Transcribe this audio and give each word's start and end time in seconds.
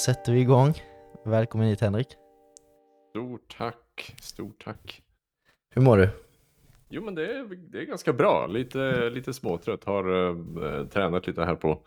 sätter 0.00 0.32
vi 0.32 0.40
igång. 0.40 0.74
Välkommen 1.24 1.68
hit 1.68 1.80
Henrik. 1.80 2.06
Stort 3.10 3.56
tack, 3.58 4.14
stort 4.20 4.64
tack. 4.64 5.02
Hur 5.70 5.82
mår 5.82 5.96
du? 5.96 6.08
Jo 6.88 7.02
men 7.04 7.14
det 7.14 7.26
är, 7.26 7.44
det 7.70 7.78
är 7.78 7.84
ganska 7.84 8.12
bra, 8.12 8.46
lite, 8.46 9.10
lite 9.10 9.32
småtrött. 9.32 9.84
Har 9.84 10.28
äh, 10.28 10.86
tränat 10.86 11.26
lite 11.26 11.44
här 11.44 11.54
på, 11.54 11.82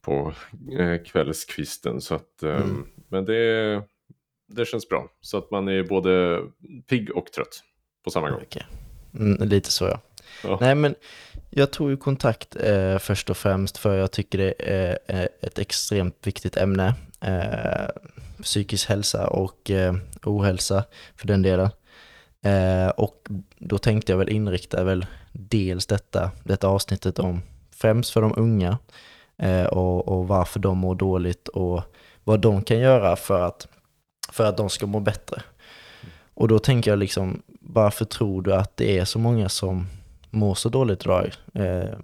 på 0.00 0.32
äh, 0.78 1.02
kvällskvisten. 1.02 2.00
Så 2.00 2.14
att, 2.14 2.42
äh, 2.42 2.56
mm. 2.56 2.86
Men 3.08 3.24
det, 3.24 3.82
det 4.48 4.64
känns 4.64 4.88
bra. 4.88 5.10
Så 5.20 5.38
att 5.38 5.50
man 5.50 5.68
är 5.68 5.82
både 5.82 6.42
pigg 6.86 7.16
och 7.16 7.26
trött 7.26 7.64
på 8.04 8.10
samma 8.10 8.30
gång. 8.30 8.42
Okay. 8.42 8.62
Mm, 9.14 9.48
lite 9.48 9.70
så 9.70 9.84
ja. 9.84 10.00
ja. 10.42 10.58
Nej 10.60 10.74
men 10.74 10.94
jag 11.50 11.70
tog 11.70 11.90
ju 11.90 11.96
kontakt 11.96 12.56
eh, 12.56 12.98
först 12.98 13.30
och 13.30 13.36
främst 13.36 13.78
för 13.78 13.96
jag 13.96 14.10
tycker 14.10 14.38
det 14.38 14.54
är 14.58 14.98
eh, 15.06 15.26
ett 15.40 15.58
extremt 15.58 16.26
viktigt 16.26 16.56
ämne. 16.56 16.94
Eh, 17.20 17.88
psykisk 18.42 18.88
hälsa 18.88 19.26
och 19.26 19.70
eh, 19.70 19.94
ohälsa 20.24 20.84
för 21.16 21.26
den 21.26 21.42
delen. 21.42 21.70
Eh, 22.42 22.88
och 22.88 23.28
då 23.58 23.78
tänkte 23.78 24.12
jag 24.12 24.18
väl 24.18 24.28
inrikta 24.28 24.84
väl 24.84 25.06
dels 25.32 25.86
detta, 25.86 26.30
detta 26.44 26.68
avsnittet 26.68 27.18
om 27.18 27.42
främst 27.70 28.10
för 28.10 28.20
de 28.22 28.32
unga 28.36 28.78
eh, 29.38 29.64
och, 29.64 30.08
och 30.08 30.28
varför 30.28 30.60
de 30.60 30.78
mår 30.78 30.94
dåligt 30.94 31.48
och 31.48 31.82
vad 32.24 32.40
de 32.40 32.62
kan 32.62 32.78
göra 32.78 33.16
för 33.16 33.40
att, 33.42 33.68
för 34.32 34.44
att 34.44 34.56
de 34.56 34.70
ska 34.70 34.86
må 34.86 35.00
bättre. 35.00 35.42
Och 36.34 36.48
då 36.48 36.58
tänker 36.58 36.90
jag 36.90 36.98
liksom, 36.98 37.42
varför 37.60 38.04
tror 38.04 38.42
du 38.42 38.54
att 38.54 38.76
det 38.76 38.98
är 38.98 39.04
så 39.04 39.18
många 39.18 39.48
som 39.48 39.86
mår 40.30 40.54
så 40.54 40.68
dåligt 40.68 41.04
idag 41.04 41.32
eh, 41.54 41.98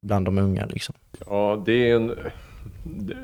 bland 0.00 0.24
de 0.24 0.38
unga 0.38 0.66
liksom? 0.66 0.94
Ja, 1.26 1.62
det 1.66 1.90
är 1.90 1.96
en, 1.96 2.14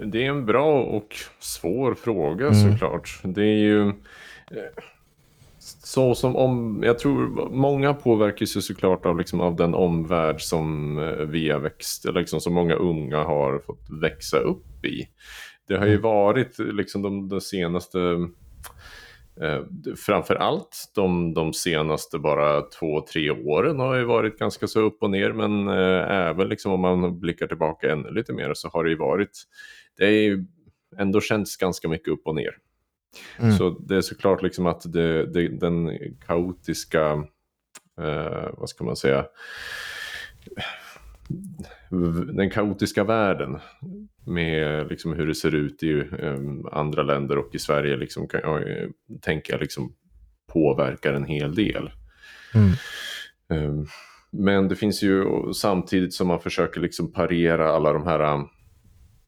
det 0.05 0.25
är 0.25 0.29
en 0.29 0.47
bra 0.47 0.83
och 0.83 1.17
svår 1.39 1.95
fråga 1.95 2.47
mm. 2.47 2.73
såklart. 2.73 3.21
Det 3.23 3.43
är 3.43 3.59
ju 3.59 3.89
eh, 3.89 4.83
så 5.59 6.15
som 6.15 6.37
om, 6.37 6.83
jag 6.85 6.99
tror 6.99 7.49
många 7.51 7.95
påverkas 7.95 8.57
ju 8.57 8.61
såklart 8.61 9.07
av, 9.07 9.19
liksom, 9.19 9.41
av 9.41 9.57
den 9.57 9.75
omvärld 9.75 10.41
som 10.41 10.99
eh, 10.99 11.27
vi 11.27 11.51
har 11.51 11.61
växt, 11.61 12.05
liksom 12.15 12.41
som 12.41 12.55
många 12.55 12.75
unga 12.75 13.25
har 13.25 13.59
fått 13.59 13.91
växa 14.03 14.39
upp 14.39 14.85
i. 14.85 15.09
Det 15.69 15.77
har 15.77 15.87
ju 15.87 15.93
mm. 15.93 16.03
varit 16.03 16.59
liksom 16.59 17.03
de, 17.03 17.29
de 17.29 17.41
senaste 17.41 17.99
Eh, 19.41 19.61
framför 20.07 20.35
allt 20.35 20.93
de, 20.95 21.35
de 21.35 21.53
senaste 21.53 22.19
bara 22.19 22.63
två, 22.63 23.01
tre 23.01 23.31
åren 23.31 23.79
har 23.79 23.95
ju 23.95 24.05
varit 24.05 24.39
ganska 24.39 24.67
så 24.67 24.81
upp 24.81 25.03
och 25.03 25.11
ner 25.11 25.33
men 25.33 25.69
eh, 25.69 26.11
även 26.11 26.49
liksom 26.49 26.73
om 26.73 26.81
man 26.81 27.21
blickar 27.21 27.47
tillbaka 27.47 27.93
ännu 27.93 28.11
lite 28.11 28.33
mer 28.33 28.55
så 28.55 28.69
har 28.69 28.85
det 28.85 28.91
ju 28.91 28.97
varit, 28.97 29.43
det 29.97 30.05
är 30.05 30.45
ändå 30.99 31.21
känts 31.21 31.57
ganska 31.57 31.89
mycket 31.89 32.09
upp 32.09 32.27
och 32.27 32.35
ner. 32.35 32.57
Mm. 33.39 33.53
Så 33.53 33.71
det 33.71 33.97
är 33.97 34.01
såklart 34.01 34.43
liksom 34.43 34.67
att 34.67 34.93
det, 34.93 35.27
det, 35.27 35.49
den 35.49 35.99
kaotiska, 36.27 37.13
eh, 38.01 38.49
vad 38.53 38.69
ska 38.69 38.85
man 38.85 38.97
säga, 38.97 39.27
den 42.37 42.51
kaotiska 42.51 43.05
världen 43.05 43.59
med 44.27 44.89
liksom 44.89 45.13
hur 45.13 45.27
det 45.27 45.35
ser 45.35 45.55
ut 45.55 45.83
i 45.83 45.93
um, 45.93 46.69
andra 46.73 47.03
länder 47.03 47.39
och 47.39 47.55
i 47.55 47.59
Sverige 47.59 47.97
liksom, 47.97 48.29
kan 48.29 48.41
jag 48.41 48.61
uh, 48.63 48.89
tänka 49.21 49.57
liksom 49.57 49.93
påverkar 50.53 51.13
en 51.13 51.25
hel 51.25 51.55
del. 51.55 51.91
Mm. 52.55 53.69
Um, 53.69 53.87
men 54.31 54.69
det 54.69 54.77
finns 54.77 55.03
ju 55.03 55.25
samtidigt 55.55 56.15
som 56.15 56.29
man 56.29 56.41
försöker 56.41 56.81
liksom 56.81 57.13
parera 57.13 57.69
alla 57.69 57.93
de 57.93 58.07
här 58.07 58.35
um, 58.35 58.49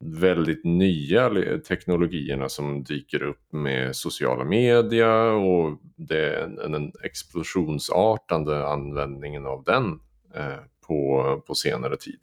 väldigt 0.00 0.64
nya 0.64 1.30
teknologierna 1.68 2.48
som 2.48 2.84
dyker 2.84 3.22
upp 3.22 3.52
med 3.52 3.96
sociala 3.96 4.44
media 4.44 5.22
och 5.30 5.80
det 5.96 6.34
är 6.34 6.74
en 6.74 6.92
explosionsartande 7.02 8.66
användningen 8.66 9.46
av 9.46 9.64
den 9.64 10.00
eh, 10.34 10.58
på, 10.86 11.42
på 11.46 11.54
senare 11.54 11.96
tid. 11.96 12.18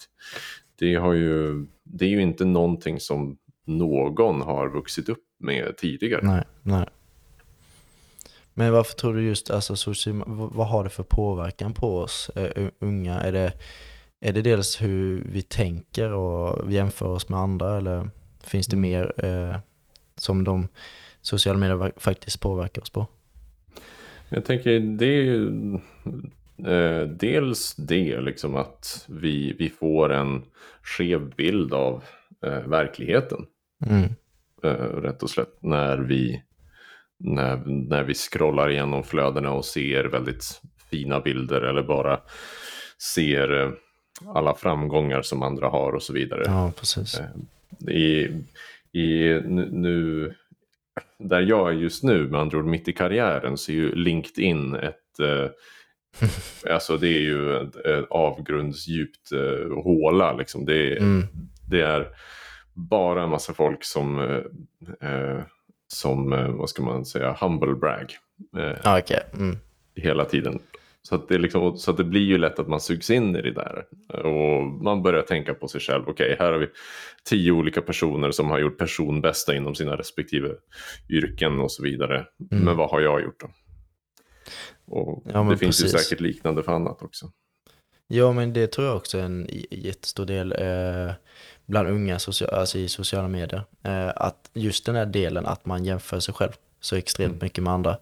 Det, 0.79 0.95
har 0.95 1.13
ju, 1.13 1.65
det 1.83 2.05
är 2.05 2.09
ju 2.09 2.21
inte 2.21 2.45
någonting 2.45 2.99
som 2.99 3.37
någon 3.65 4.41
har 4.41 4.69
vuxit 4.69 5.09
upp 5.09 5.23
med 5.39 5.77
tidigare. 5.77 6.21
Nej, 6.23 6.43
nej. 6.61 6.85
Men 8.53 8.71
varför 8.71 8.95
tror 8.95 9.13
du 9.13 9.23
just, 9.23 9.49
alltså, 9.49 9.93
vad 10.25 10.67
har 10.67 10.83
det 10.83 10.89
för 10.89 11.03
påverkan 11.03 11.73
på 11.73 11.97
oss 11.97 12.31
uh, 12.37 12.67
unga? 12.79 13.21
Är 13.21 13.31
det, 13.31 13.53
är 14.19 14.33
det 14.33 14.41
dels 14.41 14.81
hur 14.81 15.27
vi 15.31 15.41
tänker 15.41 16.11
och 16.11 16.69
vi 16.69 16.75
jämför 16.75 17.05
oss 17.05 17.29
med 17.29 17.39
andra 17.39 17.77
eller 17.77 18.09
finns 18.43 18.67
det 18.67 18.77
mer 18.77 19.25
uh, 19.25 19.57
som 20.15 20.43
de 20.43 20.67
sociala 21.21 21.59
medier 21.59 21.91
faktiskt 21.97 22.39
påverkar 22.39 22.81
oss 22.81 22.89
på? 22.89 23.07
Jag 24.29 24.45
tänker 24.45 24.79
det 24.79 25.05
är 25.05 25.23
ju 25.23 25.51
Eh, 26.57 27.07
dels 27.07 27.75
det, 27.75 28.21
liksom 28.21 28.55
att 28.55 29.05
vi, 29.09 29.55
vi 29.59 29.69
får 29.69 30.13
en 30.13 30.43
skev 30.83 31.35
bild 31.35 31.73
av 31.73 32.03
eh, 32.45 32.67
verkligheten. 32.67 33.45
Mm. 33.85 34.09
Eh, 34.63 35.01
rätt 35.01 35.23
och 35.23 35.29
slätt 35.29 35.57
när 35.59 35.97
vi, 35.97 36.43
när, 37.19 37.57
när 37.65 38.03
vi 38.03 38.13
scrollar 38.13 38.69
igenom 38.69 39.03
flödena 39.03 39.51
och 39.51 39.65
ser 39.65 40.03
väldigt 40.03 40.61
fina 40.91 41.19
bilder 41.19 41.61
eller 41.61 41.83
bara 41.83 42.19
ser 43.15 43.61
eh, 43.61 43.71
alla 44.27 44.53
framgångar 44.55 45.21
som 45.21 45.43
andra 45.43 45.67
har 45.67 45.91
och 45.91 46.03
så 46.03 46.13
vidare. 46.13 46.43
Ja, 46.45 46.71
precis. 46.79 47.19
Eh, 47.19 47.95
I, 47.95 48.43
i 48.91 49.41
nu, 49.71 50.33
där 51.19 51.41
jag 51.41 51.69
är 51.69 51.73
just 51.73 52.03
nu, 52.03 52.27
med 52.27 52.41
andra 52.41 52.57
ord 52.57 52.65
mitt 52.65 52.87
i 52.87 52.93
karriären, 52.93 53.57
så 53.57 53.71
är 53.71 53.75
ju 53.75 53.95
LinkedIn 53.95 54.75
ett 54.75 55.19
eh, 55.19 55.49
alltså 56.69 56.97
det 56.97 57.07
är 57.07 57.21
ju 57.21 57.57
ett, 57.57 57.75
ett 57.75 58.05
avgrundsdjupt 58.09 59.31
uh, 59.33 59.83
håla 59.83 60.33
liksom. 60.33 60.65
Det 60.65 60.91
är, 60.91 60.97
mm. 60.97 61.27
det 61.69 61.81
är 61.81 62.07
bara 62.73 63.23
en 63.23 63.29
massa 63.29 63.53
folk 63.53 63.83
som, 63.83 64.19
uh, 64.19 65.41
som 65.87 66.33
uh, 66.33 66.49
vad 66.49 66.69
ska 66.69 66.83
man 66.83 67.05
säga, 67.05 67.37
humble 67.41 67.75
brag. 67.75 68.15
Uh, 68.57 68.97
okay. 68.97 69.19
mm. 69.33 69.57
Hela 69.95 70.25
tiden. 70.25 70.59
Så 71.07 71.15
att, 71.15 71.27
det 71.27 71.37
liksom, 71.37 71.77
så 71.77 71.91
att 71.91 71.97
det 71.97 72.03
blir 72.03 72.21
ju 72.21 72.37
lätt 72.37 72.59
att 72.59 72.67
man 72.67 72.79
sugs 72.79 73.09
in 73.09 73.35
i 73.35 73.41
det 73.41 73.51
där. 73.51 73.85
Och 74.25 74.63
man 74.63 75.03
börjar 75.03 75.21
tänka 75.21 75.53
på 75.53 75.67
sig 75.67 75.81
själv. 75.81 76.03
Okej, 76.07 76.33
okay, 76.33 76.45
här 76.45 76.51
har 76.51 76.59
vi 76.59 76.67
tio 77.29 77.51
olika 77.51 77.81
personer 77.81 78.31
som 78.31 78.49
har 78.49 78.59
gjort 78.59 78.77
personbästa 78.77 79.55
inom 79.55 79.75
sina 79.75 79.95
respektive 79.95 80.49
yrken 81.09 81.59
och 81.59 81.71
så 81.71 81.83
vidare. 81.83 82.25
Mm. 82.51 82.63
Men 82.63 82.77
vad 82.77 82.89
har 82.89 83.01
jag 83.01 83.23
gjort 83.23 83.39
då? 83.39 83.47
Och 84.85 85.23
ja, 85.33 85.43
det 85.43 85.57
finns 85.57 85.81
precis. 85.81 85.95
ju 85.95 85.97
säkert 85.97 86.19
liknande 86.19 86.63
för 86.63 86.71
annat 86.71 87.01
också. 87.01 87.31
Ja, 88.07 88.31
men 88.31 88.53
det 88.53 88.67
tror 88.67 88.87
jag 88.87 88.97
också 88.97 89.17
är 89.17 89.23
en 89.23 89.47
jättestor 89.71 90.25
del 90.25 90.51
eh, 90.51 91.13
bland 91.65 91.87
unga 91.87 92.19
alltså 92.51 92.77
i 92.77 92.87
sociala 92.87 93.27
medier. 93.27 93.63
Eh, 93.83 94.11
att 94.15 94.49
just 94.53 94.85
den 94.85 94.95
här 94.95 95.05
delen 95.05 95.45
att 95.45 95.65
man 95.65 95.85
jämför 95.85 96.19
sig 96.19 96.33
själv 96.33 96.51
så 96.79 96.95
extremt 96.95 97.31
mm. 97.33 97.45
mycket 97.45 97.63
med 97.63 97.73
andra. 97.73 97.97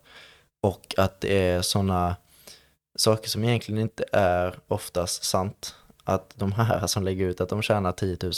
Och 0.64 0.96
att 0.98 1.22
det 1.22 1.48
är 1.48 1.62
sådana 1.62 2.16
saker 2.96 3.30
som 3.30 3.44
egentligen 3.44 3.82
inte 3.82 4.06
är 4.12 4.56
oftast 4.68 5.24
sant. 5.24 5.76
Att 6.04 6.34
de 6.36 6.52
här 6.52 6.88
som 6.88 7.04
lägger 7.04 7.26
ut 7.26 7.42
att 7.42 7.50
de 7.50 7.62
tjänar 7.62 7.92
10 7.92 8.18
000 8.22 8.34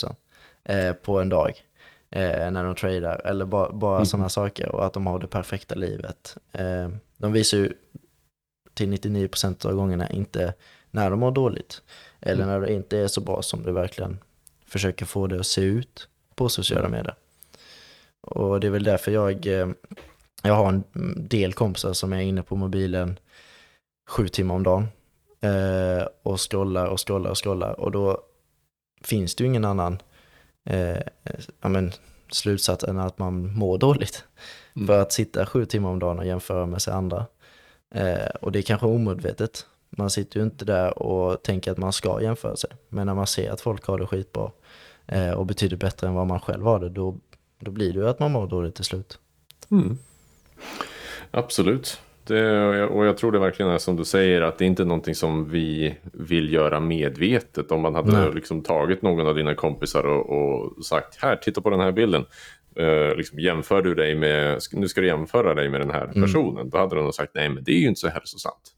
eh, 0.64 0.92
på 0.92 1.20
en 1.20 1.28
dag 1.28 1.64
eh, 2.10 2.50
när 2.50 2.64
de 2.64 2.74
tradar. 2.74 3.20
Eller 3.24 3.44
bara, 3.44 3.72
bara 3.72 3.96
mm. 3.96 4.06
sådana 4.06 4.28
saker 4.28 4.68
och 4.68 4.86
att 4.86 4.92
de 4.92 5.06
har 5.06 5.18
det 5.18 5.26
perfekta 5.26 5.74
livet. 5.74 6.36
Eh, 6.52 6.88
de 7.16 7.32
visar 7.32 7.58
ju 7.58 7.72
till 8.74 8.92
99% 8.92 9.66
av 9.66 9.72
gångerna 9.72 10.10
inte 10.10 10.54
när 10.90 11.10
de 11.10 11.20
mår 11.20 11.32
dåligt. 11.32 11.82
Eller 12.20 12.42
mm. 12.44 12.48
när 12.48 12.66
det 12.66 12.72
inte 12.72 12.98
är 12.98 13.08
så 13.08 13.20
bra 13.20 13.42
som 13.42 13.62
du 13.62 13.72
verkligen 13.72 14.18
försöker 14.66 15.06
få 15.06 15.26
det 15.26 15.40
att 15.40 15.46
se 15.46 15.60
ut 15.60 16.08
på 16.34 16.48
sociala 16.48 16.88
medier. 16.88 17.14
Och 18.20 18.60
det 18.60 18.66
är 18.66 18.70
väl 18.70 18.84
därför 18.84 19.12
jag, 19.12 19.46
eh, 19.46 19.68
jag 20.42 20.54
har 20.54 20.68
en 20.68 20.84
del 21.28 21.52
kompisar 21.52 21.92
som 21.92 22.12
är 22.12 22.20
inne 22.20 22.42
på 22.42 22.56
mobilen 22.56 23.18
sju 24.08 24.28
timmar 24.28 24.54
om 24.54 24.62
dagen. 24.62 24.86
Eh, 25.40 26.06
och 26.22 26.50
scrollar 26.50 26.86
och 26.86 27.06
scrollar 27.06 27.30
och 27.30 27.44
scrollar. 27.44 27.80
Och 27.80 27.90
då 27.90 28.20
finns 29.02 29.34
det 29.34 29.44
ju 29.44 29.48
ingen 29.48 29.64
annan 29.64 29.98
eh, 30.64 30.98
ja, 31.60 31.68
men, 31.68 31.92
slutsats 32.30 32.84
än 32.84 32.98
att 32.98 33.18
man 33.18 33.56
mår 33.56 33.78
dåligt. 33.78 34.24
Mm. 34.76 34.86
För 34.86 34.98
att 34.98 35.12
sitta 35.12 35.46
sju 35.46 35.66
timmar 35.66 35.90
om 35.90 35.98
dagen 35.98 36.18
och 36.18 36.26
jämföra 36.26 36.66
med 36.66 36.82
sig 36.82 36.94
andra 36.94 37.26
Eh, 37.94 38.28
och 38.40 38.52
det 38.52 38.58
är 38.58 38.62
kanske 38.62 38.86
omedvetet. 38.86 39.66
Man 39.90 40.10
sitter 40.10 40.40
ju 40.40 40.44
inte 40.44 40.64
där 40.64 40.98
och 40.98 41.42
tänker 41.42 41.72
att 41.72 41.78
man 41.78 41.92
ska 41.92 42.22
jämföra 42.22 42.56
sig. 42.56 42.70
Men 42.88 43.06
när 43.06 43.14
man 43.14 43.26
ser 43.26 43.50
att 43.50 43.60
folk 43.60 43.86
har 43.86 43.98
det 43.98 44.06
skitbra 44.06 44.50
eh, 45.06 45.30
och 45.30 45.46
betydligt 45.46 45.80
bättre 45.80 46.06
än 46.06 46.14
vad 46.14 46.26
man 46.26 46.40
själv 46.40 46.64
har 46.64 46.80
det, 46.80 46.88
då, 46.88 47.16
då 47.58 47.70
blir 47.70 47.92
det 47.92 47.98
ju 47.98 48.08
att 48.08 48.18
man 48.18 48.32
mår 48.32 48.46
dåligt 48.46 48.74
till 48.74 48.84
slut. 48.84 49.18
Mm. 49.70 49.98
Absolut. 51.30 52.00
Det, 52.26 52.82
och 52.84 53.06
jag 53.06 53.16
tror 53.16 53.32
det 53.32 53.38
verkligen 53.38 53.72
är 53.72 53.78
som 53.78 53.96
du 53.96 54.04
säger 54.04 54.42
att 54.42 54.58
det 54.58 54.64
är 54.64 54.66
inte 54.66 54.84
någonting 54.84 55.14
som 55.14 55.50
vi 55.50 55.96
vill 56.02 56.52
göra 56.52 56.80
medvetet. 56.80 57.72
Om 57.72 57.80
man 57.80 57.94
hade 57.94 58.32
liksom 58.32 58.62
tagit 58.62 59.02
någon 59.02 59.26
av 59.26 59.34
dina 59.34 59.54
kompisar 59.54 60.06
och, 60.06 60.30
och, 60.30 60.84
sagt 60.84 61.22
här, 61.22 61.36
titta 61.36 61.60
på 61.60 61.70
den 61.70 61.80
här 61.80 61.92
bilden. 61.92 62.24
Eh, 62.76 63.16
liksom, 63.16 63.38
jämför 63.38 63.82
du 63.82 63.94
dig 63.94 64.14
med, 64.14 64.60
nu 64.72 64.88
ska 64.88 65.00
du 65.00 65.06
jämföra 65.06 65.54
dig 65.54 65.68
med 65.68 65.80
den 65.80 65.90
här 65.90 66.06
personen, 66.06 66.70
då 66.70 66.78
hade 66.78 66.96
de 66.96 67.12
sagt 67.12 67.34
nej 67.34 67.48
men 67.48 67.64
det 67.64 67.72
är 67.72 67.78
ju 67.78 67.88
inte 67.88 68.00
så 68.00 68.08
hälsosamt. 68.08 68.72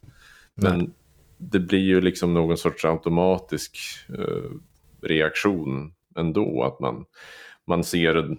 Men 0.55 0.93
det 1.39 1.59
blir 1.59 1.79
ju 1.79 2.01
liksom 2.01 2.35
någon 2.35 2.57
sorts 2.57 2.85
automatisk 2.85 3.79
eh, 4.09 4.51
reaktion 5.03 5.93
ändå, 6.17 6.63
att 6.63 6.81
man, 6.81 7.05
man 7.67 7.85
ser 7.85 8.37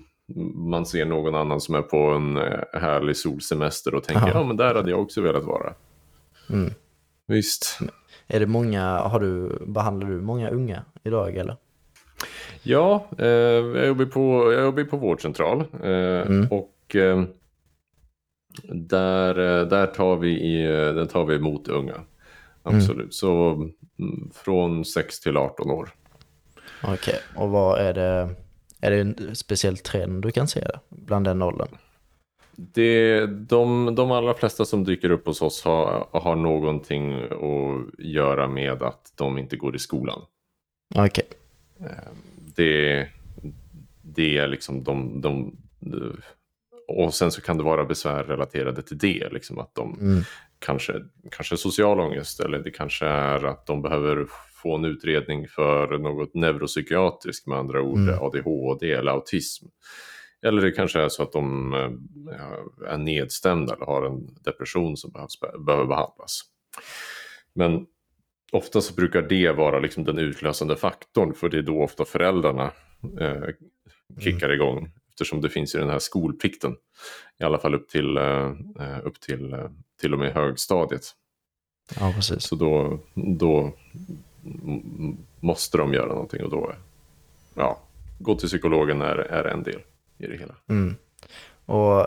man 0.56 0.86
ser 0.86 1.06
någon 1.06 1.36
annan 1.36 1.62
som 1.62 1.76
är 1.76 1.82
på 1.82 1.98
en 1.98 2.38
eh, 2.38 2.60
härlig 2.74 3.18
solsemester 3.18 3.96
och 3.96 4.04
tänker 4.04 4.22
Aha. 4.22 4.40
ja 4.40 4.44
men 4.44 4.58
där 4.58 4.76
hade 4.76 4.90
jag 4.90 5.02
också 5.02 5.22
velat 5.22 5.44
vara. 5.44 5.74
Mm. 6.50 6.74
Visst. 7.28 7.80
Är 8.28 8.40
det 8.40 8.46
många, 8.46 9.00
har 9.00 9.20
du, 9.20 9.60
behandlar 9.66 10.10
du 10.10 10.22
många 10.22 10.50
unga 10.50 10.86
idag 11.04 11.38
eller? 11.38 11.58
Ja, 12.64 13.08
eh, 13.18 13.28
jag, 13.28 13.88
jobbar 13.88 14.06
på, 14.06 14.54
jag 14.54 14.64
jobbar 14.64 14.84
på 14.84 14.98
vårdcentral 14.98 15.60
eh, 15.84 16.52
och 16.52 16.96
eh, 16.96 17.24
där, 18.64 19.40
eh, 19.40 19.68
där, 19.68 19.88
tar 19.88 20.16
vi 20.16 20.30
i, 20.30 20.66
eh, 20.66 20.94
där 20.94 21.06
tar 21.06 21.26
vi 21.26 21.36
emot 21.36 21.68
unga. 21.68 22.02
Absolut, 22.64 23.14
så 23.14 23.52
mm, 24.00 24.30
från 24.34 24.86
6 24.86 25.20
till 25.20 25.38
18 25.38 25.72
år. 25.72 25.90
Okej, 26.84 27.20
och 27.36 27.50
vad 27.50 27.80
är 27.80 27.94
det, 27.94 28.30
är 28.82 28.92
det 28.92 29.00
en 29.00 29.36
speciell 29.36 29.78
trend 29.78 30.22
du 30.22 30.32
kan 30.32 30.48
se 30.48 30.68
bland 30.90 31.26
den 31.26 31.42
åldern? 31.42 31.78
Det, 32.56 33.26
de, 33.26 33.96
de 33.96 34.12
allra 34.12 34.34
flesta 34.34 34.66
som 34.66 34.84
dyker 34.84 35.10
upp 35.10 35.26
hos 35.26 35.42
oss 35.42 35.64
har, 35.64 36.08
har 36.12 36.36
någonting 36.36 37.24
att 37.24 38.06
göra 38.06 38.48
med 38.48 38.84
att 38.84 39.12
de 39.16 39.38
inte 39.38 39.58
går 39.58 39.76
i 39.76 39.80
skolan. 39.80 40.22
Okej, 40.96 41.26
Det, 42.56 43.08
det 44.02 44.38
är 44.38 44.48
liksom 44.48 44.84
de, 44.84 45.22
de, 45.22 45.56
Och 46.88 47.14
sen 47.14 47.32
så 47.32 47.42
kan 47.42 47.58
det 47.58 47.64
vara 47.64 47.86
besvär 47.86 48.24
relaterade 48.24 48.82
till 48.82 48.98
det. 48.98 49.30
Liksom 49.32 49.60
att 49.60 49.76
de 49.76 49.98
Mm. 50.02 50.24
kanske, 50.60 50.94
kanske 51.32 51.58
social 51.58 52.00
ångest 52.00 52.40
eller 52.40 52.60
det 52.60 52.72
kanske 52.72 53.06
är 53.06 53.46
att 53.46 53.66
de 53.66 53.82
behöver 53.82 54.28
få 54.64 54.76
en 54.76 54.86
utredning 54.86 55.48
för 55.48 55.98
något 55.98 56.34
neuropsykiatriskt 56.34 57.48
med 57.48 57.58
andra 57.58 57.82
ord 57.82 57.98
Mm. 58.00 58.20
ADHD 58.22 58.92
eller 58.92 59.12
autism. 59.12 59.66
Eller 60.42 60.62
det 60.62 60.72
kanske 60.72 61.00
är 61.02 61.10
så 61.10 61.24
att 61.24 61.32
de 61.32 61.74
eh, 61.74 62.92
är 62.94 62.98
nedstämda 62.98 63.74
eller 63.74 63.86
har 63.86 64.06
en 64.06 64.36
depression 64.44 64.98
som 64.98 65.12
behövs, 65.12 65.40
behöver 65.66 65.86
behandlas. 65.86 66.42
Men 67.54 67.86
ofta 68.52 68.82
så 68.82 68.94
brukar 68.94 69.22
det 69.22 69.52
vara 69.52 69.80
liksom 69.80 70.04
den 70.04 70.20
utlösande 70.20 70.76
faktorn 70.76 71.34
för 71.34 71.50
det 71.50 71.58
är 71.58 71.62
då 71.62 71.84
ofta 71.84 72.06
föräldrarna 72.06 72.72
eh, 73.20 73.44
kickar 74.20 74.50
igång. 74.50 74.92
Eftersom 75.10 75.42
det 75.42 75.50
finns 75.50 75.76
ju 75.76 75.80
den 75.80 75.90
här 75.90 76.00
skolplikten. 76.00 76.76
I 77.40 77.44
alla 77.44 77.60
fall 77.60 77.76
upp 77.76 77.90
till, 77.90 78.18
eh, 78.18 78.52
eh, 78.80 79.00
upp 79.04 79.20
till, 79.20 79.54
eh, 79.54 79.70
till 80.02 80.14
och 80.14 80.20
med 80.20 80.34
högstadiet. 80.34 81.04
ja 82.00 82.12
precis. 82.16 82.44
Så 82.44 82.56
då, 82.56 83.00
då 83.14 83.74
måste 85.40 85.78
de 85.78 85.94
göra 85.94 86.08
någonting 86.08 86.44
och 86.44 86.50
då, 86.50 86.74
ja, 87.54 87.80
gå 88.20 88.36
till 88.36 88.48
psykologen 88.48 89.02
är, 89.02 89.16
är 89.18 89.44
en 89.44 89.64
del 89.64 89.82
i 90.18 90.28
det 90.28 90.38
hela. 90.38 90.56
Mm. 90.70 90.96
Och, 91.66 92.02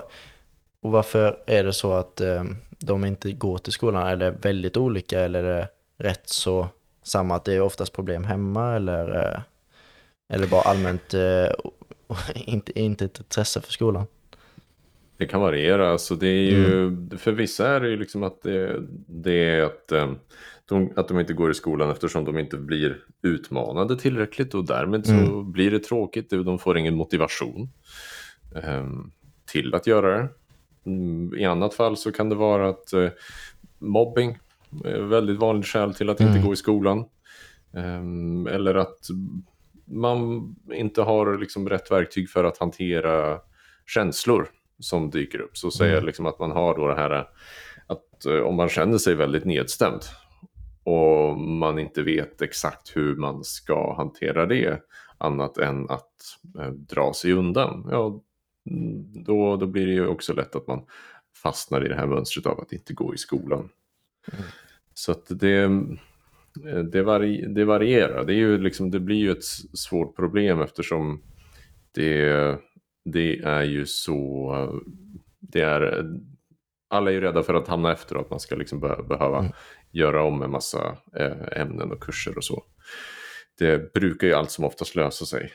och 0.80 0.90
varför 0.90 1.42
är 1.46 1.64
det 1.64 1.72
så 1.72 1.92
att 1.92 2.20
eh, 2.20 2.44
de 2.78 3.04
inte 3.04 3.32
går 3.32 3.58
till 3.58 3.72
skolan? 3.72 4.06
Är 4.06 4.16
det 4.16 4.30
väldigt 4.30 4.76
olika 4.76 5.20
eller 5.20 5.44
är 5.44 5.58
det 5.58 5.68
rätt 6.00 6.28
så 6.28 6.68
samma 7.02 7.36
att 7.36 7.44
det 7.44 7.54
är 7.54 7.60
oftast 7.60 7.92
problem 7.92 8.24
hemma 8.24 8.76
eller, 8.76 9.16
eh, 9.16 9.40
eller 10.28 10.46
bara 10.46 10.62
allmänt 10.62 11.14
eh, 11.14 11.50
inte, 12.34 12.80
inte 12.80 13.04
ett 13.04 13.18
intresse 13.18 13.60
för 13.60 13.72
skolan? 13.72 14.06
Det 15.16 15.26
kan 15.26 15.40
variera, 15.40 15.98
så 15.98 16.14
det 16.14 16.28
är 16.28 16.50
ju, 16.50 16.96
för 17.18 17.32
vissa 17.32 17.68
är 17.68 17.80
det 17.80 17.88
ju 17.88 17.96
liksom 17.96 18.22
att 18.22 18.42
det, 18.42 18.80
det 19.06 19.32
är 19.32 19.62
att, 19.62 19.92
eh, 19.92 20.12
de, 20.64 20.92
att 20.96 21.08
de 21.08 21.20
inte 21.20 21.32
går 21.32 21.50
i 21.50 21.54
skolan 21.54 21.90
eftersom 21.90 22.24
de 22.24 22.38
inte 22.38 22.56
blir 22.56 22.98
utmanade 23.22 23.96
tillräckligt 23.98 24.54
och 24.54 24.66
därmed 24.66 25.06
så 25.06 25.42
blir 25.42 25.70
det 25.70 25.78
tråkigt 25.78 26.30
de 26.30 26.58
får 26.58 26.78
ingen 26.78 26.94
motivation 26.94 27.68
till 29.46 29.74
att 29.74 29.86
göra 29.86 30.18
det. 30.18 30.28
Mm, 30.86 31.34
I 31.38 31.44
annat 31.44 31.74
fall 31.74 31.96
så 31.96 32.12
kan 32.12 32.28
det 32.28 32.34
vara 32.34 32.68
att 32.68 32.94
mobbing 33.78 34.38
väldigt 35.08 35.38
vanligt 35.38 35.66
skäl 35.66 35.94
till 35.94 36.10
att 36.10 36.20
inte 36.20 36.38
gå 36.38 36.52
i 36.52 36.56
skolan. 36.56 37.04
Ehm, 37.74 38.46
eller 38.46 38.74
att 38.74 38.98
man 39.84 40.48
inte 40.72 41.02
har 41.02 41.38
liksom 41.38 41.68
rätt 41.68 41.90
verktyg 41.90 42.30
för 42.30 42.44
att 42.44 42.58
hantera 42.58 43.38
känslor 43.86 44.48
som 44.78 45.10
dyker 45.10 45.40
upp. 45.40 45.56
Så 45.56 45.70
säger 45.70 45.94
jag 45.94 46.04
liksom 46.04 46.26
att 46.26 46.38
man 46.38 46.50
har 46.50 46.76
då 46.76 46.88
det 46.88 46.94
här 46.94 47.28
att 47.86 48.26
eh, 48.26 48.40
om 48.40 48.54
man 48.54 48.68
känner 48.68 48.98
sig 48.98 49.14
väldigt 49.14 49.44
nedstämd 49.44 50.00
och 50.84 51.38
man 51.38 51.78
inte 51.78 52.02
vet 52.02 52.42
exakt 52.42 52.96
hur 52.96 53.16
man 53.16 53.44
ska 53.44 53.94
hantera 53.96 54.46
det 54.46 54.80
annat 55.18 55.58
än 55.58 55.90
att 55.90 56.14
eh, 56.58 56.70
dra 56.70 57.12
sig 57.12 57.32
undan. 57.32 57.88
Ja, 57.90 58.20
mm, 58.70 59.24
då, 59.24 59.56
då 59.56 59.66
blir 59.66 59.86
det 59.86 59.92
ju 59.92 60.06
också 60.06 60.32
lätt 60.32 60.56
att 60.56 60.66
man 60.66 60.84
fastnar 61.42 61.84
i 61.84 61.88
det 61.88 61.94
här 61.94 62.06
mönstret 62.06 62.46
av 62.46 62.60
att 62.60 62.72
inte 62.72 62.94
gå 62.94 63.14
i 63.14 63.18
skolan. 63.18 63.68
Så 64.94 65.12
att 65.12 65.26
det, 65.28 65.70
det, 66.92 67.02
vari, 67.02 67.46
det 67.46 67.64
varierar. 67.64 68.24
Det, 68.24 68.32
är 68.32 68.36
ju 68.36 68.58
liksom, 68.58 68.90
det 68.90 69.00
blir 69.00 69.16
ju 69.16 69.30
ett 69.30 69.44
svårt 69.74 70.16
problem 70.16 70.60
eftersom 70.60 71.22
det, 71.92 72.58
det 73.04 73.38
är 73.38 73.62
ju 73.62 73.86
så... 73.86 74.82
Det 75.40 75.60
är, 75.60 76.04
alla 76.88 77.10
är 77.10 77.14
ju 77.14 77.20
rädda 77.20 77.42
för 77.42 77.54
att 77.54 77.68
hamna 77.68 77.92
efter 77.92 78.16
och 78.16 78.22
att 78.22 78.30
man 78.30 78.40
ska 78.40 78.56
liksom 78.56 78.80
be, 78.80 79.02
behöva 79.08 79.52
göra 79.90 80.22
om 80.22 80.42
en 80.42 80.50
massa 80.50 80.96
eh, 81.16 81.60
ämnen 81.60 81.92
och 81.92 82.02
kurser 82.02 82.36
och 82.36 82.44
så. 82.44 82.64
Det 83.58 83.92
brukar 83.92 84.26
ju 84.26 84.34
allt 84.34 84.50
som 84.50 84.64
oftast 84.64 84.94
lösa 84.94 85.24
sig. 85.24 85.52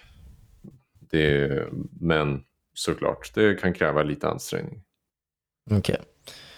Det, 0.99 1.63
men 2.01 2.43
såklart, 2.73 3.31
det 3.35 3.55
kan 3.61 3.73
kräva 3.73 4.03
lite 4.03 4.27
ansträngning. 4.27 4.83
Okej. 5.71 6.01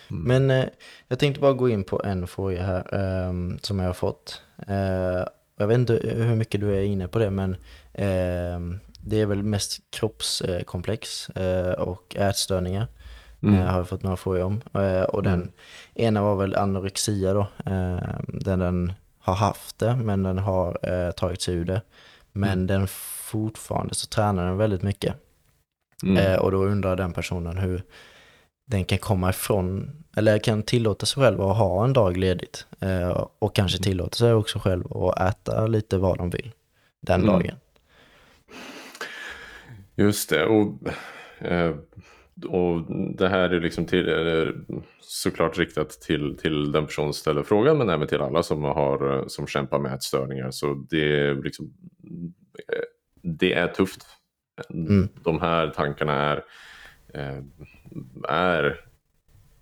Men 0.07 0.51
eh, 0.51 0.65
jag 1.07 1.19
tänkte 1.19 1.41
bara 1.41 1.53
gå 1.53 1.69
in 1.69 1.83
på 1.83 2.01
en 2.03 2.27
fråga 2.27 2.63
här 2.63 2.95
ehm, 2.95 3.59
som 3.61 3.79
jag 3.79 3.87
har 3.87 3.93
fått. 3.93 4.41
Eh, 4.67 5.25
jag 5.57 5.67
vet 5.67 5.75
inte 5.75 5.93
hur 6.03 6.35
mycket 6.35 6.61
du 6.61 6.75
är 6.75 6.81
inne 6.81 7.07
på 7.07 7.19
det, 7.19 7.29
men 7.29 7.55
ehm, 7.93 8.79
det 8.99 9.21
är 9.21 9.25
väl 9.25 9.43
mest 9.43 9.79
kroppskomplex 9.89 11.29
eh, 11.29 11.71
och 11.71 12.15
ätstörningar. 12.15 12.87
Eh, 13.43 13.49
har 13.49 13.77
jag 13.77 13.89
fått 13.89 14.03
några 14.03 14.17
frågor 14.17 14.43
om. 14.43 14.61
Eh, 14.73 15.03
och 15.03 15.23
den 15.23 15.51
ena 15.93 16.21
var 16.21 16.35
väl 16.35 16.55
anorexia 16.55 17.33
då. 17.33 17.47
Eh, 17.65 18.19
den, 18.27 18.59
den 18.59 18.93
har 19.19 19.35
haft 19.35 19.79
det, 19.79 19.95
men 19.95 20.23
den 20.23 20.37
har 20.37 20.79
eh, 20.91 21.11
tagit 21.11 21.41
sig 21.41 21.55
ur 21.55 21.65
det. 21.65 21.81
Men 22.31 22.67
den 22.67 22.87
fortfarande 22.87 23.95
så 23.95 24.07
tränar 24.07 24.45
den 24.45 24.57
väldigt 24.57 24.81
mycket. 24.81 25.15
Mm. 26.03 26.17
Eh, 26.17 26.39
och 26.39 26.51
då 26.51 26.57
undrar 26.57 26.95
den 26.95 27.13
personen 27.13 27.57
hur 27.57 27.83
den 28.69 28.86
kan 28.86 28.97
komma 28.97 29.29
ifrån, 29.29 29.91
eller 30.17 30.39
kan 30.39 30.63
tillåta 30.63 31.05
sig 31.05 31.24
själv 31.24 31.41
att 31.41 31.57
ha 31.57 31.83
en 31.86 31.93
dag 31.93 32.17
ledigt. 32.17 32.65
Eh, 32.79 33.27
och 33.39 33.55
kanske 33.55 33.83
tillåta 33.83 34.15
sig 34.15 34.33
också 34.33 34.59
själv 34.59 34.93
att 34.97 35.19
äta 35.21 35.67
lite 35.67 35.97
vad 35.97 36.17
de 36.17 36.29
vill 36.29 36.51
den 37.01 37.21
Mm. 37.21 37.33
dagen. 37.33 37.55
Just 39.95 40.29
det. 40.29 40.45
Och, 40.45 40.74
eh, 41.47 41.75
och 42.47 42.81
det 43.17 43.27
här 43.29 43.50
är 43.50 43.59
liksom 43.62 43.86
till, 43.86 44.07
är 44.07 44.55
såklart 45.01 45.57
riktat 45.57 45.89
till, 45.89 46.38
till 46.38 46.71
den 46.71 46.86
person 46.86 47.05
som 47.13 47.13
ställer 47.13 47.43
frågan 47.43 47.77
men 47.77 47.89
även 47.89 48.07
till 48.07 48.21
alla 48.21 48.43
som, 48.43 48.63
har, 48.63 49.17
eh, 49.19 49.27
som 49.27 49.47
kämpar 49.47 49.79
med 49.79 49.93
ätstörningar. 49.93 50.51
Så 50.51 50.86
det, 50.89 51.19
är 51.19 51.36
liksom, 51.36 51.74
eh, 52.74 52.83
det 53.21 53.53
är 53.53 53.67
tufft. 53.67 54.05
Mm. 54.69 55.09
De 55.24 55.41
här 55.41 55.67
tankarna 55.67 56.13
är, 56.13 56.38
eh, 56.38 56.41
är 58.27 58.79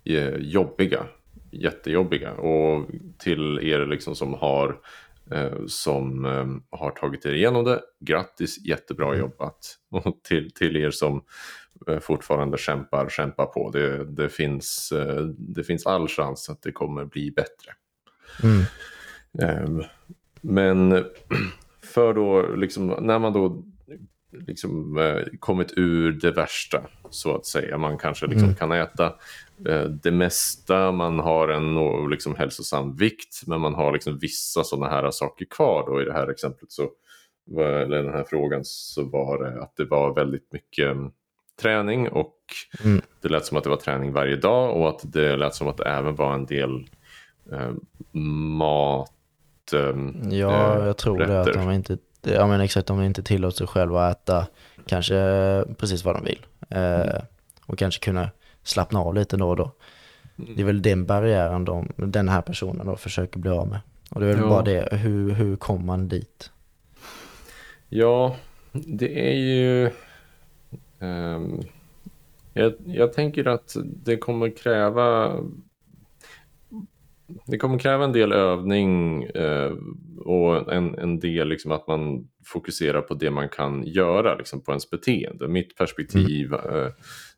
eh, 0.04 0.36
jobbiga. 0.36 1.06
Jättejobbiga. 1.50 2.32
Och 2.32 2.86
till 3.18 3.58
er 3.58 3.86
liksom 3.86 4.14
som 4.14 4.34
har 4.34 4.80
eh, 5.30 5.66
som 5.66 6.24
eh, 6.24 6.78
har 6.78 6.90
tagit 6.90 7.26
er 7.26 7.32
igenom 7.32 7.64
det. 7.64 7.80
Grattis, 8.00 8.64
jättebra 8.64 9.16
jobbat. 9.16 9.76
Och 9.90 10.22
till, 10.22 10.50
till 10.50 10.76
er 10.76 10.90
som 10.90 11.24
eh, 11.88 11.98
fortfarande 11.98 12.58
kämpar, 12.58 13.08
kämpar 13.08 13.46
på. 13.46 13.70
Det, 13.70 14.04
det, 14.04 14.28
finns, 14.28 14.92
eh, 14.92 15.22
det 15.26 15.64
finns 15.64 15.86
all 15.86 16.08
chans 16.08 16.50
att 16.50 16.62
det 16.62 16.72
kommer 16.72 17.04
bli 17.04 17.30
bättre. 17.30 17.72
Mm. 18.42 18.62
Ehm, 19.42 19.82
Men 20.40 21.04
för 21.82 22.14
då, 22.14 22.54
liksom, 22.54 22.86
när 22.86 23.18
man 23.18 23.32
då 23.32 23.62
liksom, 24.32 24.98
eh, 24.98 25.22
kommit 25.38 25.72
ur 25.76 26.12
det 26.12 26.30
värsta, 26.30 26.80
så 27.10 27.36
att 27.36 27.46
säga. 27.46 27.78
Man 27.78 27.98
kanske 27.98 28.26
liksom 28.26 28.54
kan 28.54 28.72
äta 28.72 29.06
eh, 29.68 29.82
det 29.84 30.10
mesta, 30.10 30.92
man 30.92 31.18
har 31.18 31.48
en 31.48 31.74
liksom, 32.10 32.34
hälsosam 32.34 32.96
vikt, 32.96 33.42
men 33.46 33.60
man 33.60 33.74
har 33.74 33.92
liksom 33.92 34.18
vissa 34.18 34.64
sådana 34.64 34.88
här 34.88 35.10
saker 35.10 35.44
kvar. 35.44 35.84
Då. 35.86 36.02
I 36.02 36.04
det 36.04 36.12
här 36.12 36.28
exemplet, 36.28 36.72
så, 36.72 36.90
eller 37.60 38.02
den 38.02 38.12
här 38.12 38.24
frågan, 38.28 38.60
så 38.64 39.04
var 39.04 39.44
det 39.44 39.62
att 39.62 39.76
det 39.76 39.84
var 39.84 40.14
väldigt 40.14 40.52
mycket 40.52 40.96
träning 41.62 42.08
och 42.08 42.32
Mm. 42.84 43.00
det 43.20 43.28
lät 43.28 43.44
som 43.46 43.56
att 43.56 43.64
det 43.64 43.70
var 43.70 43.76
träning 43.76 44.12
varje 44.12 44.36
dag 44.36 44.76
och 44.76 44.88
att 44.88 45.12
det 45.12 45.36
lät 45.36 45.54
som 45.54 45.68
att 45.68 45.76
det 45.76 45.84
även 45.84 46.14
var 46.14 46.34
en 46.34 46.46
del 46.46 46.88
eh, 47.52 47.70
mat. 48.20 49.12
ehm, 49.72 50.30
Ja, 50.30 50.78
eh, 50.80 50.86
jag 50.86 50.96
tror 50.96 51.18
det 51.18 51.40
att 51.40 51.46
rätter. 51.48 51.60
de 51.60 51.70
inte, 51.70 51.98
ja 52.22 52.46
men 52.46 52.60
exakt, 52.60 52.86
de 52.88 53.02
inte 53.02 53.22
tillåter 53.22 53.56
sig 53.56 53.66
själva 53.66 54.06
att 54.06 54.22
äta 54.22 54.46
kanske 54.86 55.14
precis 55.78 56.04
vad 56.04 56.14
de 56.14 56.24
vill. 56.24 56.46
Eh, 56.68 57.22
och 57.66 57.78
kanske 57.78 58.04
kunna 58.04 58.30
slappna 58.62 59.00
av 59.00 59.14
lite 59.14 59.36
då 59.36 59.48
och 59.48 59.56
då. 59.56 59.70
Det 60.36 60.60
är 60.62 60.64
väl 60.64 60.82
den 60.82 61.06
barriären 61.06 61.64
de, 61.64 61.92
den 61.96 62.28
här 62.28 62.42
personen 62.42 62.86
då 62.86 62.96
försöker 62.96 63.38
bli 63.38 63.50
av 63.50 63.68
med. 63.68 63.80
Och 64.10 64.20
det 64.20 64.26
är 64.26 64.30
väl 64.32 64.42
Ja. 64.42 64.48
bara 64.48 64.62
det, 64.62 64.88
hur, 64.96 65.30
hur 65.30 65.56
kommer 65.56 65.84
man 65.84 66.08
dit? 66.08 66.50
Ja, 67.88 68.36
det 68.72 69.30
är 69.30 69.34
ju... 69.34 69.90
ehm, 71.00 71.60
jag, 72.52 72.74
jag 72.86 73.12
tänker 73.12 73.44
att 73.48 73.76
det 73.82 74.16
kommer 74.16 74.56
kräva... 74.56 75.36
Det 77.46 77.58
kommer 77.58 77.78
kräva 77.78 78.04
en 78.04 78.12
del 78.12 78.32
övning 78.32 79.22
eh, 79.24 79.72
och 80.18 80.72
en, 80.72 80.98
en 80.98 81.20
del 81.20 81.48
liksom 81.48 81.72
att 81.72 81.86
man 81.86 82.28
fokuserar 82.44 83.00
på 83.00 83.14
det 83.14 83.30
man 83.30 83.48
kan 83.48 83.84
göra 83.86 84.34
liksom 84.34 84.60
på 84.60 84.72
ens 84.72 84.90
beteende. 84.90 85.48
Mitt 85.48 85.76
perspektiv 85.76 86.54
eh, 86.54 86.88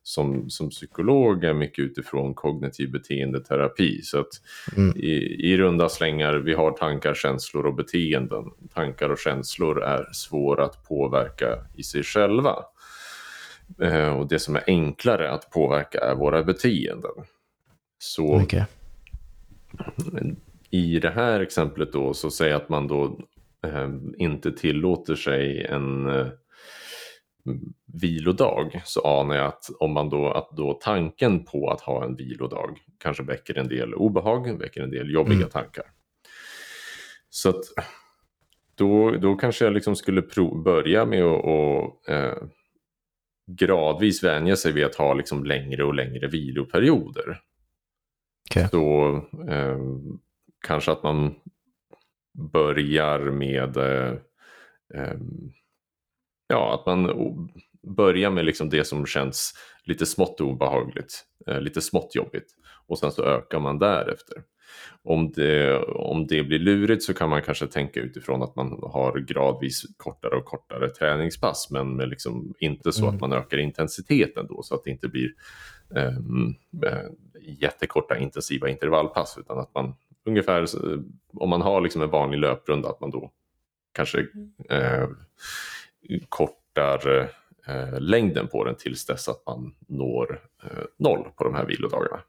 som, 0.02 0.50
som 0.50 0.70
psykolog 0.70 1.44
är 1.44 1.54
mycket 1.54 1.84
utifrån 1.84 2.34
kognitiv 2.34 2.90
beteendeterapi. 2.90 4.02
Så 4.02 4.20
att 4.20 4.28
Mm. 4.76 4.96
i, 4.96 5.12
i 5.52 5.56
runda 5.56 5.88
slängar, 5.88 6.34
vi 6.34 6.54
har 6.54 6.70
tankar, 6.70 7.14
känslor 7.14 7.66
och 7.66 7.74
beteenden. 7.74 8.44
Tankar 8.74 9.08
och 9.08 9.18
känslor 9.18 9.82
är 9.82 10.08
svåra 10.12 10.64
att 10.64 10.88
påverka 10.88 11.64
i 11.76 11.82
sig 11.82 12.02
själva. 12.02 12.56
Eh, 13.82 14.18
och 14.18 14.28
det 14.28 14.38
som 14.38 14.56
är 14.56 14.62
enklare 14.66 15.30
att 15.30 15.50
påverka 15.50 15.98
är 15.98 16.14
våra 16.14 16.44
beteenden. 16.44 17.12
Så 17.98 18.40
Okej. 18.42 18.64
I 20.70 20.98
det 20.98 21.10
här 21.10 21.40
exemplet 21.40 21.92
då 21.92 22.14
så 22.14 22.30
säger 22.30 22.54
att 22.54 22.68
man 22.68 22.86
då 22.86 23.18
eh, 23.66 23.88
inte 24.16 24.52
tillåter 24.52 25.14
sig 25.14 25.64
en 25.64 26.06
eh, 26.06 26.26
vilodag 28.02 28.82
så 28.84 29.00
anar 29.20 29.36
jag 29.36 29.46
att 29.46 29.64
om 29.80 29.92
man 29.92 30.08
då, 30.08 30.32
att 30.32 30.50
då 30.56 30.72
tanken 30.82 31.44
på 31.44 31.70
att 31.70 31.80
ha 31.80 32.04
en 32.04 32.16
vilodag 32.16 32.78
kanske 32.98 33.22
väcker 33.22 33.58
en 33.58 33.68
del 33.68 33.94
obehag, 33.94 34.58
väcker 34.58 34.82
en 34.82 34.90
del 34.90 35.10
jobbiga 35.10 35.36
Mm. 35.36 35.50
tankar. 35.50 35.84
Så 37.30 37.48
att 37.48 37.64
då, 38.74 39.10
då 39.10 39.36
kanske 39.36 39.64
jag 39.64 39.74
liksom 39.74 39.96
skulle 39.96 40.22
prov, 40.22 40.62
börja 40.62 41.06
med 41.06 41.24
att 41.24 41.44
och, 41.44 42.08
eh, 42.08 42.36
gradvis 43.46 44.24
vänja 44.24 44.56
sig 44.56 44.72
vid 44.72 44.84
att 44.84 44.94
ha 44.94 45.14
liksom 45.14 45.44
längre 45.44 45.84
och 45.84 45.94
längre 45.94 46.26
viloperioder. 46.26 47.40
Okej. 48.50 48.68
Så 48.70 49.16
eh, 49.48 49.78
kanske 50.66 50.92
att 50.92 51.02
man 51.02 51.34
börjar 52.52 53.18
med 53.18 53.76
eh, 53.76 54.12
eh, 54.94 55.18
ja, 56.48 56.74
att 56.74 56.86
man 56.86 57.10
börjar 57.96 58.30
med 58.30 58.44
liksom 58.44 58.68
det 58.70 58.84
som 58.84 59.06
känns 59.06 59.54
lite 59.84 60.06
smått 60.06 60.40
obehagligt, 60.40 61.24
eh, 61.46 61.60
lite 61.60 61.80
smått 61.80 62.14
jobbigt 62.14 62.54
och 62.86 62.98
sen 62.98 63.12
så 63.12 63.24
ökar 63.24 63.60
man 63.60 63.78
därefter. 63.78 64.42
Om 65.02 65.32
det, 65.32 65.78
om 65.82 66.26
det 66.26 66.42
blir 66.44 66.58
lurigt 66.58 67.02
så 67.02 67.14
kan 67.14 67.30
man 67.30 67.42
kanske 67.42 67.66
tänka 67.66 68.00
utifrån 68.00 68.42
att 68.42 68.56
man 68.56 68.68
har 68.82 69.18
gradvis 69.18 69.82
kortare 69.96 70.36
och 70.36 70.44
kortare 70.44 70.88
träningspass 70.88 71.70
men 71.70 71.96
med 71.96 72.08
liksom 72.08 72.54
inte 72.58 72.92
så 72.92 73.02
Mm. 73.02 73.14
att 73.14 73.20
man 73.20 73.32
ökar 73.32 73.58
intensiteten 73.58 74.46
då 74.46 74.62
så 74.62 74.74
att 74.74 74.84
det 74.84 74.90
inte 74.90 75.08
blir 75.08 75.26
ehm, 75.26 75.32
jättekorta 77.40 78.16
intensiva 78.18 78.68
intervallpass 78.68 79.38
utan 79.38 79.58
att 79.58 79.74
man 79.74 79.94
ungefär 80.24 80.66
så- 80.66 81.02
om 81.32 81.48
man 81.48 81.62
har 81.62 81.80
liksom 81.80 82.02
en 82.02 82.10
vanlig 82.10 82.38
löprunda 82.38 82.88
att 82.88 83.00
man 83.00 83.10
då 83.10 83.30
kanske 83.92 84.18
eh, 84.70 85.08
kortar 86.28 87.28
eh, 87.66 88.00
längden 88.00 88.48
på 88.48 88.64
den 88.64 88.74
tills 88.74 89.06
dess 89.06 89.28
att 89.28 89.42
man 89.46 89.74
når 89.86 90.40
eh, 90.62 90.84
noll 90.96 91.28
på 91.36 91.44
de 91.44 91.54
här 91.54 91.64
vilodagarna. 91.64 92.20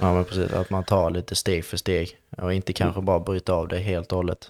Ja 0.00 0.14
men 0.14 0.24
precis, 0.24 0.52
att 0.52 0.70
man 0.70 0.84
tar 0.84 1.10
lite 1.10 1.34
steg 1.34 1.64
för 1.64 1.76
steg 1.76 2.16
och 2.38 2.52
inte 2.54 2.72
kanske 2.72 3.00
bara 3.02 3.20
bryta 3.20 3.52
av 3.54 3.68
det 3.68 3.78
helt 3.78 4.12
och 4.12 4.16
hållet. 4.16 4.48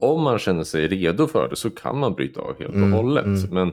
Om 0.00 0.22
man 0.22 0.38
känner 0.38 0.64
sig 0.64 0.88
redo 0.88 1.26
för 1.26 1.48
det 1.48 1.56
så 1.56 1.70
kan 1.70 1.98
man 1.98 2.14
bryta 2.14 2.40
av 2.40 2.58
helt 2.58 2.70
och 2.70 2.76
Mm, 2.76 2.92
hållet. 2.92 3.24
mm. 3.24 3.50
Men 3.50 3.72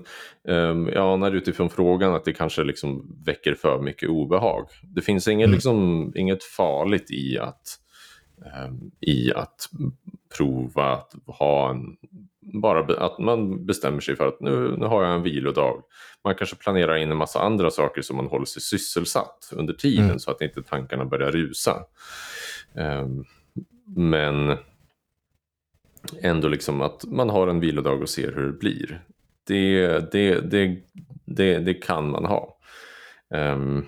um, 0.70 0.88
jag 0.88 1.14
anar 1.14 1.32
utifrån 1.32 1.70
frågan 1.70 2.14
att 2.16 2.26
det 2.26 2.34
kanske 2.34 2.64
liksom 2.64 3.18
väcker 3.26 3.54
för 3.56 3.82
mycket 3.82 4.10
obehag. 4.10 4.68
Det 4.96 5.02
finns 5.02 5.28
inget, 5.28 5.46
Mm. 5.46 5.54
liksom, 5.56 6.12
inget 6.16 6.44
farligt 6.44 7.12
i 7.12 7.40
att, 7.40 7.62
ehm, 8.46 8.92
i 9.02 9.34
att 9.34 9.70
prova 10.38 10.92
att 10.94 11.14
ha 11.38 11.70
en 11.70 11.98
bara 12.62 13.06
att 13.06 13.20
man 13.20 13.66
bestämmer 13.66 14.00
sig 14.00 14.16
för 14.16 14.28
att 14.28 14.42
nu, 14.42 14.76
nu 14.78 14.86
har 14.86 15.04
jag 15.04 15.16
en 15.16 15.24
vilodag. 15.24 15.82
Man 16.24 16.36
kanske 16.36 16.56
planerar 16.56 16.96
in 16.96 17.12
en 17.12 17.18
massa 17.18 17.40
andra 17.42 17.70
saker 17.70 18.02
som 18.02 18.16
man 18.18 18.28
håller 18.28 18.46
sig 18.46 18.62
sysselsatt 18.62 19.50
under 19.56 19.74
tiden 19.74 20.06
Mm. 20.06 20.20
så 20.20 20.32
att 20.32 20.42
inte 20.42 20.64
tankarna 20.64 21.06
börjar 21.06 21.32
rusa. 21.32 21.84
Ehm, 22.76 23.24
men 23.96 24.58
ändå 26.22 26.48
liksom 26.48 26.82
att 26.82 27.06
man 27.06 27.30
har 27.30 27.48
en 27.48 27.60
vilodag 27.60 28.02
och 28.02 28.10
ser 28.10 28.32
hur 28.32 28.46
det 28.46 28.60
blir. 28.60 29.02
Det, 29.48 30.12
det, 30.12 30.52
det, 30.52 30.78
det, 31.26 31.58
det 31.58 31.74
kan 31.74 32.10
man 32.10 32.26
ha. 32.26 32.58
Um, 33.30 33.86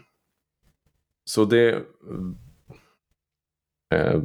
så 1.25 1.45
det... 1.45 1.75
Uh, 3.95 4.23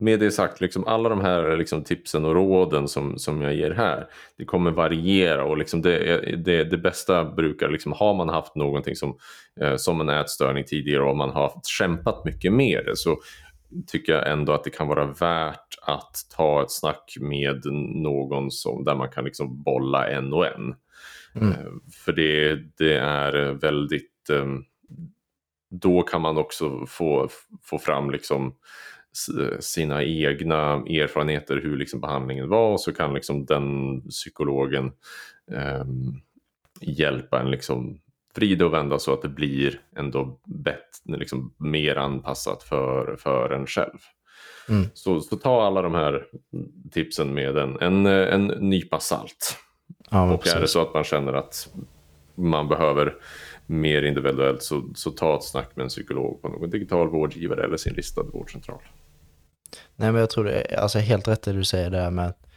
med 0.00 0.20
det 0.20 0.30
sagt, 0.30 0.60
liksom 0.60 0.86
alla 0.86 1.08
de 1.08 1.20
här 1.20 1.56
liksom, 1.56 1.84
tipsen 1.84 2.24
och 2.24 2.34
råden 2.34 2.88
som, 2.88 3.18
som 3.18 3.42
jag 3.42 3.54
ger 3.54 3.70
här, 3.70 4.06
det 4.38 4.44
kommer 4.44 4.70
variera 4.70 5.44
och 5.44 5.58
liksom 5.58 5.82
det, 5.82 6.20
det, 6.44 6.64
det 6.64 6.78
bästa 6.78 7.24
brukar, 7.24 7.68
liksom, 7.68 7.92
har 7.92 8.14
man 8.14 8.28
haft 8.28 8.54
någonting 8.56 8.96
som, 8.96 9.18
eh, 9.60 9.76
som 9.76 10.00
en 10.00 10.08
ätstörning 10.08 10.64
tidigare 10.64 11.02
och 11.02 11.16
man 11.16 11.30
har 11.30 11.60
kämpat 11.78 12.24
mycket 12.24 12.52
med 12.52 12.82
det 12.84 12.96
så 12.96 13.18
tycker 13.86 14.12
jag 14.12 14.30
ändå 14.30 14.52
att 14.52 14.64
det 14.64 14.70
kan 14.70 14.88
vara 14.88 15.06
värt 15.06 15.78
att 15.82 16.16
ta 16.36 16.62
ett 16.62 16.70
snack 16.70 17.16
med 17.20 17.66
någon 18.02 18.50
som, 18.50 18.84
där 18.84 18.94
man 18.94 19.10
kan 19.10 19.24
liksom 19.24 19.62
bolla 19.62 20.08
en 20.08 20.32
och 20.32 20.46
en. 20.46 20.74
Mm. 21.34 21.48
Eh, 21.48 21.72
För 22.04 22.12
det, 22.12 22.54
det 22.78 22.94
är 22.98 23.52
väldigt, 23.52 24.30
eh, 24.30 24.46
då 25.70 26.02
kan 26.02 26.20
man 26.20 26.36
också 26.36 26.86
få, 26.86 27.28
få 27.62 27.78
fram 27.78 28.10
liksom 28.10 28.54
sina 29.60 30.04
egna 30.04 30.72
erfarenheter 30.74 31.60
hur 31.62 31.76
liksom 31.76 32.00
behandlingen 32.00 32.48
var 32.48 32.72
och 32.72 32.80
så 32.80 32.92
kan 32.92 33.14
liksom 33.14 33.44
den 33.44 34.00
psykologen 34.08 34.92
ehm, 35.52 36.20
hjälpa 36.80 37.40
en 37.40 37.50
liksom 37.50 38.00
vrida 38.34 38.66
och 38.66 38.72
vända 38.72 38.98
så 38.98 39.12
att 39.12 39.22
det 39.22 39.28
blir 39.28 39.80
ändå 39.96 40.40
bättre, 40.46 41.16
liksom 41.18 41.54
mer 41.56 41.96
anpassat 41.96 42.62
för, 42.62 43.16
för 43.16 43.50
en 43.50 43.66
själv. 43.66 43.98
Mm. 44.68 44.86
Så, 44.94 45.20
så 45.20 45.36
ta 45.36 45.62
alla 45.62 45.82
de 45.82 45.94
här 45.94 46.26
tipsen 46.92 47.34
med 47.34 47.56
en, 47.56 47.78
en, 47.80 48.06
en 48.06 48.46
nypa 48.46 49.00
salt. 49.00 49.56
Ja, 50.10 50.32
Och 50.32 50.46
är 50.46 50.60
det 50.60 50.68
så 50.68 50.82
att 50.82 50.94
man 50.94 51.04
känner 51.04 51.32
att 51.32 51.68
man 52.34 52.68
behöver 52.68 53.14
mer 53.66 54.02
individuellt 54.02 54.62
så, 54.62 54.82
så 54.94 55.10
ta 55.10 55.36
ett 55.36 55.44
snack 55.44 55.70
med 55.74 55.82
en 55.82 55.88
psykolog 55.88 56.42
på 56.42 56.48
någon 56.48 56.70
digital 56.70 57.08
vårdgivare 57.08 57.64
eller 57.64 57.76
sin 57.76 57.94
listade 57.94 58.30
vårdcentral. 58.30 58.82
Nej 59.96 60.12
men 60.12 60.20
jag 60.20 60.30
tror 60.30 60.44
det 60.44 60.78
alltså 60.78 60.98
helt 60.98 61.28
rätt 61.28 61.42
det 61.42 61.52
du 61.52 61.64
säger 61.64 61.90
där 61.90 62.10
med 62.10 62.26
att 62.26 62.49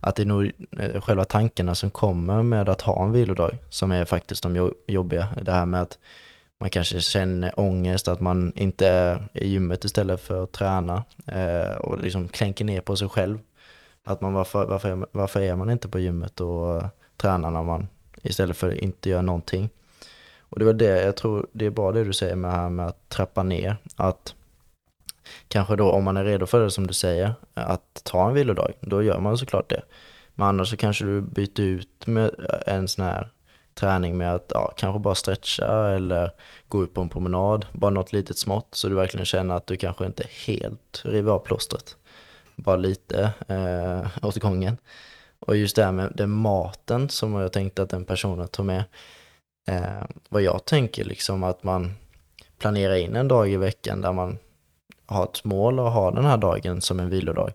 att 0.00 0.16
det 0.16 0.22
är 0.22 0.26
nog 0.26 0.52
eh, 0.78 1.00
själva 1.00 1.24
tankarna 1.24 1.74
som 1.74 1.90
kommer 1.90 2.42
med 2.42 2.68
att 2.68 2.80
ha 2.80 3.04
en 3.04 3.12
vilodag 3.12 3.58
som 3.68 3.92
är 3.92 4.04
faktiskt 4.04 4.42
de 4.42 4.72
jobbiga. 4.86 5.28
Det 5.42 5.52
här 5.52 5.66
med 5.66 5.82
att 5.82 5.98
man 6.60 6.70
kanske 6.70 7.00
känner 7.00 7.60
ångest, 7.60 8.08
att 8.08 8.20
man 8.20 8.52
inte 8.56 8.88
är 8.88 9.28
i 9.32 9.48
gymmet 9.48 9.84
istället 9.84 10.20
för 10.20 10.44
att 10.44 10.52
träna 10.52 11.04
eh, 11.26 11.76
och 11.76 11.98
liksom 11.98 12.28
klänker 12.28 12.64
ner 12.64 12.80
på 12.80 12.96
sig 12.96 13.08
själv. 13.08 13.38
Att 14.04 14.20
man 14.20 14.32
varför, 14.32 14.66
varför, 14.66 14.88
är, 14.90 15.06
varför 15.12 15.40
är 15.40 15.56
man 15.56 15.70
inte 15.70 15.88
på 15.88 15.98
gymmet 15.98 16.40
och 16.40 16.76
eh, 16.76 16.88
tränar 17.16 17.50
när 17.50 17.62
man 17.62 17.88
istället 18.22 18.56
för 18.56 18.68
att 18.68 18.74
inte 18.74 19.10
göra 19.10 19.22
någonting. 19.22 19.70
Och 20.38 20.58
det 20.58 20.64
var 20.64 20.72
det, 20.72 21.02
jag 21.02 21.16
tror 21.16 21.46
det 21.52 21.66
är 21.66 21.70
bra 21.70 21.92
det 21.92 22.04
du 22.04 22.12
säger 22.12 22.36
med, 22.36 22.52
här 22.52 22.70
med 22.70 22.86
att 22.86 23.08
trappa 23.08 23.42
ner. 23.42 23.76
Att 23.96 24.34
kanske 25.48 25.76
då 25.76 25.90
om 25.90 26.04
man 26.04 26.16
är 26.16 26.24
redo 26.24 26.46
för 26.46 26.60
det 26.60 26.70
som 26.70 26.86
du 26.86 26.94
säger, 26.94 27.34
att 27.54 28.00
ta 28.04 28.28
en 28.28 28.34
vilodag, 28.34 28.72
då 28.80 29.02
gör 29.02 29.20
man 29.20 29.38
såklart 29.38 29.70
det. 29.70 29.82
Men 30.34 30.48
annars 30.48 30.70
så 30.70 30.76
kanske 30.76 31.04
du 31.04 31.20
byter 31.20 31.60
ut 31.60 32.06
med 32.06 32.24
eh, 32.24 32.74
en 32.74 32.88
sån 32.88 33.04
här 33.04 33.28
träning 33.74 34.18
med 34.18 34.34
att 34.34 34.50
ja, 34.54 34.72
kanske 34.76 34.98
bara 34.98 35.14
stretcha 35.14 35.88
eller 35.88 36.30
gå 36.68 36.84
ut 36.84 36.94
på 36.94 37.00
en 37.00 37.08
promenad, 37.08 37.66
bara 37.72 37.90
något 37.90 38.12
litet 38.12 38.38
smått 38.38 38.68
så 38.74 38.88
du 38.88 38.94
verkligen 38.94 39.26
känner 39.26 39.54
att 39.54 39.66
du 39.66 39.76
kanske 39.76 40.06
inte 40.06 40.26
helt 40.46 41.02
river 41.04 41.32
av 41.32 41.38
plåstret. 41.38 41.96
Bara 42.56 42.76
lite 42.76 43.32
eh, 43.48 44.06
åt 44.26 44.36
gången. 44.36 44.76
Och 45.40 45.56
just 45.56 45.76
det 45.76 45.84
här 45.84 45.92
med 45.92 46.12
den 46.14 46.30
maten 46.30 47.08
som 47.08 47.34
jag 47.34 47.52
tänkte 47.52 47.82
att 47.82 47.90
den 47.90 48.04
personen 48.04 48.48
tar 48.48 48.64
med. 48.64 48.84
Eh, 49.68 50.02
vad 50.28 50.42
jag 50.42 50.64
tänker 50.64 51.04
liksom 51.04 51.42
att 51.44 51.62
man 51.62 51.94
planerar 52.58 52.94
in 52.94 53.16
en 53.16 53.28
dag 53.28 53.50
i 53.50 53.56
veckan 53.56 54.00
där 54.00 54.12
man 54.12 54.38
ha 55.10 55.24
ett 55.24 55.44
mål 55.44 55.80
och 55.80 55.92
ha 55.92 56.10
den 56.10 56.24
här 56.24 56.36
dagen 56.36 56.80
som 56.80 57.00
en 57.00 57.10
vilodag. 57.10 57.52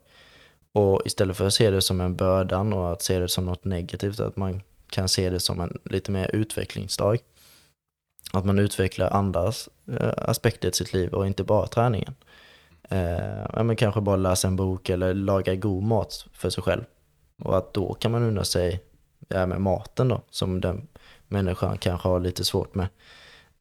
Och 0.73 1.01
istället 1.05 1.37
för 1.37 1.47
att 1.47 1.53
se 1.53 1.69
det 1.69 1.81
som 1.81 2.01
en 2.01 2.15
bördan 2.15 2.73
och 2.73 2.91
att 2.91 3.01
se 3.01 3.19
det 3.19 3.27
som 3.27 3.45
något 3.45 3.65
negativt, 3.65 4.19
att 4.19 4.35
man 4.35 4.61
kan 4.89 5.09
se 5.09 5.29
det 5.29 5.39
som 5.39 5.59
en 5.59 5.77
lite 5.83 6.11
mer 6.11 6.35
utvecklingsdag. 6.35 7.17
Att 8.33 8.45
man 8.45 8.59
utvecklar 8.59 9.09
andra 9.09 9.51
eh, 9.99 10.11
aspekter 10.17 10.69
i 10.69 10.71
sitt 10.71 10.93
liv 10.93 11.13
och 11.13 11.27
inte 11.27 11.43
bara 11.43 11.67
träningen. 11.67 12.15
Eh, 12.89 13.63
men 13.63 13.75
kanske 13.75 14.01
bara 14.01 14.15
läsa 14.15 14.47
en 14.47 14.55
bok 14.55 14.89
eller 14.89 15.13
laga 15.13 15.55
god 15.55 15.83
mat 15.83 16.25
för 16.33 16.49
sig 16.49 16.63
själv. 16.63 16.83
Och 17.43 17.57
att 17.57 17.73
då 17.73 17.93
kan 17.93 18.11
man 18.11 18.23
unna 18.23 18.43
sig 18.43 18.83
ja, 19.27 19.45
med 19.45 19.61
maten 19.61 20.07
då, 20.07 20.21
som 20.29 20.61
den 20.61 20.87
människan 21.27 21.77
kanske 21.77 22.07
har 22.07 22.19
lite 22.19 22.43
svårt 22.43 22.75
med. 22.75 22.87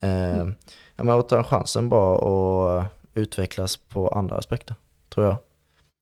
Eh, 0.00 0.40
mm. 0.40 0.54
ja, 0.96 1.04
men 1.04 1.18
att 1.18 1.28
ta 1.28 1.44
chansen 1.44 1.88
bara 1.88 2.18
och 2.18 2.84
utvecklas 3.14 3.76
på 3.76 4.09
andra 4.09 4.37
aspekter, 4.37 4.76
tror 5.09 5.26
jag. 5.26 5.37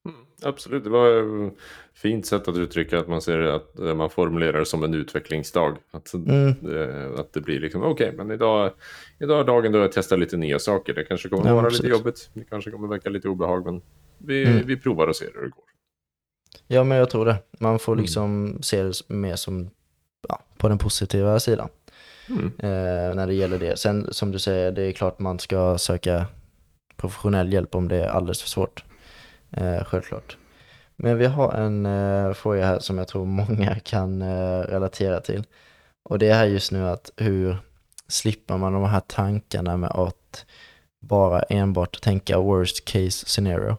Mm, 0.08 0.26
absolut, 0.42 0.84
det 0.84 0.90
var 0.90 1.46
ett 1.46 1.54
fint 1.94 2.26
sätt 2.26 2.48
att 2.48 2.56
uttrycka 2.56 2.98
att 2.98 3.08
man 3.08 3.22
ser 3.22 3.38
att 3.38 3.96
man 3.96 4.10
formulerar 4.10 4.58
det 4.58 4.66
som 4.66 4.84
en 4.84 4.94
utvecklingsdag. 4.94 5.76
Att, 5.90 6.14
mm. 6.14 6.48
Eh, 6.48 7.20
att 7.20 7.32
det 7.32 7.40
blir 7.40 7.60
liksom, 7.60 7.82
okej, 7.82 8.08
okay, 8.08 8.16
men 8.16 8.30
idag, 8.30 8.72
idag 9.18 9.40
är 9.40 9.44
dagen 9.44 9.72
då 9.72 9.78
jag 9.78 9.92
testar 9.92 10.16
lite 10.16 10.36
nya 10.36 10.58
saker. 10.58 10.94
Det 10.94 11.04
kanske 11.04 11.28
kommer 11.28 11.46
ja, 11.46 11.54
vara 11.54 11.68
lite 11.68 11.88
jobbigt, 11.88 12.30
det 12.34 12.44
kanske 12.44 12.70
kommer 12.70 12.88
väcka 12.88 13.10
lite 13.10 13.28
obehag, 13.28 13.64
men 13.64 13.82
vi, 14.18 14.44
mm. 14.44 14.66
vi 14.66 14.76
provar 14.76 15.06
och 15.06 15.16
ser 15.16 15.30
hur 15.34 15.42
det 15.42 15.48
går. 15.48 15.64
Ja, 16.66 16.84
men 16.84 16.98
jag 16.98 17.10
tror 17.10 17.26
det. 17.26 17.36
Man 17.58 17.78
får 17.78 17.92
mm. 17.92 18.02
liksom 18.02 18.58
se 18.62 18.82
det 18.82 19.08
mer 19.08 19.36
som 19.36 19.70
ja, 20.28 20.42
på 20.56 20.68
den 20.68 20.78
positiva 20.78 21.40
sidan. 21.40 21.68
Mm. 22.28 22.46
Eh, 22.46 23.14
när 23.14 23.26
det 23.26 23.34
gäller 23.34 23.58
det. 23.58 23.78
Sen 23.78 24.12
som 24.12 24.32
du 24.32 24.38
säger, 24.38 24.72
det 24.72 24.82
är 24.82 24.92
klart 24.92 25.18
man 25.18 25.38
ska 25.38 25.78
söka 25.78 26.26
professionell 27.02 27.52
hjälp 27.52 27.74
om 27.74 27.88
det 27.88 28.04
är 28.04 28.08
alldeles 28.08 28.42
för 28.42 28.48
svårt. 28.48 28.84
Eh, 29.50 29.84
självklart. 29.84 30.36
Men 30.96 31.18
vi 31.18 31.26
har 31.26 31.52
en 31.52 31.86
eh, 31.86 32.32
fråga 32.32 32.66
här 32.66 32.78
som 32.78 32.98
jag 32.98 33.08
tror 33.08 33.24
många 33.24 33.78
kan 33.84 34.22
eh, 34.22 34.58
relatera 34.58 35.20
till. 35.20 35.44
Och 36.02 36.18
det 36.18 36.28
är 36.28 36.34
här 36.34 36.46
just 36.46 36.72
nu 36.72 36.88
att 36.88 37.10
hur 37.16 37.56
slipper 38.08 38.56
man 38.56 38.72
de 38.72 38.84
här 38.84 39.00
tankarna 39.00 39.76
med 39.76 39.90
att 39.90 40.46
bara 41.00 41.42
enbart 41.42 42.00
tänka 42.00 42.38
worst 42.38 42.84
case 42.84 43.26
scenario? 43.26 43.76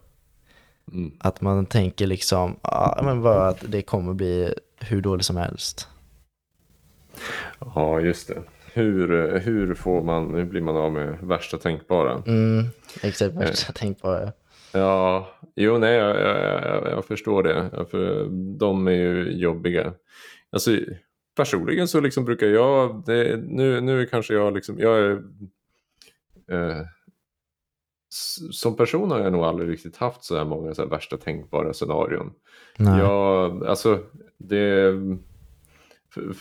Mm. 0.91 1.11
Att 1.19 1.41
man 1.41 1.65
tänker 1.65 2.07
liksom, 2.07 2.59
ja 2.61 2.99
men 3.03 3.21
bara 3.21 3.47
att 3.47 3.63
det 3.67 3.81
kommer 3.81 4.13
bli 4.13 4.53
hur 4.79 5.01
dåligt 5.01 5.25
som 5.25 5.37
helst. 5.37 5.87
Ja, 7.75 7.99
just 7.99 8.27
det. 8.27 8.41
Hur, 8.73 9.39
hur, 9.39 9.73
får 9.73 10.03
man, 10.03 10.33
hur 10.33 10.45
blir 10.45 10.61
man 10.61 10.77
av 10.77 10.91
med 10.91 11.17
värsta 11.21 11.57
tänkbara? 11.57 12.23
Mm, 12.27 12.65
exakt, 13.03 13.35
värsta 13.35 13.69
eh. 13.69 13.73
tänkbara. 13.73 14.31
Ja, 14.73 15.27
jo 15.55 15.77
nej, 15.77 15.95
jag, 15.95 16.19
jag, 16.19 16.91
jag 16.91 17.05
förstår 17.05 17.43
det. 17.43 17.85
För 17.91 18.27
de 18.59 18.87
är 18.87 18.91
ju 18.91 19.31
jobbiga. 19.31 19.93
Alltså, 20.51 20.71
personligen 21.35 21.87
så 21.87 21.99
liksom 21.99 22.25
brukar 22.25 22.47
jag, 22.47 23.03
det, 23.05 23.37
nu, 23.37 23.81
nu 23.81 24.05
kanske 24.05 24.33
jag 24.33 24.53
liksom, 24.53 24.79
jag 24.79 24.99
är, 24.99 25.11
eh, 26.51 26.81
som 28.51 28.75
person 28.75 29.11
har 29.11 29.19
jag 29.19 29.31
nog 29.31 29.43
aldrig 29.43 29.69
riktigt 29.69 29.97
haft 29.97 30.23
så 30.23 30.37
här 30.37 30.45
många 30.45 30.73
så 30.73 30.81
här 30.81 30.89
värsta 30.89 31.17
tänkbara 31.17 31.73
scenarion. 31.73 32.33
Nej. 32.77 32.99
Jag, 32.99 33.65
alltså, 33.65 33.99
det 34.37 34.93
för, 36.13 36.33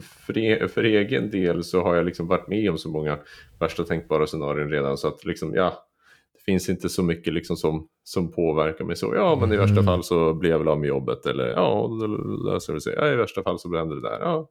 för, 0.00 0.38
e, 0.38 0.68
för, 0.68 0.84
egen 0.84 1.30
del 1.30 1.64
så 1.64 1.82
har 1.82 1.94
jag 1.94 2.06
liksom 2.06 2.26
varit 2.26 2.48
med 2.48 2.70
om 2.70 2.78
så 2.78 2.88
många 2.88 3.18
värsta 3.60 3.84
tänkbara 3.84 4.26
scenarion 4.26 4.70
redan 4.70 4.96
så 4.96 5.08
att 5.08 5.24
liksom, 5.24 5.54
ja, 5.54 5.86
det 6.32 6.40
finns 6.44 6.68
inte 6.68 6.88
så 6.88 7.02
mycket 7.02 7.32
liksom 7.32 7.56
som, 7.56 7.88
som 8.04 8.32
påverkar 8.32 8.84
mig 8.84 8.96
så. 8.96 9.14
Ja, 9.14 9.38
men 9.40 9.52
i 9.52 9.56
värsta 9.56 9.72
mm. 9.72 9.84
fall 9.84 10.04
så 10.04 10.34
blir 10.34 10.50
jag 10.50 10.58
väl 10.58 10.68
av 10.68 10.80
med 10.80 10.88
jobbet 10.88 11.26
eller 11.26 11.46
ja, 11.46 11.88
då 12.00 12.06
löser 12.50 12.74
det 12.74 12.80
sig. 12.80 12.94
Ja, 12.96 13.12
i 13.12 13.16
värsta 13.16 13.42
fall 13.42 13.58
så 13.58 13.68
blir 13.68 13.80
det 13.80 14.02
där. 14.02 14.20
Ja, 14.20 14.48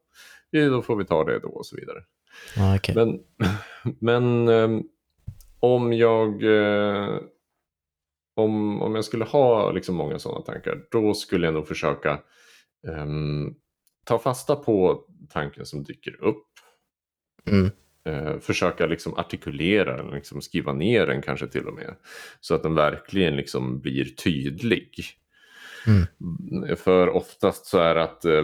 då 0.52 0.82
får 0.82 0.96
vi 0.96 1.06
ta 1.06 1.24
det 1.24 1.40
då 1.40 1.50
och 1.50 1.66
så 1.66 1.76
vidare. 1.76 2.04
Ah, 2.58 2.76
okay. 2.76 2.96
Men, 2.96 3.20
men 4.00 4.48
um, 4.48 4.84
om 5.60 5.94
jag 5.94 6.44
uh, 6.44 7.20
om, 8.36 8.82
om 8.82 8.96
jag 8.96 9.06
skulle 9.06 9.26
ha 9.26 9.72
liksom 9.72 9.96
många 9.96 10.20
sådana 10.20 10.42
tankar, 10.42 10.82
då 10.92 11.14
skulle 11.14 11.48
jag 11.48 11.54
nog 11.54 11.68
försöka 11.68 12.20
um, 12.88 13.56
ta 14.10 14.20
fasta 14.20 14.56
på 14.56 15.04
tanken 15.30 15.66
som 15.66 15.84
dyker 15.84 16.24
upp. 16.24 16.48
Mm. 17.48 17.72
Eh, 18.06 18.40
försöka 18.40 18.86
liksom 18.86 19.14
artikulera 19.14 19.98
den, 19.98 20.12
liksom 20.12 20.42
skriva 20.42 20.74
ner 20.74 21.08
den 21.08 21.22
kanske 21.22 21.48
till 21.48 21.68
och 21.68 21.74
med. 21.74 21.96
Så 22.40 22.56
att 22.56 22.64
den 22.64 22.76
verkligen 22.76 23.36
liksom 23.36 23.80
blir 23.80 24.06
tydlig. 24.06 24.92
Mm. 25.88 26.76
För 26.78 27.10
oftast 27.10 27.66
så 27.66 27.78
är 27.78 27.96
det 27.96 28.04
att 28.04 28.26
eh, 28.26 28.44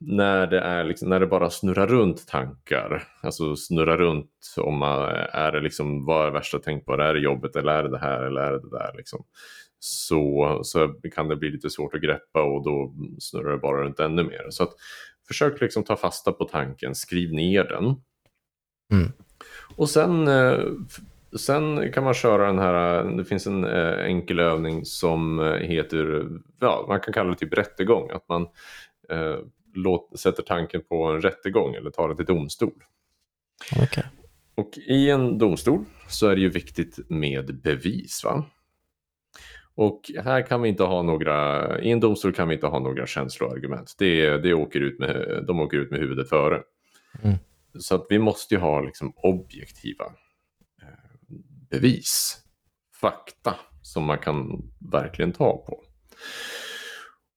när, 0.00 0.46
det 0.46 0.60
är 0.60 0.84
liksom, 0.84 1.08
när 1.08 1.20
det 1.20 1.26
bara 1.26 1.50
snurrar 1.50 1.86
runt 1.86 2.28
tankar, 2.28 3.08
alltså 3.22 3.56
snurrar 3.56 3.98
runt 3.98 4.54
om 4.56 4.78
man 4.78 5.08
är 5.32 5.52
det 5.52 5.60
liksom, 5.60 6.04
vad 6.04 6.26
är 6.26 6.30
värsta 6.30 6.58
tänkbara, 6.58 7.08
är 7.08 7.14
det 7.14 7.20
jobbet 7.20 7.56
eller 7.56 7.72
är 7.72 7.82
det 7.82 7.90
det 7.90 7.98
här 7.98 8.22
eller 8.22 8.40
är 8.40 8.52
det 8.52 8.60
det 8.60 8.78
där 8.78 8.92
liksom 8.96 9.24
så, 9.84 10.60
så 10.62 10.88
kan 11.14 11.28
det 11.28 11.36
bli 11.36 11.50
lite 11.50 11.70
svårt 11.70 11.94
att 11.94 12.00
greppa 12.00 12.42
och 12.42 12.64
då 12.64 12.94
snurrar 13.18 13.52
det 13.52 13.58
bara 13.58 13.84
runt 13.84 14.00
ännu 14.00 14.22
mer. 14.22 14.46
Så 14.50 14.62
att, 14.62 14.72
försök 15.28 15.60
liksom 15.60 15.84
ta 15.84 15.96
fasta 15.96 16.32
på 16.32 16.44
tanken, 16.44 16.94
skriv 16.94 17.32
ner 17.32 17.64
den. 17.64 17.84
Mm. 18.92 19.12
Och 19.76 19.90
sen, 19.90 20.28
eh, 20.28 20.60
sen 21.36 21.92
kan 21.92 22.04
man 22.04 22.14
köra 22.14 22.46
den 22.46 22.58
här, 22.58 23.04
det 23.16 23.24
finns 23.24 23.46
en 23.46 23.64
eh, 23.64 24.04
enkel 24.04 24.40
övning 24.40 24.84
som 24.84 25.40
eh, 25.40 25.54
heter, 25.54 26.28
ja, 26.60 26.84
man 26.88 27.00
kan 27.00 27.14
kalla 27.14 27.30
det 27.30 27.36
typ 27.36 27.58
rättegång, 27.58 28.10
att 28.10 28.28
man 28.28 28.42
eh, 29.08 29.36
låt, 29.74 30.18
sätter 30.18 30.42
tanken 30.42 30.82
på 30.88 31.04
en 31.04 31.20
rättegång 31.20 31.74
eller 31.74 31.90
tar 31.90 32.08
det 32.08 32.16
till 32.16 32.26
domstol. 32.26 32.84
Okay. 33.82 34.04
Och 34.54 34.78
i 34.86 35.10
en 35.10 35.38
domstol 35.38 35.84
så 36.08 36.28
är 36.28 36.34
det 36.34 36.40
ju 36.40 36.48
viktigt 36.48 36.98
med 37.08 37.60
bevis. 37.62 38.24
va? 38.24 38.44
Och 39.74 40.10
här 40.24 40.46
kan 40.46 40.62
vi 40.62 40.68
inte 40.68 40.82
ha 40.82 41.02
några, 41.02 41.80
i 41.80 41.90
en 41.90 42.00
domstol 42.00 42.32
kan 42.32 42.48
vi 42.48 42.54
inte 42.54 42.66
ha 42.66 42.78
några 42.78 43.06
känsloargument. 43.06 43.94
Det, 43.98 44.38
det 44.38 44.54
åker 44.54 44.80
ut 44.80 44.98
med, 44.98 45.44
de 45.46 45.60
åker 45.60 45.76
ut 45.76 45.90
med 45.90 46.00
huvudet 46.00 46.28
före. 46.28 46.62
Mm. 47.22 47.36
Så 47.78 47.94
att 47.94 48.06
vi 48.08 48.18
måste 48.18 48.54
ju 48.54 48.60
ha 48.60 48.80
liksom 48.80 49.12
objektiva 49.16 50.04
eh, 50.82 51.36
bevis, 51.70 52.38
fakta 53.00 53.54
som 53.82 54.04
man 54.04 54.18
kan 54.18 54.62
verkligen 54.92 55.32
ta 55.32 55.56
på. 55.56 55.82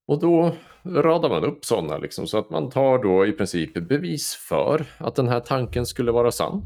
Och 0.07 0.19
då 0.19 0.55
radar 0.85 1.29
man 1.29 1.43
upp 1.43 1.65
sådana 1.65 1.97
liksom, 1.97 2.27
så 2.27 2.37
att 2.37 2.49
man 2.49 2.69
tar 2.69 3.03
då 3.03 3.25
i 3.25 3.31
princip 3.31 3.73
bevis 3.73 4.35
för 4.35 4.85
att 4.97 5.15
den 5.15 5.27
här 5.27 5.39
tanken 5.39 5.85
skulle 5.85 6.11
vara 6.11 6.31
sann 6.31 6.61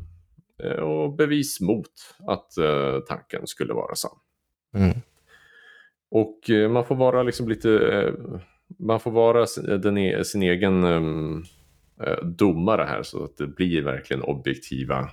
eh, 0.63 0.79
och 0.79 1.15
bevis 1.15 1.61
mot 1.61 1.91
att 2.27 2.53
uh, 2.59 2.99
tanken 2.99 3.47
skulle 3.47 3.73
vara 3.73 3.95
sann. 3.95 4.17
Mm. 4.73 5.01
Och 6.11 6.49
eh, 6.49 6.69
man 6.69 6.85
får 6.85 6.95
vara 6.95 7.23
liksom 7.23 7.49
lite, 7.49 7.71
eh, 7.71 8.13
man 8.79 8.99
får 8.99 9.11
vara 9.11 9.41
eh, 9.41 9.79
den, 9.79 9.97
e, 9.97 10.23
sin 10.23 10.43
egen 10.43 10.83
ehm, 10.83 11.43
domare 12.23 12.83
här 12.83 13.03
så 13.03 13.23
att 13.23 13.37
det 13.37 13.47
blir 13.47 13.81
verkligen 13.81 14.23
objektiva 14.23 15.09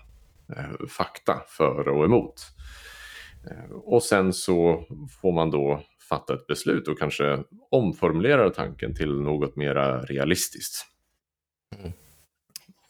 fakta 0.89 1.43
för 1.49 1.89
och 1.89 2.05
emot. 2.05 2.35
Och 3.73 4.03
sen 4.03 4.33
så 4.33 4.85
får 5.23 5.33
man 5.33 5.51
då 5.51 5.83
fatta 6.09 6.35
ett 6.35 6.47
beslut 6.47 6.89
och 6.89 6.99
kanske 6.99 7.45
omformulera 7.71 8.51
tanken 8.51 8.95
till 8.95 9.21
något 9.21 9.57
mera 9.57 10.01
realistiskt. 10.01 10.87
Mm. 11.79 11.93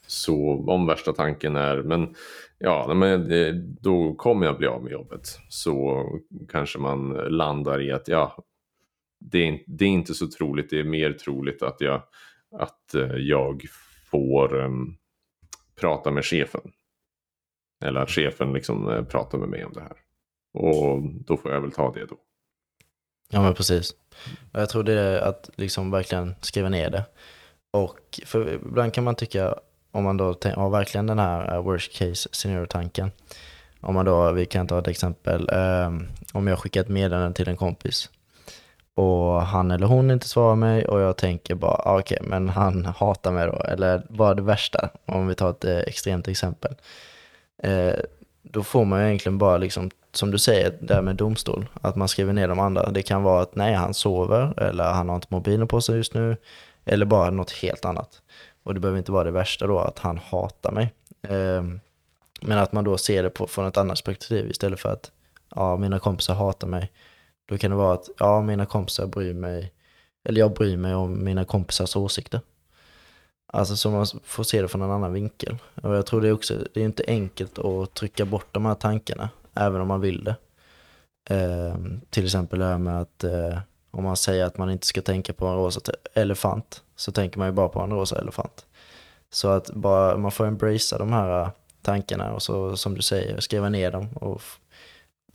Så 0.07 0.65
om 0.67 0.87
värsta 0.87 1.13
tanken 1.13 1.57
är, 1.57 1.83
men 1.83 2.15
ja, 2.59 2.95
men 2.95 3.29
det, 3.29 3.53
då 3.81 4.15
kommer 4.15 4.47
jag 4.47 4.59
bli 4.59 4.67
av 4.67 4.83
med 4.83 4.93
jobbet. 4.93 5.39
Så 5.49 6.05
kanske 6.49 6.79
man 6.79 7.09
landar 7.13 7.83
i 7.83 7.93
att 7.93 8.09
ja, 8.09 8.45
det 9.21 9.49
är, 9.49 9.59
det 9.67 9.85
är 9.85 9.89
inte 9.89 10.15
så 10.15 10.29
troligt, 10.29 10.71
det 10.71 10.81
är 10.81 10.85
mer 10.85 11.13
troligt 11.13 11.63
att 11.63 11.81
jag, 11.81 12.03
att 12.59 12.95
eh, 12.95 13.17
jag 13.17 13.63
får 14.11 14.55
um, 14.55 14.97
prata 15.81 16.11
med 16.11 16.25
chefen. 16.25 16.61
Eller 17.85 18.01
att 18.01 18.11
chefen 18.11 18.53
liksom 18.53 18.89
eh, 18.89 19.05
pratar 19.05 19.39
med 19.39 19.49
mig 19.49 19.65
om 19.65 19.73
det 19.73 19.81
här. 19.81 19.97
Och 20.55 21.03
då 21.27 21.37
får 21.37 21.53
jag 21.53 21.61
väl 21.61 21.73
ta 21.73 21.93
det 21.93 22.07
då. 22.07 22.17
Ja 23.31 23.43
men 23.43 23.55
precis. 23.55 23.95
Jag 24.53 24.69
tror 24.69 24.83
det 24.83 24.93
är 24.93 25.21
att 25.21 25.51
liksom 25.57 25.91
verkligen 25.91 26.35
skriva 26.41 26.69
ner 26.69 26.91
det. 26.91 27.05
Och 27.71 28.21
för 28.25 28.55
ibland 28.55 28.95
kan 28.95 29.05
man 29.05 29.15
tycka 29.15 29.55
om 29.97 30.05
man 30.05 30.17
då 30.17 30.25
har 30.55 30.71
verkligen 30.71 31.07
den 31.07 31.19
här 31.19 31.55
eh, 31.55 31.63
worst 31.63 31.99
case 31.99 32.29
scenario-tanken. 32.33 33.11
Om 33.81 33.95
man 33.95 34.05
då, 34.05 34.33
vi 34.33 34.47
kan 34.47 34.67
ta 34.67 34.79
ett 34.79 34.89
exempel, 34.89 35.49
ehm, 35.53 36.09
om 36.33 36.47
jag 36.47 36.59
skickar 36.59 36.81
ett 36.81 36.89
meddelande 36.89 37.37
till 37.37 37.49
en 37.49 37.57
kompis 37.57 38.11
och 38.95 39.43
han 39.43 39.71
eller 39.71 39.87
hon 39.87 40.11
inte 40.11 40.29
svarar 40.29 40.57
mig 40.57 40.87
och 40.87 41.01
jag 41.01 41.17
tänker 41.17 41.55
bara, 41.55 41.81
ah, 41.85 41.99
okej, 41.99 42.19
okay, 42.21 42.29
men 42.29 42.49
han 42.49 42.85
hatar 42.85 43.33
mig 43.33 43.47
då, 43.47 43.63
eller 43.63 44.03
bara 44.09 44.35
det 44.35 44.43
värsta, 44.43 44.91
om 45.07 45.27
vi 45.27 45.35
tar 45.35 45.51
ett 45.51 45.65
eh, 45.65 45.79
extremt 45.79 46.29
exempel. 46.29 46.75
Eh, 47.63 47.95
då 48.43 48.63
får 48.63 48.85
man 48.85 49.01
ju 49.01 49.07
egentligen 49.07 49.39
bara 49.39 49.57
liksom, 49.57 49.91
som 50.13 50.31
du 50.31 50.39
säger, 50.39 50.79
det 50.81 50.95
här 50.95 51.03
med 51.03 51.17
domstol, 51.17 51.67
att 51.81 51.97
man 51.97 52.09
skriver 52.09 52.33
ner 52.33 52.49
de 52.49 52.59
andra. 52.59 52.91
Det 52.91 53.03
kan 53.03 53.23
vara 53.23 53.43
att 53.43 53.55
nej, 53.55 53.75
han 53.75 53.95
sover, 53.95 54.63
eller 54.63 54.85
han 54.85 55.09
har 55.09 55.17
inte 55.17 55.29
mobilen 55.31 55.69
på 55.69 55.81
sig 55.81 55.97
just 55.97 56.15
nu, 56.15 56.37
eller 56.85 57.07
bara 57.07 57.31
något 57.31 57.51
helt 57.51 57.85
annat. 57.85 58.23
Och 58.67 58.75
det 58.75 58.81
behöver 58.81 58.99
inte 58.99 59.13
vara 59.13 59.25
det 59.25 59.31
värsta 59.31 59.67
då, 59.67 59.79
att 59.79 59.99
han 59.99 60.19
hatar 60.19 60.73
mig. 60.73 60.95
Ehm, 61.23 61.81
men 62.41 62.59
att 62.59 62.73
man 62.73 62.85
då 62.85 62.99
ser 62.99 63.23
det 63.23 63.31
på, 63.31 63.47
från 63.47 63.67
ett 63.67 63.77
annat 63.77 63.97
perspektiv 63.97 64.51
istället 64.51 64.81
för 64.81 64.93
att, 64.93 65.11
ja, 65.55 65.77
mina 65.77 65.99
kompisar 65.99 66.35
hatar 66.35 66.69
mig, 66.69 66.93
då 67.49 67.59
kan 67.59 67.71
det 67.71 67.77
vara 67.77 67.95
att, 67.95 68.09
ja, 68.19 68.43
mina 68.43 68.67
kompisar 68.67 69.07
bryr 69.07 69.35
mig, 69.35 69.73
eller 70.25 70.41
jag 70.41 70.53
bryr 70.53 70.77
mig 70.77 70.95
om 70.95 71.25
mina 71.25 71.45
kompisars 71.45 71.97
åsikter. 71.97 72.41
Alltså 73.53 73.77
så 73.77 73.91
man 73.91 74.07
får 74.25 74.45
se 74.45 74.63
det 74.63 74.69
från 74.69 74.83
en 74.83 74.91
annan 74.91 75.13
vinkel. 75.13 75.59
Och 75.83 75.97
jag 75.97 76.07
tror 76.07 76.21
det 76.21 76.29
är 76.29 76.33
också, 76.33 76.55
det 76.75 76.81
är 76.81 76.85
inte 76.85 77.05
enkelt 77.07 77.59
att 77.59 77.95
trycka 77.95 78.25
bort 78.25 78.49
de 78.53 78.67
här 78.67 78.75
tankarna, 78.75 79.29
även 79.55 79.81
om 79.81 79.89
man 79.89 80.01
vill 80.01 80.25
det. 80.25 80.37
Eh, 81.35 81.77
till 82.11 82.25
exempel 82.25 82.59
det 82.59 82.65
här 82.65 82.79
med 82.79 83.01
att 83.01 83.25
eh, 83.25 83.59
om 83.97 84.05
man 84.05 84.17
säger 84.17 84.45
att 84.45 84.59
man 84.59 84.71
inte 84.71 84.87
ska 84.87 85.03
tänka 85.03 85.33
på 85.33 85.47
en 85.47 85.57
rosa 85.57 85.81
elefant, 86.15 86.83
så 86.97 87.13
tänker 87.13 87.39
man 87.39 87.49
ju 87.49 87.53
bara 87.53 87.69
på 87.69 87.81
en 87.81 87.91
rosa 87.91 88.19
elefant. 88.19 88.67
Så 89.31 89.49
att 89.49 89.71
bara, 89.71 90.17
man 90.17 90.31
får 90.31 90.47
embracea 90.47 90.99
de 90.99 91.13
här 91.13 91.43
äh, 91.43 91.49
tankarna 91.83 92.33
och 92.33 92.43
så 92.43 92.77
som 92.77 92.95
du 92.95 93.03
säger, 93.03 93.41
skriva 93.41 93.69
ner 93.69 93.91
dem 93.91 94.09
och 94.15 94.43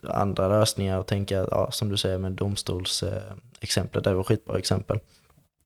andra 0.03 0.47
lösningar 0.47 0.99
och 0.99 1.07
tänka, 1.07 1.35
ja, 1.51 1.71
som 1.71 1.89
du 1.89 1.97
säger 1.97 2.17
med 2.17 2.31
domstolsexemplet, 2.31 4.05
äh, 4.05 4.11
det 4.11 4.17
var 4.17 4.23
skitbra 4.23 4.57
exempel. 4.57 4.99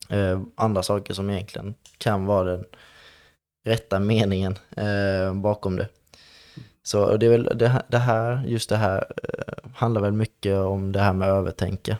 Eh, 0.10 0.42
andra 0.56 0.84
saker 0.84 1.14
som 1.14 1.30
egentligen 1.30 1.76
kan 1.98 2.26
vara 2.26 2.52
den 2.52 2.66
rätta 3.66 4.00
meningen 4.00 4.58
eh, 4.78 5.34
bakom 5.34 5.76
det. 5.76 5.88
Så 6.84 7.18
det 7.18 7.26
är 7.26 7.30
väl 7.30 7.52
det 7.56 7.68
här, 7.68 7.84
det 7.88 7.98
här 7.98 8.44
just 8.48 8.70
det 8.70 8.78
här 8.78 9.06
eh, 9.24 9.72
handlar 9.76 10.02
väl 10.02 10.12
mycket 10.12 10.58
om 10.58 10.92
det 10.92 11.00
här 11.00 11.14
med 11.14 11.30
övertänka. 11.30 11.98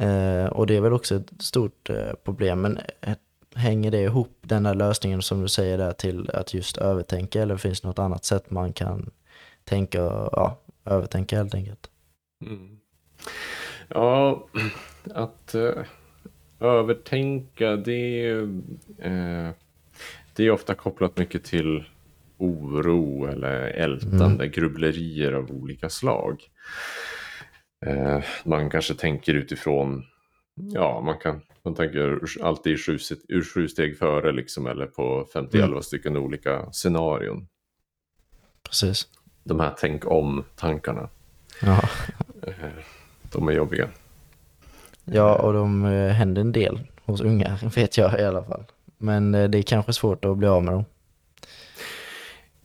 Eh, 0.00 0.46
och 0.46 0.66
det 0.66 0.76
är 0.76 0.80
väl 0.80 0.92
också 0.92 1.14
ett 1.14 1.32
stort 1.38 1.90
eh, 1.90 2.12
problem, 2.24 2.60
men 2.60 2.78
eh, 3.00 3.16
hänger 3.54 3.90
det 3.90 4.02
ihop, 4.02 4.38
den 4.40 4.66
här 4.66 4.74
lösningen 4.74 5.22
som 5.22 5.42
du 5.42 5.48
säger 5.48 5.78
där 5.78 5.92
till 5.92 6.30
att 6.30 6.54
just 6.54 6.76
övertänka 6.76 7.42
eller 7.42 7.56
finns 7.56 7.80
det 7.80 7.88
något 7.88 7.98
annat 7.98 8.24
sätt 8.24 8.50
man 8.50 8.72
kan 8.72 9.10
tänka, 9.64 9.98
ja, 10.32 10.58
övertänka 10.84 11.36
helt 11.36 11.54
enkelt. 11.54 11.90
Mm. 12.46 12.78
Ja, 13.88 14.46
att 15.14 15.54
uh, 15.54 15.84
övertänka 16.60 17.76
det, 17.76 18.32
uh, 18.32 19.50
det 20.36 20.44
är 20.44 20.50
ofta 20.50 20.74
kopplat 20.74 21.16
mycket 21.16 21.44
till 21.44 21.84
oro 22.38 23.26
eller 23.26 23.60
ältande, 23.60 24.44
mm. 24.44 24.50
grubblerier 24.50 25.32
av 25.32 25.50
olika 25.50 25.88
slag. 25.88 26.42
Uh, 27.86 28.24
man 28.44 28.70
kanske 28.70 28.94
tänker 28.94 29.34
utifrån, 29.34 30.04
ja 30.54 31.00
man 31.00 31.18
kan 31.18 31.40
man 31.64 31.74
tänker 31.74 32.20
alltid 32.42 32.80
sju, 32.80 32.98
ur 33.28 33.44
sju 33.44 33.68
steg 33.68 33.98
före 33.98 34.32
liksom 34.32 34.66
eller 34.66 34.86
på 34.86 35.26
50 35.32 35.58
mm. 35.58 35.82
stycken 35.82 36.16
olika 36.16 36.72
scenarion. 36.72 37.46
Precis 38.62 39.08
de 39.44 39.60
här 39.60 39.74
tänk 39.78 40.06
om-tankarna. 40.06 41.08
Ja. 41.62 41.82
Eh, 42.46 42.54
de 43.32 43.48
är 43.48 43.52
jobbiga. 43.52 43.88
Ja, 45.04 45.34
och 45.34 45.52
de 45.52 45.84
eh, 45.84 46.12
händer 46.12 46.40
en 46.40 46.52
del 46.52 46.80
hos 47.04 47.20
unga, 47.20 47.58
vet 47.74 47.98
jag 47.98 48.20
i 48.20 48.24
alla 48.24 48.44
fall. 48.44 48.64
Men 48.98 49.34
eh, 49.34 49.50
det 49.50 49.58
är 49.58 49.62
kanske 49.62 49.92
svårt 49.92 50.24
att 50.24 50.38
bli 50.38 50.48
av 50.48 50.64
med 50.64 50.74
dem. 50.74 50.84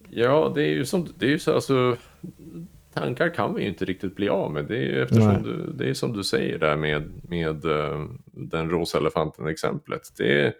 Ja, 0.10 0.52
det 0.56 0.64
är 0.64 0.70
ju 0.70 0.86
som 0.86 1.08
det 1.18 1.26
är 1.26 1.30
ju 1.30 1.40
så 1.40 1.56
alltså 1.56 1.98
tankar 3.00 3.30
kan 3.30 3.56
vi 3.56 3.62
ju 3.62 3.68
inte 3.68 3.86
riktigt 3.86 4.16
bli 4.16 4.30
av 4.30 4.54
med. 4.54 4.66
Det 4.66 4.78
är 4.78 4.82
ju 4.82 5.04
eftersom 5.04 5.44
du, 5.44 5.72
det 5.74 5.90
är 5.90 5.94
som 5.94 6.14
du 6.14 6.24
säger 6.24 6.60
där 6.60 6.78
med, 6.78 7.12
med 7.30 7.66
uh, 7.66 8.10
den 8.32 8.70
rosa 8.70 8.98
elefanten 8.98 9.48
exemplet. 9.48 10.14
Det 10.18 10.42
är, 10.42 10.54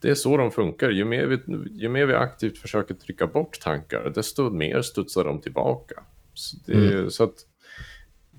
det 0.00 0.10
är 0.10 0.14
så 0.14 0.36
de 0.36 0.50
funkar. 0.50 0.90
Ju 0.90 1.04
mer, 1.04 1.26
vi, 1.26 1.38
ju 1.70 1.88
mer 1.88 2.06
vi 2.06 2.14
aktivt 2.14 2.58
försöker 2.58 2.94
trycka 2.94 3.26
bort 3.26 3.60
tankar, 3.60 4.12
desto 4.14 4.50
mer 4.50 4.82
studsar 4.82 5.24
de 5.24 5.40
tillbaka. 5.40 6.02
Så, 6.34 6.56
det, 6.66 6.92
mm. 6.92 7.10
så 7.10 7.24
att 7.24 7.34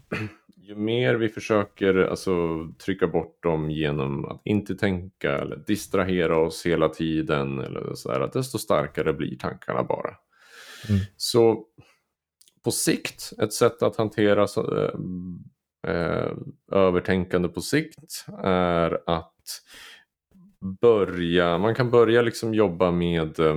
ju 0.55 0.75
mer 0.75 1.15
vi 1.15 1.29
försöker 1.29 1.95
alltså, 1.95 2.34
trycka 2.86 3.08
bort 3.08 3.43
dem 3.43 3.71
genom 3.71 4.25
att 4.25 4.41
inte 4.43 4.75
tänka 4.75 5.31
eller 5.31 5.55
distrahera 5.67 6.38
oss 6.38 6.65
hela 6.65 6.89
tiden, 6.89 7.60
eller 7.60 7.93
så 7.95 8.12
där, 8.12 8.29
desto 8.34 8.58
starkare 8.58 9.13
blir 9.13 9.38
tankarna 9.38 9.84
bara. 9.84 10.15
Mm. 10.89 11.02
Så 11.17 11.65
på 12.63 12.71
sikt, 12.71 13.34
ett 13.41 13.54
sätt 13.54 13.84
att 13.84 13.95
hantera 13.95 14.48
så, 14.48 14.78
eh, 14.78 14.91
eh, 15.93 16.32
övertänkande 16.71 17.48
på 17.48 17.62
sikt 17.62 18.26
är 18.43 19.00
att 19.06 19.62
börja, 20.82 21.58
man 21.58 21.76
kan 21.76 21.91
börja 21.91 22.21
liksom 22.21 22.54
jobba 22.54 22.91
med 22.91 23.39
eh, 23.39 23.56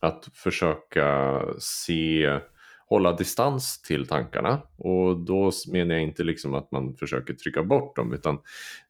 att 0.00 0.28
försöka 0.34 1.40
se, 1.58 2.38
hålla 2.86 3.12
distans 3.12 3.82
till 3.82 4.06
tankarna. 4.06 4.62
Och 4.76 5.20
då 5.20 5.50
menar 5.72 5.94
jag 5.94 6.02
inte 6.02 6.24
liksom 6.24 6.54
att 6.54 6.72
man 6.72 6.94
försöker 6.94 7.34
trycka 7.34 7.62
bort 7.62 7.96
dem 7.96 8.12
utan 8.12 8.38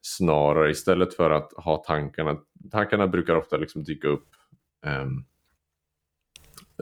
snarare 0.01 0.71
istället 0.71 1.15
för 1.15 1.31
att 1.31 1.53
ha 1.57 1.77
tankarna, 1.77 2.37
tankarna 2.71 3.07
brukar 3.07 3.35
ofta 3.35 3.57
liksom 3.57 3.85
dyka 3.85 4.09
upp 4.09 4.29
um, 4.87 5.25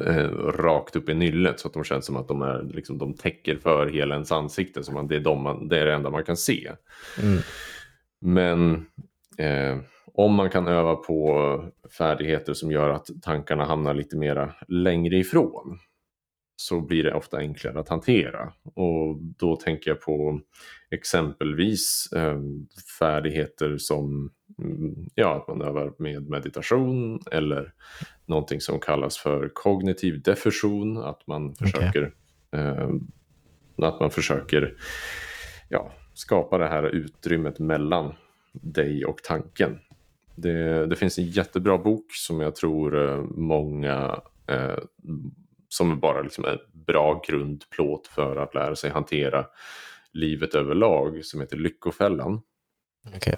eh, 0.01 0.29
rakt 0.39 0.97
upp 0.97 1.09
i 1.09 1.15
nyllet 1.15 1.61
så 1.61 1.69
att 1.69 1.75
de 1.75 1.85
känns 1.85 2.07
som 2.07 2.17
att 2.17 2.29
de, 2.29 2.43
är, 2.43 2.63
liksom, 2.63 2.99
de 2.99 3.15
täcker 3.15 3.57
för 3.57 3.87
hela 3.87 4.15
ens 4.15 4.33
ansikte. 4.33 4.83
Så 4.83 4.93
man, 4.93 5.07
det, 5.07 5.17
är 5.17 5.21
de 5.21 5.43
man, 5.43 5.69
det 5.69 5.81
är 5.81 5.87
det 5.87 5.95
enda 5.95 6.11
man 6.11 6.25
kan 6.25 6.37
se. 6.37 6.73
Mm. 7.23 7.39
Men 8.21 8.87
eh, 9.39 9.79
om 10.15 10.35
man 10.35 10.51
kan 10.51 10.69
öva 10.69 10.95
på 10.95 11.65
färdigheter 11.99 12.55
som 12.55 12.73
gör 12.73 12.91
att 12.91 13.09
tankarna 13.23 13.65
hamnar 13.65 13.95
lite 13.95 14.17
mera 14.17 14.55
längre 14.69 15.17
ifrån 15.17 15.79
så 16.57 16.81
blir 16.81 17.05
det 17.05 17.15
ofta 17.15 17.37
enklare 17.37 17.81
att 17.81 17.89
hantera. 17.89 18.53
Och 18.75 19.17
då 19.21 19.57
tänker 19.57 19.91
jag 19.91 20.01
på 20.01 20.41
exempelvis 20.91 22.09
eh, 22.17 22.39
färdigheter 22.99 23.79
som 23.79 24.31
ja, 25.15 25.37
att 25.37 25.49
man 25.49 25.69
övar 25.69 25.93
med 25.99 26.29
meditation 26.29 27.21
eller 27.33 27.73
någonting 28.27 28.61
som 28.61 28.81
kallas 28.81 29.19
för 29.19 29.51
kognitiv 29.55 30.23
diffusion, 30.23 30.99
att 30.99 31.27
man 31.27 31.55
försöker, 31.55 32.13
okay. 32.53 32.61
eh, 32.61 32.91
att 33.77 34.01
man 34.01 34.11
försöker 34.11 34.75
ja, 35.69 35.93
skapa 36.15 36.59
det 36.59 36.69
här 36.69 36.83
utrymmet 36.83 37.59
mellan 37.59 38.15
dig 38.53 39.05
och 39.05 39.23
tanken. 39.23 39.79
Det, 40.35 40.87
det, 40.87 40.97
finns 40.97 41.19
en 41.19 41.31
jättebra 41.31 41.79
bok 41.79 42.07
som 42.09 42.41
jag 42.41 42.57
tror 42.57 43.09
eh, 43.09 43.25
många 43.25 44.21
eh, 44.47 44.79
som 45.69 45.93
är 45.93 45.97
bara 45.97 46.23
liksom 46.23 46.45
en 46.45 46.59
bra 46.73 47.23
grundplåt 47.29 48.07
för 48.07 48.37
att 48.37 48.55
lära 48.55 48.77
sig 48.77 48.91
hantera 48.91 49.47
livet 50.13 50.55
överlag 50.55 51.25
som 51.25 51.41
heter 51.41 51.57
Lyckofällan. 51.57 52.41
Okay. 53.17 53.35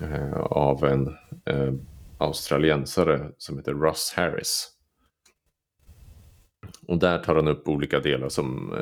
Eh, 0.00 0.40
av 0.40 0.84
en 0.84 1.08
eh, 1.44 1.74
australiensare 2.18 3.30
som 3.38 3.58
heter 3.58 3.74
Russ 3.74 4.12
Harris. 4.16 4.68
Och 6.86 6.98
där 6.98 7.18
tar 7.18 7.36
han 7.36 7.48
upp 7.48 7.68
olika 7.68 8.00
delar 8.00 8.28
som 8.28 8.72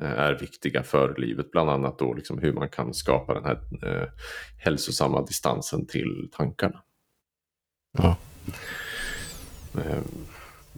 eh, 0.00 0.10
är 0.10 0.34
viktiga 0.34 0.82
för 0.82 1.14
livet, 1.18 1.50
bland 1.50 1.70
annat 1.70 1.98
då 1.98 2.14
liksom 2.14 2.38
hur 2.38 2.52
man 2.52 2.68
kan 2.68 2.94
skapa 2.94 3.34
den 3.34 3.44
här 3.44 3.58
eh, 3.82 4.08
hälsosamma 4.58 5.22
distansen 5.22 5.86
till 5.86 6.28
tankarna. 6.32 6.82
Ja. 7.92 8.16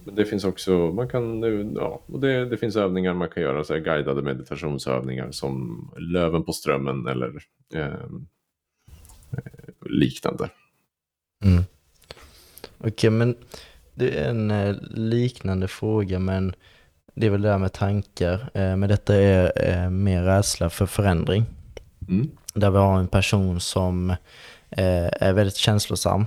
Men 0.05 0.15
det 0.15 0.25
finns 0.25 0.43
också, 0.43 0.71
man 0.71 1.09
kan, 1.09 1.43
ja, 1.75 2.03
och 2.05 2.19
det, 2.19 2.45
det 2.45 2.57
finns 2.57 2.75
övningar 2.75 3.13
man 3.13 3.29
kan 3.29 3.43
göra, 3.43 3.63
så 3.63 3.79
guidade 3.79 4.21
meditationsövningar 4.21 5.31
som 5.31 5.83
Löven 5.97 6.43
på 6.43 6.53
strömmen 6.53 7.07
eller 7.07 7.43
eh, 7.73 8.09
liknande. 9.85 10.49
Mm. 11.43 11.63
Okej, 12.77 12.91
okay, 12.91 13.09
men 13.09 13.35
det 13.93 14.19
är 14.19 14.29
en 14.29 14.51
eh, 14.51 14.75
liknande 14.91 15.67
fråga, 15.67 16.19
men 16.19 16.55
det 17.13 17.25
är 17.25 17.29
väl 17.29 17.41
det 17.41 17.49
här 17.49 17.57
med 17.57 17.73
tankar. 17.73 18.49
Eh, 18.53 18.75
men 18.75 18.89
detta 18.89 19.15
är 19.15 19.51
eh, 19.55 19.89
mer 19.89 20.23
rädsla 20.23 20.69
för 20.69 20.85
förändring. 20.85 21.45
Mm. 22.07 22.31
Där 22.53 22.71
vi 22.71 22.77
har 22.77 22.99
en 22.99 23.07
person 23.07 23.59
som 23.59 24.15
är 24.69 25.33
väldigt 25.33 25.55
känslosam 25.55 26.25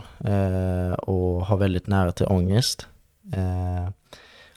och 0.99 1.47
har 1.47 1.57
väldigt 1.57 1.87
nära 1.87 2.13
till 2.13 2.27
ångest. 2.27 2.87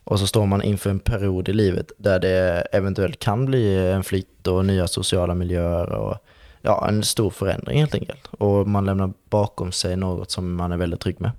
Och 0.04 0.20
så 0.20 0.28
står 0.28 0.46
man 0.46 0.62
inför 0.62 0.90
en 0.90 1.00
period 1.00 1.50
i 1.50 1.54
livet 1.54 1.92
där 1.98 2.20
det 2.20 2.68
eventuellt 2.72 3.20
kan 3.20 3.46
bli 3.46 3.92
en 3.92 4.04
flytt 4.04 4.48
och 4.48 4.66
nya 4.66 4.88
sociala 4.88 5.36
miljöer 5.36 5.90
och 5.90 6.18
ja, 6.62 6.88
en 6.88 7.04
stor 7.04 7.30
förändring 7.30 7.80
helt 7.80 7.96
enkelt. 7.96 8.28
Och 8.32 8.68
man 8.68 8.86
lämnar 8.86 9.14
bakom 9.30 9.72
sig 9.72 9.96
något 9.96 10.32
som 10.32 10.56
man 10.56 10.72
är 10.72 10.78
väldigt 10.78 11.00
trygg 11.00 11.18
med. 11.22 11.32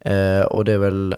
Eh, 0.00 0.46
och 0.46 0.64
det 0.64 0.72
är 0.72 0.78
väl, 0.78 1.16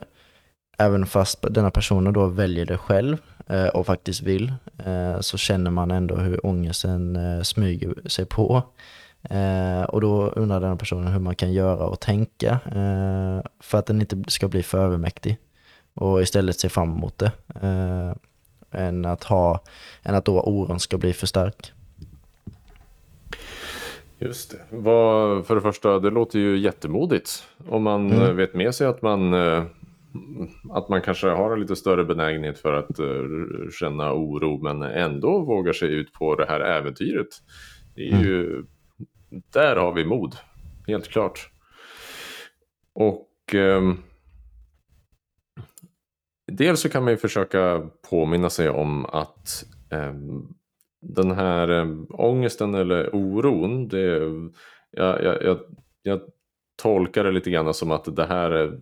även 0.79 1.07
fast 1.07 1.45
denna 1.51 1.71
personen 1.71 2.13
då 2.13 2.27
väljer 2.27 2.67
det 2.67 2.79
själv 2.79 3.17
eh, 3.47 3.67
och 3.67 3.87
faktiskt 3.87 4.23
vill, 4.23 4.53
eh, 4.85 5.21
så 5.21 5.39
känner 5.39 5.71
man 5.71 5.91
ändå 5.91 6.17
hur 6.17 6.47
ångesten 6.47 7.17
eh, 7.17 7.43
smyger 7.43 8.09
sig 8.09 8.25
på. 8.27 8.63
Eh, 9.23 9.83
och 9.83 10.01
då 10.01 10.29
undrar 10.29 10.61
den 10.61 10.79
personen 10.79 11.13
hur 11.13 11.21
man 11.21 11.35
kan 11.35 11.53
göra 11.53 11.87
och 11.87 12.01
tänka 12.01 12.61
eh, 12.67 13.51
för 13.61 13.79
att 13.79 13.87
den 13.87 14.01
inte 14.01 14.23
ska 14.27 14.49
bli 14.49 14.63
för 14.63 14.79
övermäktig 14.79 15.39
och 15.95 16.23
istället 16.23 16.61
se 16.61 16.69
fram 16.69 16.93
emot 16.93 17.19
det. 17.19 17.33
Eh, 17.63 18.13
än, 18.73 19.05
att 19.05 19.25
ha, 19.25 19.63
än 20.03 20.15
att 20.15 20.25
då 20.25 20.41
oron 20.41 20.81
ska 20.81 20.99
bli 20.99 21.13
för 21.13 21.27
stark. 21.27 21.73
Just 24.21 24.51
det. 24.51 24.77
Vad, 24.77 25.47
för 25.47 25.55
det 25.55 25.61
första, 25.61 25.99
det 25.99 26.11
låter 26.11 26.39
ju 26.39 26.59
jättemodigt. 26.59 27.49
Om 27.69 27.83
man 27.83 28.13
mm. 28.13 28.37
vet 28.37 28.55
med 28.55 28.75
sig 28.75 28.87
att 28.87 29.03
man, 29.03 29.35
eh, 29.35 29.65
att 30.71 30.89
man 30.89 31.03
kanske 31.03 31.29
har 31.29 31.53
en 31.53 31.61
lite 31.61 31.77
större 31.77 32.05
benägenhet 32.05 32.59
för 32.59 32.73
att 32.73 33.01
uh, 33.01 33.71
känna 33.71 34.13
oro 34.13 34.63
men 34.63 34.83
ändå 34.83 35.45
vågar 35.45 35.73
sig 35.73 35.89
ut 35.89 36.13
på 36.13 36.35
det 36.35 36.47
här 36.47 36.61
äventyret. 36.61 37.29
Det 37.95 38.09
är 38.09 38.13
mm. 38.13 38.25
ju, 38.25 38.65
där 39.53 39.77
har 39.77 39.93
vi 39.93 40.05
mod, 40.05 40.37
helt 40.87 41.09
klart. 41.09 41.51
Och 42.93 43.55
um, 43.55 44.03
dels 46.53 46.81
så 46.81 46.89
kan 46.89 47.05
man 47.05 47.13
ju 47.13 47.17
försöka 47.17 47.89
påminna 48.11 48.51
sig 48.51 48.71
om 48.71 49.05
att 49.05 49.65
um, 49.91 50.55
den 51.01 51.31
här 51.31 51.69
äh, 51.69 51.87
ångesten 52.09 52.75
eller 52.75 53.15
oron, 53.15 53.89
det, 53.89 54.21
jag, 54.91 55.25
jag, 55.25 55.43
jag, 55.43 55.59
jag 56.03 56.21
tolkar 56.83 57.25
det 57.25 57.33
lite 57.33 57.51
grann 57.51 57.75
som 57.75 57.91
att 57.91 58.17
det 58.17 58.27
här 58.27 58.51
är 58.51 58.81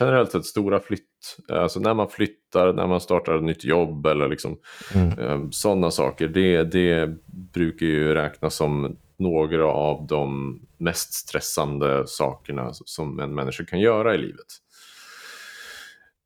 generellt 0.00 0.32
sett 0.32 0.44
stora 0.44 0.80
flytt, 0.80 1.36
alltså 1.48 1.80
när 1.80 1.94
man 1.94 2.08
flyttar, 2.08 2.72
när 2.72 2.86
man 2.86 3.00
startar 3.00 3.36
ett 3.36 3.42
nytt 3.42 3.64
jobb 3.64 4.06
eller 4.06 4.28
liksom 4.28 4.58
mm. 4.94 5.18
eh, 5.18 5.50
sådana 5.50 5.90
saker, 5.90 6.28
det, 6.28 6.64
det 6.64 7.16
brukar 7.54 7.86
ju 7.86 8.14
räknas 8.14 8.54
som 8.54 8.96
några 9.16 9.66
av 9.66 10.06
de 10.06 10.60
mest 10.76 11.12
stressande 11.12 12.06
sakerna 12.06 12.70
som 12.72 13.20
en 13.20 13.34
människa 13.34 13.64
kan 13.64 13.80
göra 13.80 14.14
i 14.14 14.18
livet. 14.18 14.46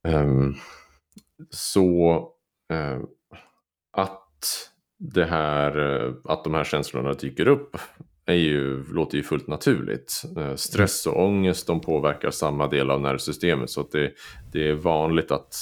Um, 0.08 0.56
så 1.50 2.18
uh, 2.72 3.04
att 3.92 4.71
det 5.04 5.24
här, 5.24 5.78
eh, 5.78 6.14
att 6.24 6.44
de 6.44 6.54
här 6.54 6.64
känslorna 6.64 7.12
dyker 7.12 7.48
upp 7.48 7.76
är 8.26 8.34
ju, 8.34 8.84
låter 8.92 9.16
ju 9.16 9.22
fullt 9.22 9.46
naturligt. 9.46 10.22
Eh, 10.36 10.54
stress 10.54 11.06
och 11.06 11.24
ångest 11.24 11.66
de 11.66 11.80
påverkar 11.80 12.30
samma 12.30 12.68
del 12.68 12.90
av 12.90 13.00
nervsystemet 13.00 13.70
så 13.70 13.80
att 13.80 13.90
det, 13.90 14.12
det 14.52 14.68
är 14.68 14.74
vanligt 14.74 15.30
att, 15.30 15.54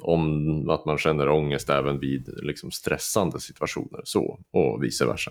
om, 0.00 0.70
att 0.70 0.84
man 0.84 0.98
känner 0.98 1.28
ångest 1.28 1.70
även 1.70 1.98
vid 1.98 2.28
liksom, 2.42 2.70
stressande 2.70 3.40
situationer 3.40 4.00
så, 4.04 4.38
och 4.50 4.84
vice 4.84 5.06
versa. 5.06 5.30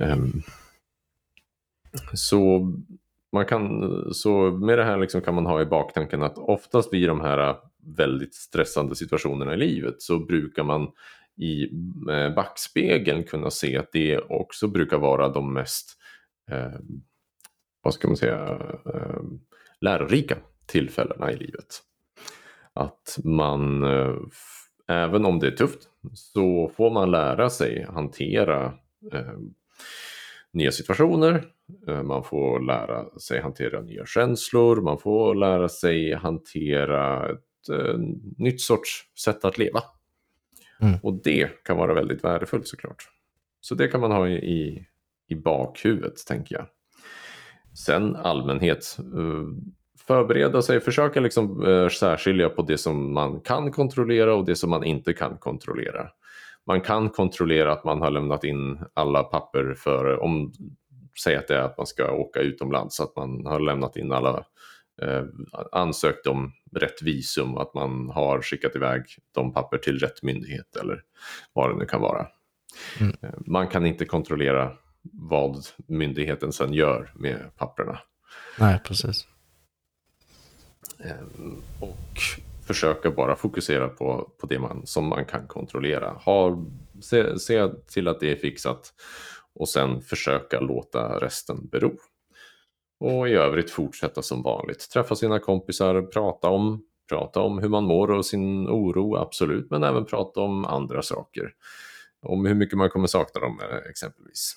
Um, 0.00 0.42
så, 2.12 2.72
man 3.32 3.46
kan, 3.46 3.90
så 4.14 4.50
med 4.50 4.78
det 4.78 4.84
här 4.84 4.98
liksom 4.98 5.20
kan 5.20 5.34
man 5.34 5.46
ha 5.46 5.62
i 5.62 5.66
baktanken 5.66 6.22
att 6.22 6.38
oftast 6.38 6.92
vid 6.92 7.08
de 7.08 7.20
här 7.20 7.56
väldigt 7.96 8.34
stressande 8.34 8.96
situationerna 8.96 9.54
i 9.54 9.56
livet 9.56 10.02
så 10.02 10.18
brukar 10.18 10.64
man 10.64 10.88
i 11.38 11.70
eh, 12.10 12.34
backspegeln 12.34 13.24
kunna 13.24 13.50
se 13.50 13.76
att 13.76 13.92
det 13.92 14.18
också 14.18 14.68
brukar 14.68 14.98
vara 14.98 15.28
de 15.28 15.52
mest, 15.52 15.98
eh, 16.50 16.80
vad 17.82 17.94
ska 17.94 18.08
man 18.08 18.16
säga, 18.16 18.58
eh, 18.94 19.20
lärorika 19.80 20.36
tillfällena 20.66 21.32
i 21.32 21.36
livet. 21.36 21.82
Att 22.72 23.18
man, 23.24 23.82
eh, 23.82 24.14
även 24.88 25.24
om 25.24 25.38
det 25.38 25.46
är 25.46 25.56
tufft, 25.56 25.88
så 26.14 26.72
får 26.76 26.90
man 26.90 27.10
lära 27.10 27.50
sig 27.50 27.86
hantera 27.88 28.74
eh, 29.12 29.38
nya 30.52 30.72
situationer, 30.72 31.44
eh, 31.88 32.02
man 32.02 32.24
får 32.24 32.60
lära 32.60 33.18
sig 33.18 33.40
hantera 33.40 33.80
nya 33.80 34.06
känslor, 34.06 34.80
man 34.80 34.98
får 34.98 35.34
lära 35.34 35.68
sig 35.68 36.14
hantera 36.14 37.30
ett 37.30 37.68
eh, 37.72 37.98
nytt 38.36 38.60
sorts 38.60 39.02
sätt 39.24 39.44
att 39.44 39.58
leva. 39.58 39.82
Mm. 40.82 40.98
Och 41.02 41.22
det 41.24 41.64
kan 41.64 41.76
vara 41.76 41.94
väldigt 41.94 42.24
värdefullt 42.24 42.68
såklart. 42.68 43.08
Så 43.60 43.74
det 43.74 43.88
kan 43.88 44.00
man 44.00 44.12
ha 44.12 44.28
i, 44.28 44.86
i 45.28 45.34
bakhuvudet 45.34 46.26
tänker 46.26 46.54
jag. 46.54 46.66
Sen 47.86 48.16
allmänhet. 48.16 48.98
Eh, 48.98 49.74
förbereda 50.06 50.62
sig, 50.62 50.80
försöka 50.80 51.20
liksom 51.20 51.66
eh, 51.66 51.88
särskilja 51.88 52.48
på 52.48 52.62
det 52.62 52.78
som 52.78 53.12
man 53.12 53.40
kan 53.40 53.72
kontrollera 53.72 54.34
och 54.34 54.44
det 54.44 54.56
som 54.56 54.70
man 54.70 54.84
inte 54.84 55.12
kan 55.12 55.38
kontrollera. 55.38 56.08
Man 56.66 56.80
kan 56.80 57.10
kontrollera 57.10 57.72
att 57.72 57.84
man 57.84 58.00
har 58.00 58.10
lämnat 58.10 58.44
in 58.44 58.78
alla 58.94 59.22
papper 59.22 59.74
för, 59.78 60.22
om, 60.22 60.52
säg 61.24 61.36
att 61.36 61.48
det 61.48 61.56
är 61.56 61.62
att 61.62 61.78
man 61.78 61.86
ska 61.86 62.12
åka 62.12 62.40
utomlands, 62.40 63.00
att 63.00 63.16
man 63.16 63.46
har 63.46 63.60
lämnat 63.60 63.96
in 63.96 64.12
alla 64.12 64.44
ansökt 65.72 66.26
om 66.26 66.52
rätt 66.72 67.02
visum 67.02 67.56
att 67.56 67.74
man 67.74 68.10
har 68.10 68.42
skickat 68.42 68.76
iväg 68.76 69.02
de 69.34 69.52
papper 69.52 69.78
till 69.78 69.98
rätt 69.98 70.22
myndighet 70.22 70.76
eller 70.76 71.02
vad 71.52 71.70
det 71.70 71.76
nu 71.76 71.84
kan 71.84 72.00
vara. 72.00 72.26
Mm. 73.00 73.16
Eh, 73.22 73.30
man 73.46 73.68
kan 73.68 73.86
inte 73.86 74.04
kontrollera 74.04 74.72
vad 75.12 75.66
myndigheten 75.86 76.52
sen 76.52 76.72
gör 76.72 77.12
med 77.14 77.50
papperna. 77.56 77.98
Nej, 78.58 78.80
precis. 78.84 79.26
Eh, 81.04 81.16
och 81.80 82.20
försöka 82.66 83.10
bara 83.10 83.36
fokusera 83.36 83.88
på, 83.88 84.30
på 84.40 84.46
det 84.46 84.58
man, 84.58 84.86
som 84.86 85.08
man 85.08 85.24
kan 85.24 85.46
kontrollera. 85.46 86.10
Ha, 86.10 86.64
se, 87.00 87.38
se 87.38 87.68
till 87.68 88.08
att 88.08 88.20
det 88.20 88.30
är 88.32 88.36
fixat 88.36 88.94
och 89.54 89.68
sen 89.68 90.02
försöka 90.02 90.60
låta 90.60 91.20
resten 91.20 91.68
bero. 91.68 91.92
Och 93.00 93.28
i 93.28 93.32
övrigt 93.32 93.70
fortsätta 93.70 94.22
som 94.22 94.42
vanligt. 94.42 94.90
Träffa 94.90 95.16
sina 95.16 95.38
kompisar, 95.38 96.02
prata 96.02 96.48
om, 96.48 96.82
prata 97.08 97.40
om 97.40 97.58
hur 97.58 97.68
man 97.68 97.84
mår 97.84 98.10
och 98.10 98.26
sin 98.26 98.68
oro, 98.68 99.16
absolut, 99.16 99.70
men 99.70 99.84
även 99.84 100.04
prata 100.04 100.40
om 100.40 100.64
andra 100.64 101.02
saker. 101.02 101.52
Om 102.22 102.46
hur 102.46 102.54
mycket 102.54 102.78
man 102.78 102.90
kommer 102.90 103.06
sakna 103.06 103.40
dem 103.40 103.60
eh, 103.70 103.90
exempelvis. 103.90 104.56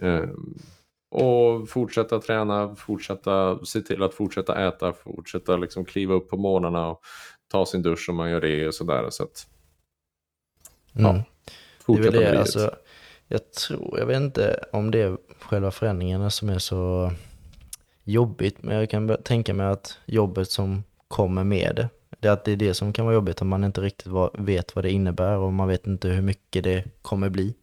um, 0.00 0.58
och 1.10 1.68
fortsätta 1.68 2.20
träna, 2.20 2.74
fortsätta 2.74 3.64
se 3.64 3.80
till 3.80 4.02
att 4.02 4.14
fortsätta 4.14 4.66
äta, 4.68 4.92
fortsätta 4.92 5.56
liksom 5.56 5.84
kliva 5.84 6.14
upp 6.14 6.28
på 6.30 6.36
morgnarna 6.36 6.88
och 6.88 7.00
ta 7.48 7.66
sin 7.66 7.82
dusch 7.82 8.08
om 8.08 8.16
man 8.16 8.30
gör 8.30 8.40
det 8.40 8.66
och 8.66 8.74
sådär. 8.74 9.10
Så 9.10 9.22
att, 9.22 9.46
ja, 10.92 11.10
mm. 11.10 11.22
fortsätta 11.80 12.10
det 12.10 12.30
det, 12.30 12.38
alltså, 12.38 12.70
jag 13.28 13.52
tror, 13.52 13.98
jag 13.98 14.06
vet 14.06 14.16
inte 14.16 14.64
om 14.72 14.90
det 14.90 15.00
är 15.00 15.16
själva 15.40 15.70
förändringarna 15.70 16.30
som 16.30 16.48
är 16.48 16.58
så 16.58 17.12
jobbigt, 18.06 18.62
men 18.62 18.76
jag 18.76 18.90
kan 18.90 19.16
tänka 19.22 19.54
mig 19.54 19.66
att 19.66 19.98
jobbet 20.04 20.50
som 20.50 20.84
kommer 21.08 21.44
med 21.44 21.72
det, 21.76 21.88
det 22.20 22.28
är 22.28 22.32
att 22.32 22.44
det 22.44 22.52
är 22.52 22.56
det 22.56 22.74
som 22.74 22.92
kan 22.92 23.04
vara 23.04 23.14
jobbigt 23.14 23.42
om 23.42 23.48
man 23.48 23.64
inte 23.64 23.80
riktigt 23.80 24.12
vet 24.32 24.76
vad 24.76 24.84
det 24.84 24.90
innebär 24.90 25.36
och 25.36 25.52
man 25.52 25.68
vet 25.68 25.86
inte 25.86 26.08
hur 26.08 26.22
mycket 26.22 26.64
det 26.64 26.84
kommer 27.02 27.28
bli. 27.28 27.54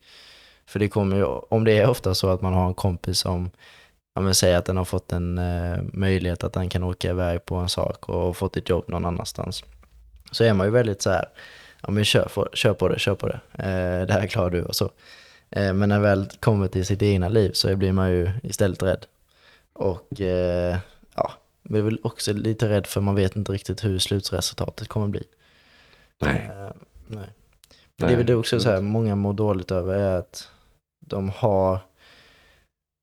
För 0.65 0.79
det 0.79 0.89
kommer 0.89 1.15
ju, 1.15 1.25
om 1.25 1.63
det 1.63 1.77
är 1.77 1.89
ofta 1.89 2.15
så 2.15 2.29
att 2.29 2.41
man 2.41 2.53
har 2.53 2.67
en 2.67 2.73
kompis 2.73 3.19
som 3.19 3.49
ja, 4.15 4.21
men 4.21 4.35
säger 4.35 4.57
att 4.57 4.65
den 4.65 4.77
har 4.77 4.85
fått 4.85 5.11
en 5.11 5.37
eh, 5.37 5.77
möjlighet 5.93 6.43
att 6.43 6.53
den 6.53 6.69
kan 6.69 6.83
åka 6.83 7.09
iväg 7.09 7.45
på 7.45 7.55
en 7.55 7.69
sak 7.69 8.09
och 8.09 8.37
fått 8.37 8.57
ett 8.57 8.69
jobb 8.69 8.83
någon 8.87 9.05
annanstans. 9.05 9.63
Så 10.31 10.43
är 10.43 10.53
man 10.53 10.67
ju 10.67 10.71
väldigt 10.71 11.01
så 11.01 11.09
här, 11.09 11.25
ja 11.81 11.91
men 11.91 12.05
kör, 12.05 12.27
för, 12.27 12.49
kör 12.53 12.73
på 12.73 12.87
det, 12.87 12.99
kör 12.99 13.15
på 13.15 13.27
det, 13.27 13.39
eh, 13.53 14.07
det 14.07 14.13
här 14.13 14.27
klarar 14.27 14.49
du 14.49 14.63
och 14.63 14.75
så. 14.75 14.89
Eh, 15.49 15.73
men 15.73 15.89
när 15.89 15.99
väl 15.99 16.29
kommer 16.39 16.67
till 16.67 16.85
sitt 16.85 17.01
egna 17.01 17.29
liv 17.29 17.51
så 17.53 17.75
blir 17.75 17.91
man 17.91 18.11
ju 18.11 18.31
istället 18.43 18.83
rädd. 18.83 19.05
Och 19.73 20.21
eh, 20.21 20.77
ja, 21.15 21.31
jag 21.63 21.79
är 21.79 21.83
väl 21.83 21.99
också 22.03 22.33
lite 22.33 22.69
rädd 22.69 22.87
för 22.87 23.01
man 23.01 23.15
vet 23.15 23.35
inte 23.35 23.51
riktigt 23.51 23.83
hur 23.83 23.99
slutresultatet 23.99 24.87
kommer 24.87 25.07
bli. 25.07 25.23
Nej. 26.19 26.49
Uh, 26.49 26.71
nej. 27.07 27.17
nej. 27.17 27.29
Det 27.95 28.05
är 28.05 28.17
väl 28.17 28.35
också 28.35 28.59
så 28.59 28.69
här, 28.69 28.81
många 28.81 29.15
mår 29.15 29.33
dåligt 29.33 29.71
över 29.71 29.93
är 29.93 30.17
att 30.17 30.49
de 30.99 31.29
har 31.29 31.79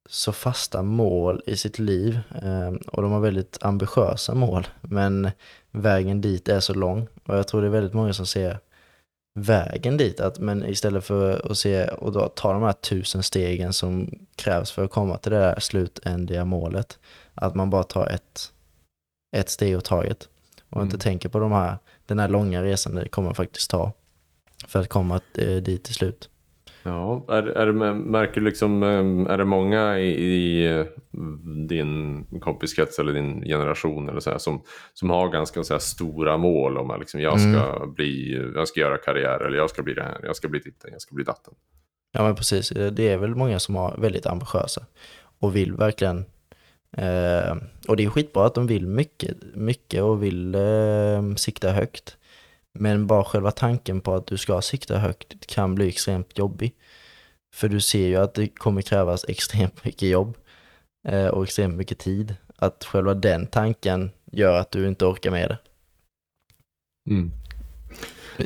så 0.08 0.32
fasta 0.32 0.82
mål 0.82 1.42
i 1.46 1.56
sitt 1.56 1.78
liv 1.78 2.20
um, 2.42 2.76
och 2.76 3.02
de 3.02 3.12
har 3.12 3.20
väldigt 3.20 3.58
ambitiösa 3.60 4.34
mål. 4.34 4.66
Men 4.80 5.30
vägen 5.70 6.20
dit 6.20 6.48
är 6.48 6.60
så 6.60 6.74
lång 6.74 7.08
och 7.24 7.36
jag 7.36 7.48
tror 7.48 7.60
det 7.60 7.66
är 7.66 7.70
väldigt 7.70 7.94
många 7.94 8.12
som 8.12 8.26
ser 8.26 8.58
vägen 9.40 9.96
dit. 9.96 10.20
Att, 10.20 10.38
men 10.38 10.66
istället 10.66 11.04
för 11.04 11.50
att 11.50 11.58
se 11.58 11.84
och 11.88 12.12
då 12.12 12.28
ta 12.28 12.52
de 12.52 12.62
här 12.62 12.72
tusen 12.72 13.22
stegen 13.22 13.72
som 13.72 14.18
krävs 14.36 14.70
för 14.70 14.84
att 14.84 14.90
komma 14.90 15.18
till 15.18 15.32
det 15.32 15.38
där 15.38 15.60
slutändiga 15.60 16.44
målet, 16.44 16.98
att 17.34 17.54
man 17.54 17.70
bara 17.70 17.82
tar 17.82 18.06
ett, 18.06 18.52
ett 19.36 19.48
steg 19.48 19.76
åt 19.76 19.84
taget. 19.84 20.28
och 20.70 20.76
Mm. 20.76 20.86
inte 20.86 20.98
tänker 20.98 21.28
på 21.28 21.38
de 21.38 21.52
här, 21.52 21.78
den 22.06 22.18
här 22.18 22.28
långa 22.28 22.62
resan 22.62 22.94
det 22.94 23.08
kommer 23.08 23.34
faktiskt 23.34 23.70
ta 23.70 23.92
för 24.68 24.80
att 24.80 24.88
komma 24.88 25.20
eh, 25.34 25.56
dit 25.56 25.84
till 25.84 25.94
slut. 25.94 26.29
Ja, 26.82 27.24
är, 27.28 27.42
är 27.42 27.72
märker 27.92 28.40
du 28.40 28.46
liksom, 28.46 28.82
eh, 28.82 29.32
är 29.32 29.38
det 29.38 29.44
många 29.44 29.98
i, 29.98 30.08
i 30.08 30.66
eh, 30.66 30.86
din 31.68 32.24
kompiskrets 32.40 32.98
eller 32.98 33.12
din 33.12 33.42
generation 33.42 34.08
eller 34.08 34.20
så 34.20 34.30
här, 34.30 34.38
som, 34.38 34.62
som 34.94 35.10
har 35.10 35.28
ganska 35.28 35.64
så 35.64 35.74
här, 35.74 35.78
stora 35.78 36.36
mål 36.36 36.78
om 36.78 36.90
att 36.90 37.00
liksom, 37.00 37.20
jag, 37.20 37.40
ska 37.40 37.86
bli, 37.96 38.40
jag 38.54 38.68
ska 38.68 38.80
göra 38.80 38.98
karriär 38.98 39.40
eller 39.40 39.56
jag 39.56 39.70
ska 39.70 39.82
bli 39.82 39.94
det 39.94 40.02
här, 40.02 40.20
jag 40.22 40.36
ska 40.36 40.48
bli 40.48 40.60
ditten, 40.60 40.90
jag 40.92 41.00
ska 41.00 41.14
bli 41.14 41.24
datten. 41.24 41.54
Ja 42.12 42.22
men 42.22 42.34
precis, 42.34 42.68
det 42.68 43.08
är 43.08 43.16
väl 43.16 43.34
många 43.34 43.58
som 43.58 43.76
är 43.76 44.00
väldigt 44.00 44.26
ambitiösa 44.26 44.86
och 45.40 45.56
vill 45.56 45.72
verkligen 45.72 46.24
eh, 46.96 47.56
och 47.88 47.96
det 47.96 48.04
är 48.04 48.10
skitbra 48.10 48.46
att 48.46 48.54
de 48.54 48.66
vill 48.66 48.86
mycket, 48.86 49.36
mycket 49.54 50.02
och 50.02 50.22
vill 50.22 50.54
eh, 50.54 51.34
sikta 51.36 51.70
högt. 51.70 52.16
Men 52.78 53.06
bara 53.06 53.24
själva 53.24 53.50
tanken 53.50 54.00
på 54.00 54.14
att 54.14 54.26
du 54.26 54.36
ska 54.36 54.60
sikta 54.60 54.98
högt 54.98 55.46
kan 55.46 55.74
bli 55.74 55.88
extremt 55.88 56.38
jobbig. 56.38 56.74
För 57.54 57.68
du 57.68 57.80
ser 57.80 58.06
ju 58.06 58.16
att 58.16 58.34
det 58.34 58.48
kommer 58.48 58.82
krävas 58.82 59.24
extremt 59.28 59.84
mycket 59.84 60.08
jobb 60.08 60.36
eh, 61.08 61.26
och 61.26 61.44
extremt 61.44 61.74
mycket 61.74 61.98
tid. 61.98 62.36
Att 62.56 62.84
själva 62.84 63.14
den 63.14 63.46
tanken 63.46 64.10
gör 64.32 64.60
att 64.60 64.70
du 64.70 64.88
inte 64.88 65.04
orkar 65.06 65.30
med 65.30 65.48
det. 65.48 65.58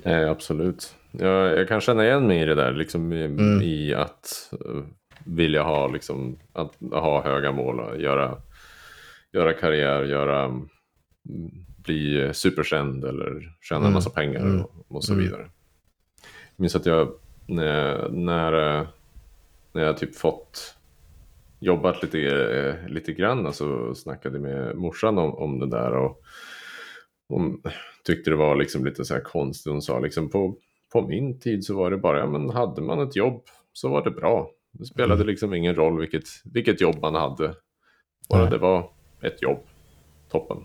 Eh, 0.04 0.30
absolut. 0.30 0.96
Jag, 1.10 1.58
jag 1.58 1.68
kan 1.68 1.80
känna 1.80 2.04
igen 2.04 2.26
mig 2.26 2.40
i 2.40 2.44
det 2.44 2.54
där, 2.54 2.72
liksom 2.72 3.12
i, 3.12 3.24
Mm. 3.24 3.62
i 3.62 3.94
att 3.94 4.52
uh, 4.66 4.84
vilja 5.24 5.62
ha, 5.62 5.88
liksom, 5.88 6.38
att 6.52 6.74
ha 6.92 7.22
höga 7.22 7.52
mål 7.52 7.80
och 7.80 8.00
göra, 8.00 8.36
göra 9.32 9.52
karriär, 9.52 10.02
göra, 10.02 10.44
mm, 10.44 10.64
bli 11.84 12.30
superkänd 12.34 13.04
eller 13.04 13.56
tjäna 13.60 13.78
en 13.80 13.84
Mm. 13.84 13.94
massa 13.94 14.10
pengar 14.10 14.40
Mm. 14.40 14.64
och, 14.88 15.04
så 15.04 15.12
Mm. 15.12 15.24
vidare. 15.24 15.42
Jag 16.56 16.62
minns 16.62 16.76
att 16.76 16.86
jag, 16.86 17.12
när, 17.46 18.08
när, 18.08 18.78
eh, 18.80 18.86
när 19.72 19.82
jag 19.82 19.96
typ 19.96 20.16
fått 20.16 20.74
jobbat 21.60 22.02
lite, 22.02 22.18
eh, 22.20 22.88
lite 22.88 23.12
grann 23.12 23.52
så 23.52 23.94
snackade 23.94 24.38
med 24.38 24.76
morsan 24.76 25.18
om, 25.18 25.34
om 25.34 25.58
det 25.58 25.66
där. 25.70 25.92
och 25.96 26.20
hon 27.28 27.62
tyckte 28.04 28.30
det 28.30 28.36
var 28.36 28.56
liksom 28.56 28.84
lite 28.84 29.04
så 29.04 29.14
här 29.14 29.20
konstigt. 29.20 29.72
Hon 29.72 29.82
sa 29.82 29.98
liksom 30.00 30.30
på, 30.30 30.56
på 30.92 31.02
min 31.08 31.38
tid 31.38 31.64
så 31.64 31.76
var 31.76 31.90
det 31.90 31.96
bara, 31.96 32.18
ja 32.18 32.26
men 32.26 32.50
hade 32.50 32.82
man 32.82 33.00
ett 33.00 33.16
jobb 33.16 33.42
så 33.72 33.88
var 33.88 34.04
det 34.04 34.10
bra. 34.10 34.50
Det 34.72 34.84
spelade 34.86 35.14
Mm. 35.14 35.26
liksom 35.26 35.54
ingen 35.54 35.74
roll 35.74 36.00
vilket, 36.00 36.24
vilket 36.44 36.80
jobb 36.80 36.96
man 37.02 37.14
hade. 37.14 37.54
Bara 38.30 38.40
Nej. 38.42 38.50
det 38.50 38.58
var 38.58 38.90
ett 39.20 39.42
jobb. 39.42 39.58
Toppen. 40.30 40.64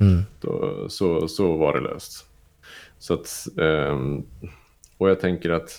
Mm. 0.00 0.22
Då, 0.40 0.86
så, 0.88 1.28
så 1.28 1.56
var 1.56 1.74
det 1.74 1.80
löst. 1.80 2.26
Så 2.98 3.14
att, 3.14 3.28
ehm, 3.60 4.22
och 4.98 5.10
jag 5.10 5.20
tänker 5.20 5.50
att 5.50 5.78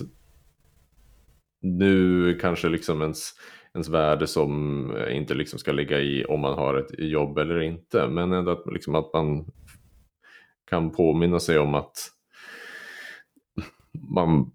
nu 1.62 2.34
kanske 2.40 2.68
liksom 2.68 3.02
ens, 3.02 3.34
ens 3.74 3.88
värde 3.88 4.26
som 4.26 4.86
inte 5.10 5.34
liksom 5.34 5.58
ska 5.58 5.72
ligga 5.72 6.00
i 6.00 6.24
om 6.24 6.40
man 6.40 6.54
har 6.54 6.74
ett 6.74 6.98
jobb 6.98 7.38
eller 7.38 7.60
inte. 7.60 8.08
Men 8.08 8.32
ändå 8.32 8.50
att, 8.50 8.72
liksom 8.72 8.94
att 8.94 9.12
man 9.12 9.44
kan 10.70 10.90
påminna 10.90 11.40
sig 11.40 11.58
om 11.58 11.74
att 11.74 12.10
man, 13.92 14.50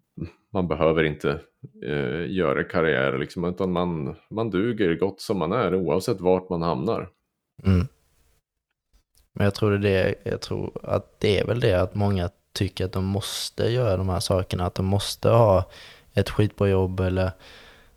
man 0.53 0.67
behöver 0.67 1.03
inte 1.03 1.39
eh, 1.83 2.31
göra 2.31 2.63
karriär, 2.63 3.17
liksom, 3.17 3.45
utan 3.45 3.71
man, 3.71 4.15
man 4.29 4.49
duger 4.49 4.95
gott 4.95 5.21
som 5.21 5.37
man 5.37 5.51
är 5.51 5.75
oavsett 5.75 6.21
vart 6.21 6.49
man 6.49 6.61
hamnar. 6.61 7.09
Mm. 7.63 7.87
Men 9.37 9.45
jag 9.45 9.53
tror, 9.53 9.71
det 9.71 9.89
är 9.89 10.03
det, 10.03 10.15
jag 10.23 10.41
tror 10.41 10.71
att 10.83 11.19
det 11.19 11.39
är 11.39 11.45
väl 11.45 11.59
det 11.59 11.73
att 11.73 11.95
många 11.95 12.29
tycker 12.53 12.85
att 12.85 12.91
de 12.91 13.05
måste 13.05 13.63
göra 13.63 13.97
de 13.97 14.09
här 14.09 14.19
sakerna, 14.19 14.65
att 14.65 14.75
de 14.75 14.85
måste 14.85 15.29
ha 15.29 15.63
ett 16.13 16.29
skitbra 16.29 16.67
jobb 16.67 16.99
eller 16.99 17.31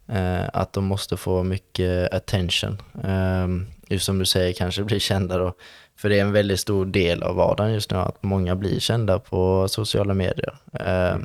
eh, 0.07 0.49
att 0.53 0.73
de 0.73 0.85
måste 0.85 1.17
få 1.17 1.43
mycket 1.43 2.15
attention. 2.15 2.83
Eh, 3.05 3.49
just 3.89 4.07
som 4.07 4.19
du 4.19 4.25
säger, 4.25 4.53
kanske 4.53 4.85
bli 4.85 5.01
kända 5.01 5.39
då. 5.39 5.55
För 5.97 6.09
det 6.09 6.19
är 6.19 6.23
en 6.23 6.33
väldigt 6.33 6.61
stor 6.61 6.87
del 6.87 7.23
av 7.23 7.37
vardagen 7.37 7.73
just 7.73 7.91
nu, 7.91 7.99
att 7.99 8.23
många 8.23 8.57
blir 8.57 8.81
kända 8.81 9.19
på 9.19 9.69
sociala 9.69 10.15
medier. 10.15 10.57
Eh, 10.73 11.17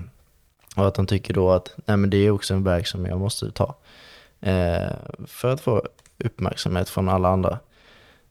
och 0.75 0.87
att 0.87 0.95
de 0.95 1.07
tycker 1.07 1.33
då 1.33 1.51
att 1.51 1.73
nej, 1.85 1.97
men 1.97 2.09
det 2.09 2.17
är 2.17 2.31
också 2.31 2.53
en 2.53 2.63
väg 2.63 2.87
som 2.87 3.05
jag 3.05 3.19
måste 3.19 3.51
ta. 3.51 3.75
Eh, 4.41 4.91
för 5.27 5.53
att 5.53 5.61
få 5.61 5.83
uppmärksamhet 6.23 6.89
från 6.89 7.09
alla 7.09 7.29
andra. 7.29 7.59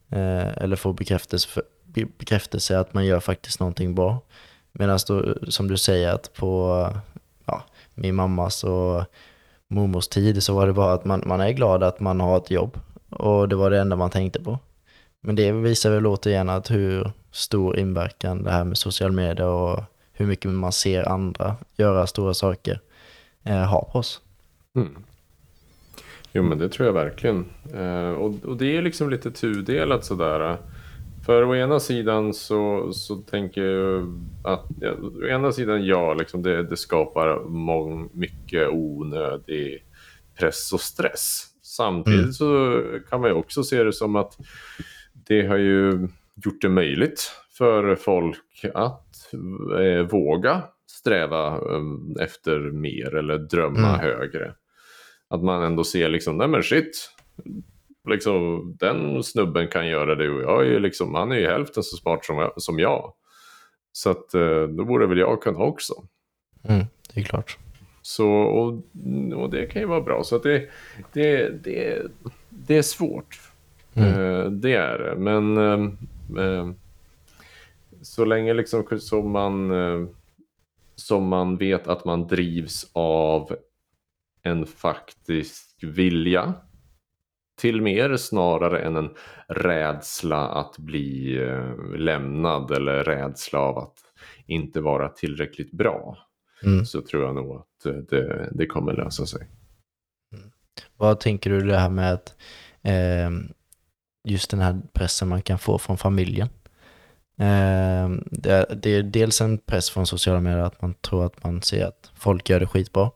Eh, 0.09 0.57
eller 0.57 0.75
få 0.75 0.93
bekräftelse, 0.93 1.49
för, 1.49 1.63
bekräftelse 1.93 2.79
att 2.79 2.93
man 2.93 3.05
gör 3.05 3.19
faktiskt 3.19 3.59
någonting 3.59 3.95
bra. 3.95 4.21
Medan 4.71 4.99
då, 5.07 5.35
som 5.47 5.67
du 5.67 5.77
säger, 5.77 6.13
att 6.13 6.33
på 6.33 6.89
ja, 7.45 7.63
min 7.93 8.15
mammas 8.15 8.63
och 8.63 9.03
mormors 9.67 10.07
tid 10.07 10.43
så 10.43 10.53
var 10.53 10.67
det 10.67 10.73
bara 10.73 10.93
att 10.93 11.05
man, 11.05 11.23
man 11.25 11.41
är 11.41 11.51
glad 11.51 11.83
att 11.83 11.99
man 11.99 12.19
har 12.19 12.37
ett 12.37 12.51
jobb. 12.51 12.79
Och 13.09 13.49
det 13.49 13.55
var 13.55 13.69
det 13.69 13.79
enda 13.79 13.95
man 13.95 14.09
tänkte 14.09 14.43
på. 14.43 14.59
Men 15.21 15.35
det 15.35 15.51
visar 15.51 15.91
väl 15.91 16.07
återigen 16.07 16.49
att 16.49 16.71
hur 16.71 17.11
stor 17.31 17.79
inverkan 17.79 18.43
det 18.43 18.51
här 18.51 18.63
med 18.63 18.77
social 18.77 19.11
media 19.11 19.47
och 19.47 19.83
hur 20.13 20.25
mycket 20.25 20.51
man 20.51 20.71
ser 20.71 21.09
andra 21.09 21.55
göra 21.77 22.07
stora 22.07 22.33
saker 22.33 22.79
eh, 23.43 23.63
har 23.63 23.89
på 23.91 23.99
oss. 23.99 24.21
Mm. 24.75 24.95
Jo 26.31 26.43
men 26.43 26.57
det 26.57 26.69
tror 26.69 26.85
jag 26.85 26.93
verkligen. 26.93 27.45
Eh, 27.73 28.09
och, 28.09 28.45
och 28.45 28.57
det 28.57 28.77
är 28.77 28.81
liksom 28.81 29.09
lite 29.09 29.31
tudelat 29.31 30.05
sådär. 30.05 30.51
Eh, 30.51 30.57
för 31.25 31.43
å 31.43 31.55
ena 31.55 31.79
sidan 31.79 32.33
så, 32.33 32.91
så 32.93 33.15
tänker 33.15 33.61
jag 33.63 34.19
att, 34.43 34.65
ja, 34.81 34.91
å 34.91 35.27
ena 35.27 35.51
sidan 35.51 35.85
ja, 35.85 36.13
liksom 36.13 36.43
det, 36.43 36.63
det 36.63 36.77
skapar 36.77 37.43
mång, 37.49 38.09
mycket 38.13 38.69
onödig 38.69 39.85
press 40.39 40.73
och 40.73 40.81
stress. 40.81 41.45
Samtidigt 41.61 42.19
Mm. 42.19 42.33
så 42.33 42.81
kan 43.09 43.21
man 43.21 43.29
ju 43.29 43.35
också 43.35 43.63
se 43.63 43.83
det 43.83 43.93
som 43.93 44.15
att 44.15 44.37
det 45.13 45.47
har 45.47 45.57
ju 45.57 46.07
gjort 46.45 46.61
det 46.61 46.69
möjligt 46.69 47.31
för 47.57 47.95
folk 47.95 48.65
att 48.73 49.33
eh, 49.79 50.07
våga 50.07 50.63
sträva 50.87 51.47
eh, 51.47 52.23
efter 52.23 52.59
mer 52.59 53.15
eller 53.15 53.37
drömma 53.37 53.89
Mm. 53.89 53.99
högre. 53.99 54.53
Att 55.29 55.43
man 55.43 55.63
ändå 55.63 55.83
ser 55.83 56.09
liksom, 56.09 56.37
nej 56.37 56.47
men 56.47 56.63
shit, 56.63 57.09
liksom, 58.09 58.61
den 58.79 59.23
snubben 59.23 59.67
kan 59.67 59.87
göra 59.87 60.15
det 60.15 60.29
och 60.29 60.41
jag 60.41 60.61
är 60.61 60.69
ju 60.69 60.79
liksom, 60.79 61.15
han 61.15 61.31
är 61.31 61.35
ju 61.35 61.47
hälften 61.47 61.83
så 61.83 61.97
smart 61.97 62.25
som 62.25 62.37
jag. 62.37 62.61
Som 62.61 62.79
jag. 62.79 63.13
Så 63.91 64.09
att 64.09 64.33
eh, 64.33 64.63
då 64.63 64.85
borde 64.85 65.07
väl 65.07 65.17
jag 65.17 65.41
kunna 65.41 65.59
också. 65.59 65.93
Mm, 66.63 66.85
det 67.13 67.19
är 67.19 67.23
klart. 67.23 67.57
Så, 68.01 68.29
och, 68.29 68.83
och 69.35 69.49
det 69.49 69.65
kan 69.65 69.81
ju 69.81 69.87
vara 69.87 70.01
bra. 70.01 70.23
Så 70.23 70.35
att 70.35 70.43
det, 70.43 70.69
det, 71.13 71.49
det, 71.63 72.01
det 72.49 72.77
är 72.77 72.81
svårt. 72.81 73.41
Mm. 73.93 74.09
Eh, 74.09 74.45
det 74.45 74.73
är 74.73 74.99
det. 74.99 75.15
Men 75.15 75.57
eh, 76.37 76.73
så 78.01 78.25
länge 78.25 78.53
liksom 78.53 78.99
som 78.99 79.31
man, 79.31 79.71
som 80.95 81.27
man 81.27 81.57
vet 81.57 81.87
att 81.87 82.05
man 82.05 82.27
drivs 82.27 82.91
av 82.93 83.55
en 84.43 84.65
faktisk 84.65 85.83
vilja 85.83 86.53
till 87.55 87.81
mer 87.81 88.17
snarare 88.17 88.79
än 88.79 88.95
en 88.95 89.09
rädsla 89.47 90.47
att 90.47 90.77
bli 90.77 91.37
eh, 91.43 91.97
lämnad 91.97 92.71
eller 92.71 93.03
rädsla 93.03 93.59
av 93.59 93.77
att 93.77 93.97
inte 94.45 94.81
vara 94.81 95.09
tillräckligt 95.09 95.71
bra. 95.71 96.17
Mm. 96.63 96.85
Så 96.85 97.01
tror 97.01 97.23
jag 97.23 97.35
nog 97.35 97.55
att 97.55 97.85
eh, 97.85 97.93
det, 97.93 98.49
det 98.51 98.65
kommer 98.65 98.93
lösa 98.93 99.25
sig. 99.25 99.47
Vad 100.97 101.19
tänker 101.19 101.49
du 101.49 101.59
det 101.59 101.77
här 101.77 101.89
med 101.89 102.13
att 102.13 102.35
eh, 102.81 103.29
just 104.27 104.51
den 104.51 104.59
här 104.59 104.81
pressen 104.93 105.27
man 105.27 105.41
kan 105.41 105.59
få 105.59 105.77
från 105.77 105.97
familjen? 105.97 106.49
Eh, 107.37 108.09
det, 108.31 108.51
är, 108.51 108.75
det 108.75 108.89
är 108.89 109.03
dels 109.03 109.41
en 109.41 109.57
press 109.57 109.89
från 109.89 110.07
sociala 110.07 110.39
medier 110.39 110.63
att 110.63 110.81
man 110.81 110.93
tror 110.93 111.25
att 111.25 111.43
man 111.43 111.61
ser 111.61 111.85
att 111.85 112.11
folk 112.15 112.49
gör 112.49 112.59
det 112.59 112.67
skitbra. 112.67 113.11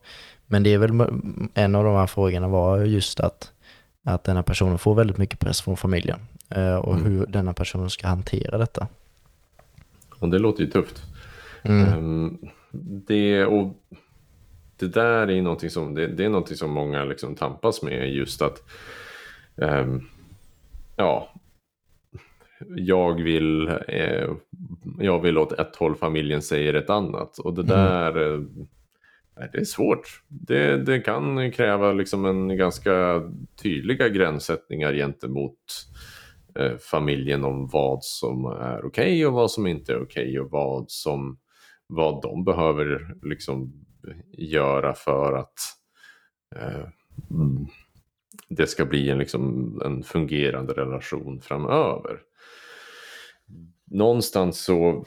Men 0.45 0.63
det 0.63 0.73
är 0.73 0.77
väl 0.77 0.91
en 1.53 1.75
av 1.75 1.83
de 1.83 1.95
här 1.95 2.07
frågorna 2.07 2.47
var 2.47 2.79
just 2.79 3.19
att, 3.19 3.51
att 4.07 4.23
den 4.23 4.35
här 4.35 4.43
personen 4.43 4.77
får 4.77 4.95
väldigt 4.95 5.17
mycket 5.17 5.39
press 5.39 5.61
från 5.61 5.77
familjen 5.77 6.19
eh, 6.49 6.75
och 6.75 6.93
Mm. 6.95 7.05
hur 7.11 7.25
denna 7.25 7.53
person 7.53 7.89
ska 7.89 8.07
hantera 8.07 8.57
detta. 8.57 8.87
Och 10.19 10.29
det 10.29 10.39
låter 10.39 10.63
ju 10.63 10.69
tufft. 10.69 11.03
Mm. 11.63 11.87
Ehm, 11.93 12.37
det, 13.07 13.45
och 13.45 13.73
det 14.77 14.87
där 14.87 15.29
är 15.31 15.41
någonting 15.41 15.69
som, 15.69 15.95
det, 15.95 16.07
det 16.07 16.25
är 16.25 16.29
någonting 16.29 16.57
som 16.57 16.71
många 16.71 17.03
liksom 17.05 17.35
tampas 17.35 17.81
med. 17.81 18.09
Just 18.13 18.41
att 18.41 18.63
ehm, 19.61 20.01
ja, 20.95 21.29
jag 22.75 23.21
vill, 23.21 23.67
eh, 23.87 24.29
jag 24.99 25.19
vill 25.19 25.37
åt 25.37 25.51
ett 25.51 25.75
håll, 25.75 25.95
familjen 25.95 26.41
säger 26.41 26.73
ett 26.73 26.89
annat. 26.89 27.37
Och 27.37 27.53
det 27.53 27.73
Mm. 27.73 27.75
där, 27.85 28.37
nej, 28.37 28.47
det 29.51 29.57
är 29.57 29.63
svårt. 29.63 30.23
Det, 30.27 30.77
det 30.77 30.99
kan 30.99 31.51
kräva 31.51 31.93
liksom 31.93 32.25
en 32.25 32.57
ganska 32.57 33.21
tydliga 33.61 34.09
gränssättningar 34.09 34.93
gentemot 34.93 35.59
eh, 36.55 36.77
familjen 36.77 37.43
om 37.43 37.67
vad 37.67 38.03
som 38.03 38.45
är 38.45 38.85
okej 38.85 38.87
okay 38.87 39.25
och 39.25 39.33
vad 39.33 39.51
som 39.51 39.67
inte 39.67 39.93
är 39.93 40.01
okej 40.01 40.23
okay 40.23 40.39
och 40.39 40.51
vad 40.51 40.91
som 40.91 41.37
vad 41.87 42.21
de 42.21 42.43
behöver 42.43 43.15
liksom 43.23 43.73
göra 44.31 44.93
för 44.93 45.33
att 45.33 45.59
eh, 46.55 46.87
mm, 47.31 47.67
det 48.49 48.67
ska 48.67 48.85
bli 48.85 49.09
en, 49.09 49.17
liksom, 49.17 49.73
en 49.85 50.03
fungerande 50.03 50.73
relation 50.73 51.41
framöver. 51.41 52.19
Någonstans 53.85 54.63
så, 54.63 55.05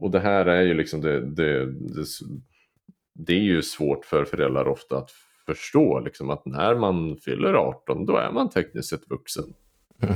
och 0.00 0.10
det 0.10 0.20
här 0.20 0.46
är 0.46 0.62
ju 0.62 0.74
liksom 0.74 1.00
det, 1.00 1.20
det, 1.20 1.66
det, 1.72 2.04
det 3.14 3.32
är 3.32 3.42
ju 3.42 3.62
svårt 3.62 4.04
för 4.04 4.24
föräldrar 4.24 4.68
ofta 4.68 4.98
att 4.98 5.10
förstå 5.46 6.00
liksom 6.00 6.30
att 6.30 6.46
när 6.46 6.74
man 6.74 7.16
fyller 7.16 7.54
18 7.54 8.06
då 8.06 8.16
är 8.16 8.32
man 8.32 8.50
tekniskt 8.50 8.88
sett 8.88 9.10
vuxen. 9.10 9.54
Mm. 10.02 10.14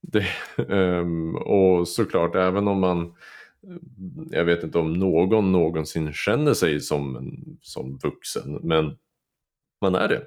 Det, 0.00 0.26
um, 0.68 1.36
och 1.36 1.88
såklart 1.88 2.34
även 2.34 2.68
om 2.68 2.80
man 2.80 3.14
jag 4.30 4.44
vet 4.44 4.62
inte 4.64 4.78
om 4.78 4.92
någon 4.92 5.52
någonsin 5.52 6.12
känner 6.12 6.54
sig 6.54 6.80
som, 6.80 7.32
som 7.60 7.98
vuxen 8.02 8.58
men 8.62 8.96
man 9.80 9.94
är 9.94 10.08
det. 10.08 10.26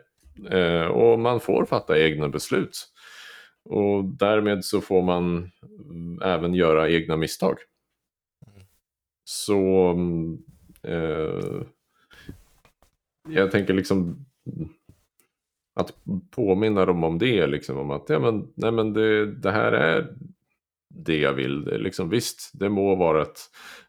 Eh, 0.60 0.88
och 0.88 1.20
man 1.20 1.40
får 1.40 1.66
fatta 1.66 2.00
egna 2.00 2.30
beslut. 2.30 2.88
Och 3.64 4.06
därmed 4.06 4.66
så 4.66 4.82
får 4.82 5.02
man 5.02 5.52
även 6.24 6.54
göra 6.54 6.90
egna 6.90 7.18
misstag. 7.18 7.58
Så 9.24 9.90
eh, 10.84 11.62
jag 13.30 13.52
tänker 13.52 13.74
liksom 13.74 14.26
att 15.76 15.94
påminna 16.32 16.86
dem 16.86 17.04
om 17.04 17.18
det, 17.18 17.48
liksom, 17.48 17.78
om 17.78 17.92
att 17.92 18.10
ja, 18.10 18.20
men, 18.20 18.54
nej, 18.56 18.72
men 18.72 18.94
det, 18.94 19.36
det 19.36 19.52
här 19.52 19.72
är 19.72 20.16
det 20.90 21.18
jag 21.18 21.34
vill. 21.34 21.64
Det, 21.64 21.78
liksom, 21.78 22.10
visst, 22.10 22.52
det 22.54 22.70
må 22.70 22.96
vara 22.96 23.22
ett 23.22 23.40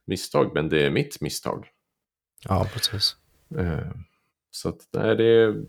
misstag, 0.04 0.50
men 0.54 0.68
det 0.68 0.86
är 0.86 0.90
mitt 0.90 1.20
misstag. 1.20 1.68
Ja, 2.48 2.66
precis. 2.72 3.16
Eh, 3.58 3.90
så 4.50 4.68
att, 4.68 4.88
nej, 4.92 5.16
det 5.16 5.24
är 5.24 5.64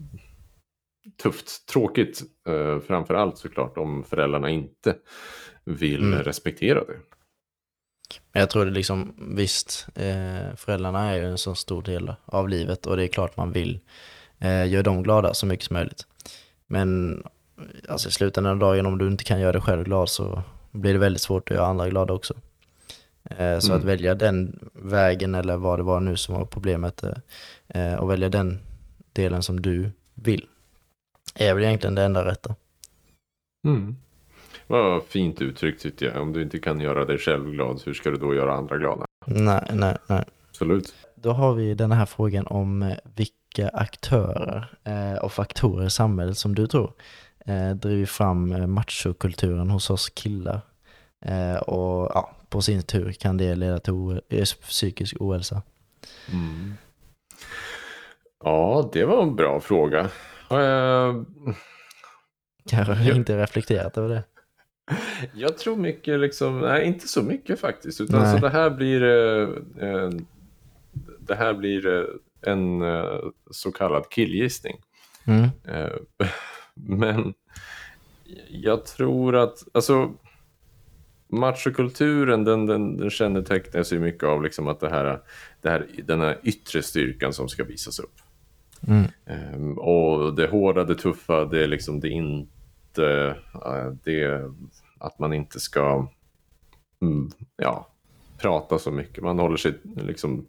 tufft, 1.21 1.67
tråkigt, 1.67 2.21
eh, 2.47 2.79
framför 2.79 3.13
allt 3.13 3.37
såklart 3.37 3.77
om 3.77 4.03
föräldrarna 4.03 4.49
inte 4.49 4.95
vill 5.63 6.03
mm. 6.03 6.19
respektera 6.19 6.83
det. 6.85 6.99
Jag 8.31 8.49
tror 8.49 8.65
det 8.65 8.71
liksom, 8.71 9.13
visst, 9.35 9.87
eh, 9.95 10.55
föräldrarna 10.55 11.09
är 11.09 11.15
ju 11.15 11.25
en 11.25 11.37
så 11.37 11.55
stor 11.55 11.81
del 11.81 12.13
av 12.25 12.49
livet 12.49 12.85
och 12.85 12.97
det 12.97 13.03
är 13.03 13.07
klart 13.07 13.37
man 13.37 13.51
vill 13.51 13.79
eh, 14.39 14.67
göra 14.67 14.83
dem 14.83 15.03
glada 15.03 15.33
så 15.33 15.45
mycket 15.45 15.65
som 15.65 15.73
möjligt. 15.73 16.07
Men 16.67 17.23
alltså, 17.87 18.09
i 18.09 18.11
slutändan 18.11 18.51
av 18.53 18.59
dagen, 18.59 18.85
om 18.85 18.97
du 18.97 19.07
inte 19.07 19.23
kan 19.23 19.39
göra 19.39 19.51
dig 19.51 19.61
själv 19.61 19.83
glad 19.83 20.09
så 20.09 20.43
blir 20.71 20.93
det 20.93 20.99
väldigt 20.99 21.21
svårt 21.21 21.51
att 21.51 21.57
göra 21.57 21.67
andra 21.67 21.89
glada 21.89 22.13
också. 22.13 22.33
Eh, 23.23 23.59
så 23.59 23.67
mm. 23.67 23.79
att 23.79 23.83
välja 23.83 24.15
den 24.15 24.59
vägen 24.73 25.35
eller 25.35 25.57
vad 25.57 25.79
det 25.79 25.83
var 25.83 25.99
nu 25.99 26.17
som 26.17 26.35
var 26.35 26.45
problemet 26.45 27.03
eh, 27.67 27.93
och 27.93 28.11
välja 28.11 28.29
den 28.29 28.59
delen 29.13 29.43
som 29.43 29.61
du 29.61 29.91
vill 30.13 30.45
är 31.35 31.53
väl 31.53 31.63
egentligen 31.63 31.95
det 31.95 32.03
enda 32.03 32.25
rätta. 32.25 32.55
Mm. 33.65 33.95
Vad 34.69 35.03
fint 35.03 35.41
uttryckt 35.41 35.81
tycker 35.81 36.05
jag. 36.05 36.21
Om 36.21 36.33
du 36.33 36.41
inte 36.41 36.59
kan 36.59 36.79
göra 36.79 37.05
dig 37.05 37.17
själv 37.17 37.51
glad, 37.51 37.81
hur 37.85 37.93
ska 37.93 38.09
du 38.09 38.17
då 38.17 38.35
göra 38.35 38.53
andra 38.53 38.77
glada? 38.77 39.05
Nej, 39.25 39.61
nej, 39.73 39.97
nej. 40.07 40.23
Absolut. 40.49 40.93
Då 41.15 41.31
har 41.31 41.53
vi 41.53 41.73
den 41.73 41.91
här 41.91 42.05
frågan 42.05 42.47
om 42.47 42.83
eh, 42.83 42.97
vilka 43.15 43.69
aktörer 43.69 44.73
eh, 44.83 45.23
och 45.23 45.33
faktorer 45.33 45.85
i 45.85 45.89
samhället 45.89 46.37
som 46.37 46.55
du 46.55 46.67
tror 46.67 46.93
eh, 47.45 47.69
driver 47.69 48.05
fram 48.05 48.73
machokulturen 48.73 49.69
hos 49.69 49.89
oss 49.89 50.09
killar. 50.09 50.61
Och 51.67 52.11
ja, 52.13 52.35
på 52.49 52.61
sin 52.61 52.83
tur 52.83 53.11
kan 53.11 53.37
det 53.37 53.55
leda 53.55 53.79
till 53.79 54.21
psykisk 54.61 55.15
ohälsa. 55.19 55.61
Mm. 56.31 56.73
Ja, 58.43 58.89
det 58.93 59.05
var 59.05 59.23
en 59.23 59.35
bra 59.35 59.59
fråga. 59.59 60.01
Uh, 60.51 61.23
Kanske 62.69 62.93
jag, 62.93 63.15
inte 63.15 63.37
reflekterat 63.37 63.97
över 63.97 64.09
det. 64.09 64.23
Jag 65.33 65.57
tror 65.57 65.75
mycket, 65.75 66.19
liksom, 66.19 66.59
nej 66.59 66.85
inte 66.85 67.07
så 67.07 67.23
mycket 67.23 67.59
faktiskt. 67.59 68.01
Utan 68.01 68.31
så 68.31 68.37
det 68.37 68.49
här 68.49 68.69
blir, 68.69 69.03
eh, 69.83 70.09
det 71.19 71.35
här 71.35 71.53
blir 71.53 71.87
eh, 71.87 72.03
en 72.41 72.81
eh, 72.81 73.19
så 73.51 73.71
kallad 73.71 74.09
killgissning. 74.09 74.77
Mm. 75.25 75.49
Eh, 75.67 75.95
men 76.73 77.33
jag 78.49 78.85
tror 78.85 79.35
att, 79.35 79.63
alltså 79.71 80.13
machokulturen 81.27 82.43
den, 82.43 82.65
den, 82.65 82.97
den 82.97 83.09
kännetecknas 83.09 83.93
ju 83.93 83.99
mycket 83.99 84.23
av 84.23 84.43
liksom 84.43 84.67
att 84.67 84.79
det 84.79 84.89
här, 84.89 85.19
det 85.61 85.69
här, 85.69 85.87
den 86.03 86.21
här 86.21 86.39
yttre 86.43 86.81
styrkan 86.81 87.33
som 87.33 87.49
ska 87.49 87.63
visas 87.63 87.99
upp. 87.99 88.15
Mm. 88.87 89.05
Um, 89.53 89.77
och 89.77 90.35
det 90.35 90.47
hårda, 90.47 90.83
det 90.83 90.95
tuffa, 90.95 91.45
det 91.45 91.63
är 91.63 91.67
liksom 91.67 91.99
det 91.99 92.09
inte, 92.09 92.51
det 92.95 94.51
att 94.99 95.19
man 95.19 95.33
inte 95.33 95.59
ska, 95.59 96.07
mm, 97.01 97.31
ja, 97.55 97.87
prata 98.37 98.79
så 98.79 98.91
mycket. 98.91 99.23
Man 99.23 99.39
håller 99.39 99.57
sig 99.57 99.73
liksom 99.83 100.47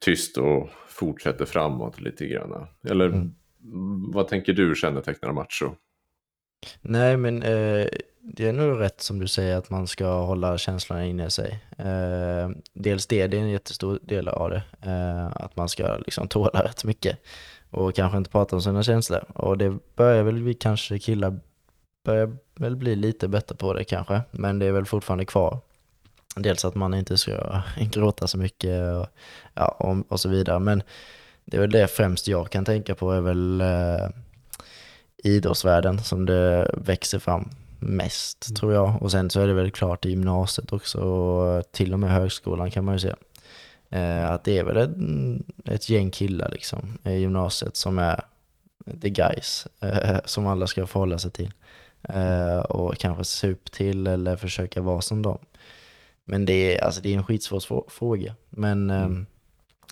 tyst 0.00 0.38
och 0.38 0.68
fortsätter 0.88 1.44
framåt 1.44 2.00
lite 2.00 2.26
grann. 2.26 2.66
Eller 2.88 3.06
mm. 3.06 3.32
vad 4.12 4.28
tänker 4.28 4.52
du 4.52 4.74
kännetecknar 4.74 5.32
macho? 5.32 5.74
Nej, 6.80 7.16
men 7.16 7.42
eh, 7.42 7.86
det 8.20 8.48
är 8.48 8.52
nog 8.52 8.80
rätt 8.80 9.00
som 9.00 9.18
du 9.18 9.26
säger 9.26 9.56
att 9.56 9.70
man 9.70 9.86
ska 9.86 10.20
hålla 10.20 10.58
känslorna 10.58 11.06
inne 11.06 11.26
i 11.26 11.30
sig. 11.30 11.64
Eh, 11.78 12.50
dels 12.72 13.06
det, 13.06 13.26
det 13.26 13.36
är 13.36 13.40
en 13.40 13.50
jättestor 13.50 13.98
del 14.02 14.28
av 14.28 14.50
det. 14.50 14.62
Eh, 14.82 15.26
att 15.26 15.56
man 15.56 15.68
ska 15.68 15.96
liksom 15.96 16.28
tåla 16.28 16.64
rätt 16.64 16.84
mycket 16.84 17.18
och 17.70 17.94
kanske 17.94 18.18
inte 18.18 18.30
prata 18.30 18.56
om 18.56 18.62
sina 18.62 18.82
känslor. 18.82 19.24
Och 19.34 19.58
det 19.58 19.78
börjar 19.96 20.22
väl 20.22 20.42
vi 20.42 20.54
kanske 20.54 20.98
killar 20.98 21.40
börjar 22.04 22.36
väl 22.54 22.76
bli 22.76 22.96
lite 22.96 23.28
bättre 23.28 23.54
på 23.56 23.72
det 23.72 23.84
kanske, 23.84 24.20
men 24.30 24.58
det 24.58 24.66
är 24.66 24.72
väl 24.72 24.84
fortfarande 24.84 25.24
kvar. 25.24 25.58
Dels 26.36 26.64
att 26.64 26.74
man 26.74 26.94
inte 26.94 27.18
ska 27.18 27.62
gråta 27.90 28.26
så 28.26 28.38
mycket 28.38 28.94
och, 28.94 29.06
ja, 29.54 29.68
och, 29.68 29.96
och 30.08 30.20
så 30.20 30.28
vidare. 30.28 30.58
Men 30.58 30.82
det 31.44 31.56
är 31.56 31.60
väl 31.60 31.70
det 31.70 31.88
främst 31.88 32.28
jag 32.28 32.50
kan 32.50 32.64
tänka 32.64 32.94
på 32.94 33.12
är 33.12 33.20
väl 33.20 33.60
eh, 33.60 34.08
idrottsvärlden 35.16 36.02
som 36.02 36.26
det 36.26 36.70
växer 36.74 37.18
fram 37.18 37.48
mest 37.78 38.48
mm. 38.48 38.56
tror 38.56 38.72
jag. 38.72 39.02
Och 39.02 39.10
sen 39.10 39.30
så 39.30 39.40
är 39.40 39.46
det 39.46 39.54
väl 39.54 39.70
klart 39.70 40.06
i 40.06 40.10
gymnasiet 40.10 40.72
också 40.72 40.98
och 41.00 41.72
till 41.72 41.92
och 41.92 42.00
med 42.00 42.10
högskolan 42.10 42.70
kan 42.70 42.84
man 42.84 42.94
ju 42.94 43.00
se. 43.00 43.14
Eh, 43.90 44.30
att 44.30 44.44
det 44.44 44.58
är 44.58 44.64
väl 44.64 44.76
ett, 44.76 44.90
ett 45.64 45.88
gäng 45.88 46.10
killar 46.10 46.50
liksom 46.50 46.98
i 47.04 47.10
gymnasiet 47.10 47.76
som 47.76 47.98
är 47.98 48.24
the 49.02 49.10
guys 49.10 49.66
eh, 49.80 50.18
som 50.24 50.46
alla 50.46 50.66
ska 50.66 50.86
förhålla 50.86 51.18
sig 51.18 51.30
till. 51.30 51.52
Eh, 52.02 52.58
och 52.58 52.98
kanske 52.98 53.24
se 53.24 53.50
upp 53.50 53.72
till 53.72 54.06
eller 54.06 54.36
försöka 54.36 54.80
vara 54.80 55.00
som 55.00 55.22
dem. 55.22 55.38
Men 56.24 56.44
det 56.44 56.76
är, 56.76 56.84
alltså, 56.84 57.00
det 57.00 57.12
är 57.12 57.16
en 57.16 57.24
skitsvår 57.24 57.84
fråga. 57.88 58.34
Men 58.50 58.90
mm. 58.90 59.26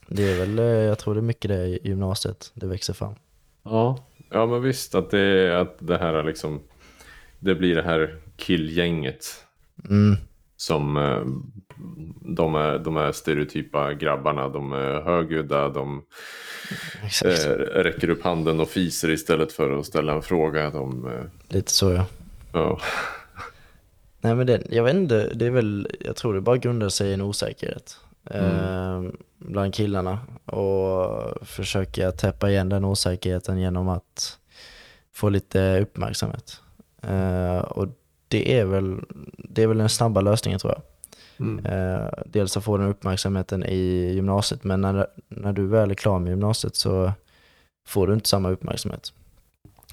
det 0.09 0.33
är 0.33 0.47
väl, 0.47 0.59
jag 0.87 0.99
tror 0.99 1.15
det 1.15 1.21
är 1.21 1.23
mycket 1.23 1.49
det 1.49 1.67
i 1.67 1.81
gymnasiet 1.85 2.51
det 2.55 2.67
växer 2.67 2.93
fram. 2.93 3.15
Ja, 3.63 4.05
ja 4.31 4.47
men 4.47 4.63
visst 4.63 4.95
att 4.95 5.11
det, 5.11 5.61
att 5.61 5.77
det 5.79 5.99
här 5.99 6.25
liksom 6.25 6.61
det 7.39 7.55
blir 7.55 7.75
det 7.75 7.83
här 7.83 8.19
killgänget. 8.37 9.27
Mm. 9.91 10.17
Som 10.57 10.97
eh, 10.97 11.23
de 12.37 12.55
är, 12.55 12.79
de 12.79 12.97
är 12.97 13.13
stereotypa 13.13 13.93
grabbarna, 13.93 14.49
de 14.49 14.73
är 14.73 15.01
högljudda, 15.01 15.69
de 15.69 16.03
eh, 17.25 17.29
räcker 17.59 18.11
upp 18.11 18.23
handen 18.25 18.61
och 18.61 18.69
fiser 18.69 19.11
istället 19.11 19.53
för 19.53 19.79
att 19.79 19.87
ställa 19.87 20.13
en 20.13 20.23
fråga. 20.23 20.71
De, 20.71 21.07
eh... 21.07 21.55
Lite 21.55 21.73
så 21.73 21.91
ja. 21.93 22.07
ja. 22.53 22.81
Nej 24.21 24.35
men 24.35 24.47
det, 24.47 24.63
jag 24.71 24.85
vet 24.85 24.95
inte, 24.95 25.35
det 25.35 25.47
är 25.47 25.51
väl, 25.51 25.89
jag 26.01 26.17
tror 26.17 26.35
det 26.35 26.41
bara 26.41 26.57
grundar 26.57 26.89
sig 26.89 27.11
i 27.11 27.15
en 27.15 27.21
osäkerhet. 27.21 27.97
Mm. 28.31 29.07
Eh, 29.07 29.13
bland 29.39 29.75
killarna 29.75 30.19
och 30.45 31.47
försöka 31.47 32.13
täppa 32.13 32.51
igen 32.51 32.69
den 32.69 32.85
osäkerheten 32.85 33.59
genom 33.59 33.89
att 33.89 34.39
få 35.13 35.29
lite 35.29 35.81
uppmärksamhet. 35.81 36.61
Uh, 37.09 37.59
och 37.59 37.89
det 38.35 38.59
är, 38.59 38.65
väl, 38.65 39.01
det 39.37 39.63
är 39.63 39.67
väl 39.67 39.79
den 39.79 39.89
snabba 39.89 40.21
lösningen 40.21 40.61
tror 40.61 40.73
jag. 40.73 40.83
Mm. 41.47 41.67
Uh, 41.67 42.09
dels 42.27 42.57
att 42.57 42.65
få 42.65 42.77
den 42.77 42.89
uppmärksamheten 42.89 43.65
i 43.65 44.13
gymnasiet, 44.15 44.65
men 44.65 44.81
när, 44.81 45.07
när 45.29 45.53
du 45.53 45.67
väl 45.67 45.91
är 45.91 45.95
klar 45.95 46.19
med 46.19 46.31
gymnasiet 46.31 46.77
så 46.77 47.13
får 47.89 48.07
du 48.07 48.15
inte 48.15 48.29
samma 48.29 48.51
uppmärksamhet. 48.51 49.13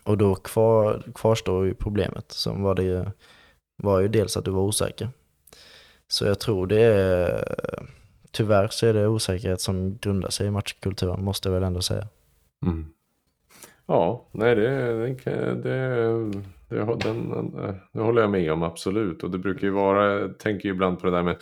Och 0.04 0.18
då 0.18 0.36
kvar, 0.36 1.04
kvarstår 1.16 1.66
ju 1.66 1.74
problemet 1.74 2.32
som 2.32 2.64
var 2.64 2.76
det 2.76 3.12
var 3.84 4.00
ju 4.00 4.08
dels 4.08 4.38
att 4.38 4.46
du 4.46 4.52
var 4.52 4.62
osäker. 4.62 5.10
Så 6.08 6.26
jag 6.26 6.40
tror 6.40 6.68
det 6.68 6.82
är, 6.82 7.56
tyvärr 8.32 8.68
så 8.68 8.88
är 8.88 8.94
det 8.94 9.08
osäkerhet 9.08 9.62
som 9.62 9.98
grundar 9.98 10.30
sig 10.30 10.48
i 10.48 10.52
matchkulturen, 10.52 11.24
måste 11.24 11.50
jag 11.50 11.54
väl 11.54 11.64
ändå 11.64 11.82
säga. 11.82 12.08
Mm. 12.66 12.86
Ja, 13.86 14.26
nej 14.32 14.56
det, 14.56 14.70
det, 15.24 15.56
det, 15.56 16.44
det, 16.72 16.98
den, 17.04 17.52
det 17.94 18.02
håller 18.02 18.22
jag 18.22 18.32
med 18.32 18.52
om 18.52 18.64
absolut. 18.64 19.24
Och 19.24 19.32
det 19.32 19.38
brukar 19.38 19.68
ju 19.68 19.74
vara, 19.74 20.20
jag 20.20 20.40
tänker 20.40 20.70
ju 20.70 20.76
ibland 20.76 21.00
på 21.00 21.06
det 21.06 21.12
där 21.12 21.24
med 21.24 21.38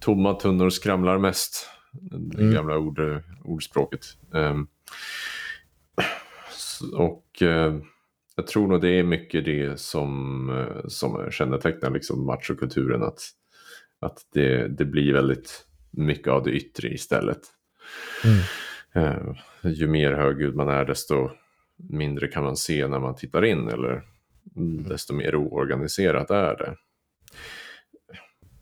tomma 0.00 0.34
tunnor 0.34 0.70
skramlar 0.70 1.18
mest. 1.18 1.70
Det 2.10 2.42
mm. 2.42 2.54
gamla 2.54 2.78
ord, 2.78 3.22
ordspråket. 3.44 4.06
Um, 4.30 4.68
och 6.94 7.26
uh, 7.42 7.80
jag 8.36 8.46
tror 8.46 8.68
nog 8.68 8.80
det 8.80 8.98
är 8.98 9.02
mycket 9.02 9.44
det 9.44 9.80
som, 9.80 10.66
som 10.88 11.30
kännetecknar 11.30 11.90
liksom 11.90 12.26
machokulturen. 12.26 13.02
Att, 13.02 13.20
att 14.00 14.18
det, 14.32 14.68
det 14.68 14.84
blir 14.84 15.12
väldigt 15.12 15.66
mycket 15.90 16.28
av 16.28 16.42
det 16.42 16.50
yttre 16.50 16.88
istället. 16.88 17.40
Mm. 18.24 19.06
Uh, 19.06 19.36
ju 19.62 19.86
mer 19.86 20.12
högljudd 20.12 20.54
man 20.54 20.68
är 20.68 20.84
desto 20.84 21.30
mindre 21.76 22.28
kan 22.28 22.44
man 22.44 22.56
se 22.56 22.88
när 22.88 23.00
man 23.00 23.16
tittar 23.16 23.44
in 23.44 23.68
eller. 23.68 24.02
Mm. 24.56 24.88
desto 24.88 25.14
mer 25.14 25.36
oorganiserat 25.36 26.30
är 26.30 26.56
det. 26.56 26.76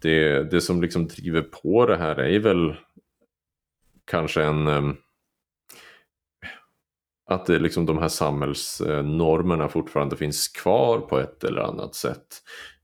Det, 0.03 0.51
det 0.51 0.61
som 0.61 0.83
liksom 0.83 1.07
driver 1.07 1.43
på 1.43 1.87
det 1.87 1.97
här 1.97 2.21
är 2.21 2.39
väl 2.39 2.75
kanske 4.05 4.43
en 4.43 4.67
ehm, 4.67 4.97
att 7.27 7.47
det 7.47 7.59
liksom 7.59 7.87
de 7.87 7.99
här 7.99 8.09
samhällsnormerna 8.09 9.69
fortfarande 9.69 10.17
finns 10.17 10.49
kvar 10.49 11.01
på 11.01 11.19
ett 11.19 11.45
eller 11.45 11.61
annat 11.61 11.95
sätt. 11.95 12.27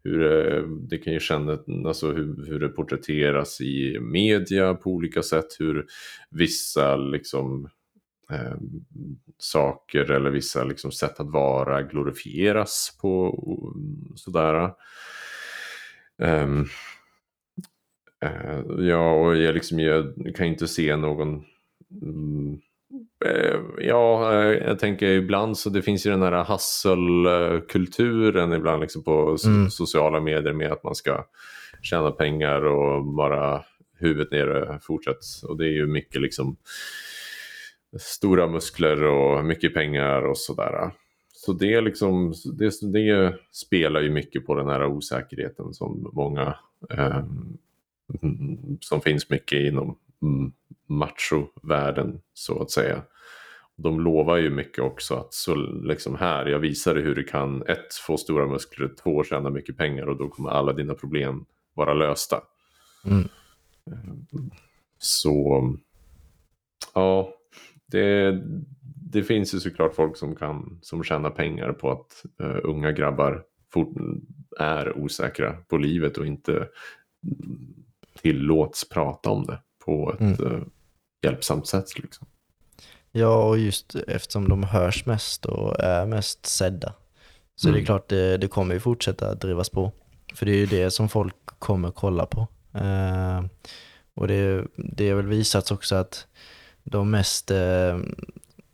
Hur, 0.05 0.19
det, 0.19 0.65
det 0.89 0.99
kan 0.99 1.13
ju 1.13 1.21
kännas, 1.21 1.61
alltså 1.87 2.13
hur, 2.13 2.47
hur 2.47 2.61
det 2.61 2.69
porträtteras 2.69 3.61
i 3.61 3.99
media 4.01 4.75
på 4.75 4.91
olika 4.91 5.23
sätt, 5.23 5.47
hur 5.59 5.87
vissa 6.31 6.97
liksom 6.97 7.69
eh, 8.31 8.57
saker 9.39 10.11
eller 10.11 10.31
vissa 10.31 10.65
liksom, 10.65 10.93
sätt 10.93 11.21
att 11.21 11.31
vara 11.31 11.83
glorifieras 11.83 12.99
på 13.01 13.39
sådär. 14.17 14.73
Um, 16.19 16.69
uh, 18.25 18.87
ja, 18.87 19.13
och 19.13 19.37
jag, 19.37 19.55
liksom, 19.55 19.79
jag 19.79 20.15
kan 20.37 20.47
inte 20.47 20.69
se 20.69 20.97
någon 20.97 21.45
um, 22.03 22.61
Ja, 23.79 24.35
jag 24.45 24.79
tänker 24.79 25.07
ibland 25.07 25.59
så 25.59 25.71
det 25.71 25.83
finns 25.83 26.07
ju 26.07 26.11
den 26.11 26.23
här 26.23 26.45
hustle-kulturen 26.45 28.53
ibland 28.53 28.81
liksom 28.81 29.05
på 29.05 29.37
mm. 29.47 29.71
sociala 29.71 30.21
medier 30.21 30.53
med 30.53 30.73
att 30.73 30.85
man 30.85 30.95
ska 30.95 31.25
tjäna 31.83 32.11
pengar 32.11 32.65
och 32.65 33.05
bara 33.05 33.63
huvudet 33.99 34.33
nere 34.33 34.79
fortsätt. 34.83 35.19
Och 35.49 35.59
det 35.59 35.65
är 35.65 35.73
ju 35.73 35.87
mycket 35.87 36.21
liksom 36.21 36.57
stora 37.99 38.47
muskler 38.47 39.03
och 39.03 39.45
mycket 39.45 39.75
pengar 39.75 40.23
och 40.23 40.39
sådär. 40.39 40.91
Så 41.33 41.53
det, 41.53 41.81
liksom, 41.81 42.35
det, 42.59 42.93
det 42.93 43.39
spelar 43.51 44.01
ju 44.01 44.11
mycket 44.11 44.47
på 44.47 44.55
den 44.55 44.69
här 44.69 44.87
osäkerheten 44.87 45.75
som 45.75 46.11
många 46.13 46.57
eh, 46.91 47.25
som 48.81 49.01
finns 49.01 49.31
mycket 49.31 49.61
inom 49.61 49.97
machovärlden 50.87 52.21
så 52.35 52.63
att 52.63 52.71
säga. 52.71 53.03
De 53.77 54.01
lovar 54.01 54.37
ju 54.37 54.51
mycket 54.51 54.85
också 54.85 55.15
att 55.15 55.35
så 55.35 55.55
liksom 55.85 56.17
här, 56.17 56.47
jag 56.47 56.59
visar 56.59 56.95
dig 56.95 57.03
hur 57.03 57.15
du 57.15 57.25
kan 57.25 57.63
ett, 57.67 57.95
få 58.07 58.17
stora 58.17 58.47
muskler, 58.47 58.91
två, 59.03 59.25
tjäna 59.25 59.51
mycket 59.51 59.77
pengar 59.77 60.07
och 60.07 60.17
då 60.17 60.29
kommer 60.29 60.51
alla 60.51 60.73
dina 60.73 60.95
problem 60.95 61.45
vara 61.75 61.95
lösta. 61.95 62.43
Mm. 63.05 63.29
Så 64.99 65.63
ja, 66.95 67.35
det, 67.91 68.43
det 69.13 69.23
finns 69.23 69.55
ju 69.55 69.61
såklart 69.61 69.95
folk 69.95 70.17
som 70.17 70.37
kan 70.37 70.79
som 70.83 71.05
tjänar 71.05 71.31
pengar 71.31 71.73
på 71.73 71.91
att 71.91 72.25
uh, 72.43 72.59
unga 72.63 72.93
grabbar 72.93 73.43
fort, 73.73 73.97
är 74.59 74.99
osäkra 74.99 75.53
på 75.53 75.77
livet 75.77 76.19
och 76.19 76.27
inte 76.27 76.69
tillåts 78.23 78.89
prata 78.89 79.31
om 79.31 79.47
det 79.47 79.59
på 79.85 80.13
ett 80.13 80.21
mm. 80.41 80.53
uh, 80.53 80.63
hjälpsamt 81.23 81.67
sätt. 81.67 81.99
Liksom. 81.99 82.27
Ja, 83.13 83.45
och 83.49 83.59
just 83.59 83.95
eftersom 83.95 84.49
de 84.49 84.63
hörs 84.63 85.07
mest 85.07 85.47
och 85.47 85.81
är 85.81 86.07
mest 86.07 86.47
sedda 86.47 86.95
så 87.61 87.69
mm. 87.69 87.79
det 87.79 87.83
är 87.83 87.87
klart 87.87 88.09
det, 88.09 88.37
det 88.37 88.49
kommer 88.49 88.75
ju 88.75 88.81
fortsätta 88.81 89.35
drivas 89.35 89.71
på. 89.71 89.93
För 90.35 90.47
det 90.47 90.53
är 90.53 90.57
ju 90.57 90.67
det 90.67 90.91
som 90.91 91.09
folk 91.09 91.47
kommer 91.47 91.91
kolla 91.91 92.27
på. 92.27 92.41
Uh, 92.75 93.45
och 94.15 94.29
det, 94.29 94.67
det 94.77 95.09
är 95.09 95.15
väl 95.15 95.27
visats 95.27 95.71
också 95.71 95.95
att 95.97 96.27
de 96.85 97.11
mest, 97.11 97.51
eh, 97.51 97.99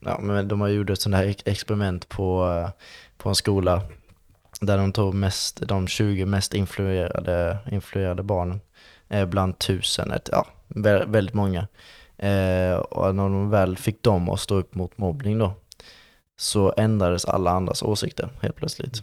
ja 0.01 0.19
men 0.21 0.49
de 0.49 0.61
har 0.61 0.69
gjort 0.69 0.91
ett 0.91 1.01
sånt 1.01 1.15
här 1.15 1.35
experiment 1.45 2.09
på, 2.09 2.49
eh, 2.49 2.71
på 3.17 3.29
en 3.29 3.35
skola 3.35 3.83
där 4.61 4.79
de 4.79 4.93
tog 4.93 5.15
mest, 5.15 5.61
de 5.69 5.89
20 5.89 6.27
mest 6.27 6.55
influerade, 6.55 7.59
influerade 7.71 8.23
barnen 8.23 8.61
eh, 9.09 9.27
bland 9.27 9.59
tusen, 9.59 10.13
ja 10.33 10.47
väldigt 11.07 11.35
många. 11.35 11.67
och 12.89 13.15
när 13.15 13.23
de 13.23 13.51
väl 13.51 13.77
fick 13.77 14.03
dem 14.03 14.31
att 14.31 14.41
stå 14.41 14.55
upp 14.55 14.75
mot 14.75 14.99
mobbning 14.99 15.39
då 15.39 15.53
så 16.37 16.75
ändrades 16.77 17.25
alla 17.25 17.51
andras 17.51 17.83
åsikter 17.83 18.29
helt 18.43 18.57
plötsligt. 18.57 19.03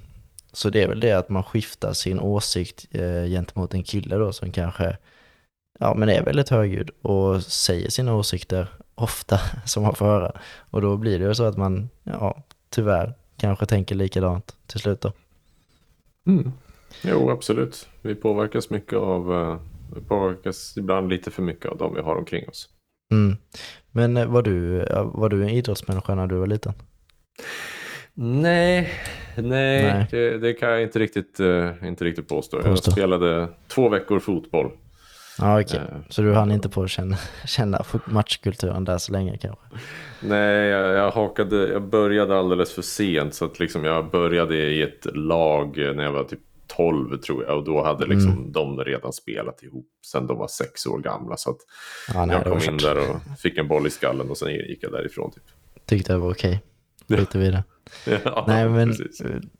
Så 0.53 0.69
det 0.69 0.83
är 0.83 0.87
väl 0.87 0.99
det 0.99 1.11
att 1.11 1.29
man 1.29 1.43
skiftar 1.43 1.93
sin 1.93 2.19
åsikt 2.19 2.85
gentemot 3.29 3.73
en 3.73 3.83
kille 3.83 4.15
då 4.15 4.33
som 4.33 4.51
kanske 4.51 4.97
ja, 5.79 5.93
men 5.93 6.09
är 6.09 6.23
väldigt 6.23 6.49
högljudd 6.49 6.89
och 7.01 7.43
säger 7.43 7.89
sina 7.89 8.15
åsikter 8.15 8.67
ofta 8.95 9.39
som 9.65 9.83
man 9.83 9.95
får 9.95 10.05
höra. 10.05 10.31
Och 10.69 10.81
då 10.81 10.97
blir 10.97 11.19
det 11.19 11.25
ju 11.25 11.35
så 11.35 11.43
att 11.43 11.57
man, 11.57 11.89
ja, 12.03 12.43
tyvärr 12.69 13.13
kanske 13.37 13.65
tänker 13.65 13.95
likadant 13.95 14.55
till 14.67 14.79
slut 14.79 15.01
då. 15.01 15.13
Mm. 16.27 16.51
Jo, 17.01 17.29
absolut. 17.29 17.89
Vi 18.01 18.15
påverkas 18.15 18.69
mycket 18.69 18.97
av, 18.97 19.33
eh, 19.33 19.59
vi 19.95 20.01
påverkas 20.01 20.77
ibland 20.77 21.09
lite 21.09 21.31
för 21.31 21.41
mycket 21.41 21.71
av 21.71 21.77
de 21.77 21.93
vi 21.93 22.01
har 22.01 22.15
omkring 22.15 22.49
oss. 22.49 22.69
Mm. 23.11 23.37
Men 23.91 24.17
eh, 24.17 24.25
var 24.25 24.41
du, 24.41 24.85
var 25.03 25.29
du 25.29 25.43
en 25.43 25.49
idrottsmänniska 25.49 26.15
när 26.15 26.27
du 26.27 26.35
var 26.35 26.47
liten? 26.47 26.73
Nej, 28.15 28.89
nej, 29.35 29.83
nej. 29.83 30.07
Det, 30.11 30.37
det, 30.37 30.53
kan 30.53 30.69
jag 30.69 30.81
inte 30.81 30.99
riktigt, 30.99 31.39
uh, 31.39 31.87
inte 31.87 32.05
riktigt 32.05 32.27
påstå. 32.27 32.57
påstå. 32.57 32.69
Jag 32.69 32.93
spelade 32.93 33.47
två 33.67 33.89
veckor 33.89 34.19
fotboll 34.19 34.71
Ja, 35.39 35.61
okej. 35.61 35.81
Okay. 35.83 36.01
Så 36.09 36.21
du 36.21 36.33
hann 36.33 36.51
inte 36.51 36.69
på 36.69 36.83
att 36.83 36.89
känna, 36.89 37.17
känna 37.45 37.83
matchkulturen 38.05 38.83
där 38.83 38.97
så 38.97 39.11
länge 39.11 39.37
kanske? 39.37 39.65
Nej, 40.19 40.67
jag, 40.67 40.93
jag, 40.93 41.11
hakade, 41.11 41.55
jag 41.55 41.89
började 41.89 42.39
alldeles 42.39 42.73
för 42.73 42.81
sent. 42.81 43.33
Så 43.33 43.45
att 43.45 43.59
liksom 43.59 43.83
jag 43.83 44.11
började 44.11 44.55
i 44.55 44.81
ett 44.81 45.05
lag 45.15 45.77
när 45.77 46.03
jag 46.03 46.11
var 46.11 46.23
typ 46.23 46.39
12 46.67 47.17
tror 47.17 47.43
jag. 47.43 47.57
Och 47.57 47.63
då 47.63 47.83
hade 47.83 48.05
liksom 48.05 48.31
mm. 48.31 48.51
de 48.51 48.79
redan 48.79 49.13
spelat 49.13 49.63
ihop 49.63 49.89
sen 50.05 50.27
de 50.27 50.37
var 50.37 50.47
sex 50.47 50.85
år 50.85 50.99
gamla. 50.99 51.37
Så 51.37 51.49
att 51.49 51.57
ja, 52.13 52.25
nej, 52.25 52.35
jag 52.35 52.45
kom 52.45 52.73
in 52.73 52.77
där 52.77 52.97
och 52.97 53.39
fick 53.39 53.57
en 53.57 53.67
boll 53.67 53.87
i 53.87 53.89
skallen 53.89 54.29
och 54.29 54.37
sen 54.37 54.53
gick 54.53 54.83
jag 54.83 54.91
därifrån. 54.91 55.31
Typ. 55.31 55.43
Tyckte 55.85 56.13
det 56.13 56.19
var 56.19 56.31
okej. 56.31 56.63
Okay. 57.05 57.19
Lite 57.19 57.37
vidare. 57.37 57.63
Ja, 58.25 58.45
Nej, 58.47 58.69
men 58.69 58.93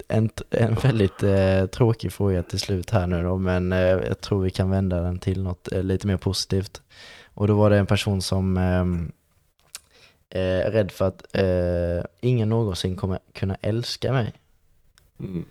en, 0.07 0.30
en 0.49 0.76
väldigt 0.76 1.24
eh, 1.24 1.65
tråkig 1.65 2.13
fråga 2.13 2.43
till 2.43 2.59
slut 2.59 2.89
här 2.89 3.07
nu 3.07 3.24
då, 3.24 3.38
men 3.38 3.71
eh, 3.71 3.80
jag 3.80 4.21
tror 4.21 4.43
vi 4.43 4.49
kan 4.49 4.69
vända 4.69 5.01
den 5.01 5.19
till 5.19 5.43
något 5.43 5.71
eh, 5.71 5.84
lite 5.84 6.07
mer 6.07 6.17
positivt. 6.17 6.82
Och 7.34 7.47
då 7.47 7.55
var 7.55 7.69
det 7.69 7.78
en 7.78 7.86
person 7.86 8.21
som 8.21 8.57
ehm, 8.57 9.11
är 10.30 10.71
rädd 10.71 10.91
för 10.91 11.07
att 11.07 11.36
eh, 11.36 12.05
ingen 12.21 12.49
någonsin 12.49 12.95
kommer 12.95 13.19
kunna 13.34 13.57
älska 13.61 14.13
mig. 14.13 14.34
Mm. 15.19 15.45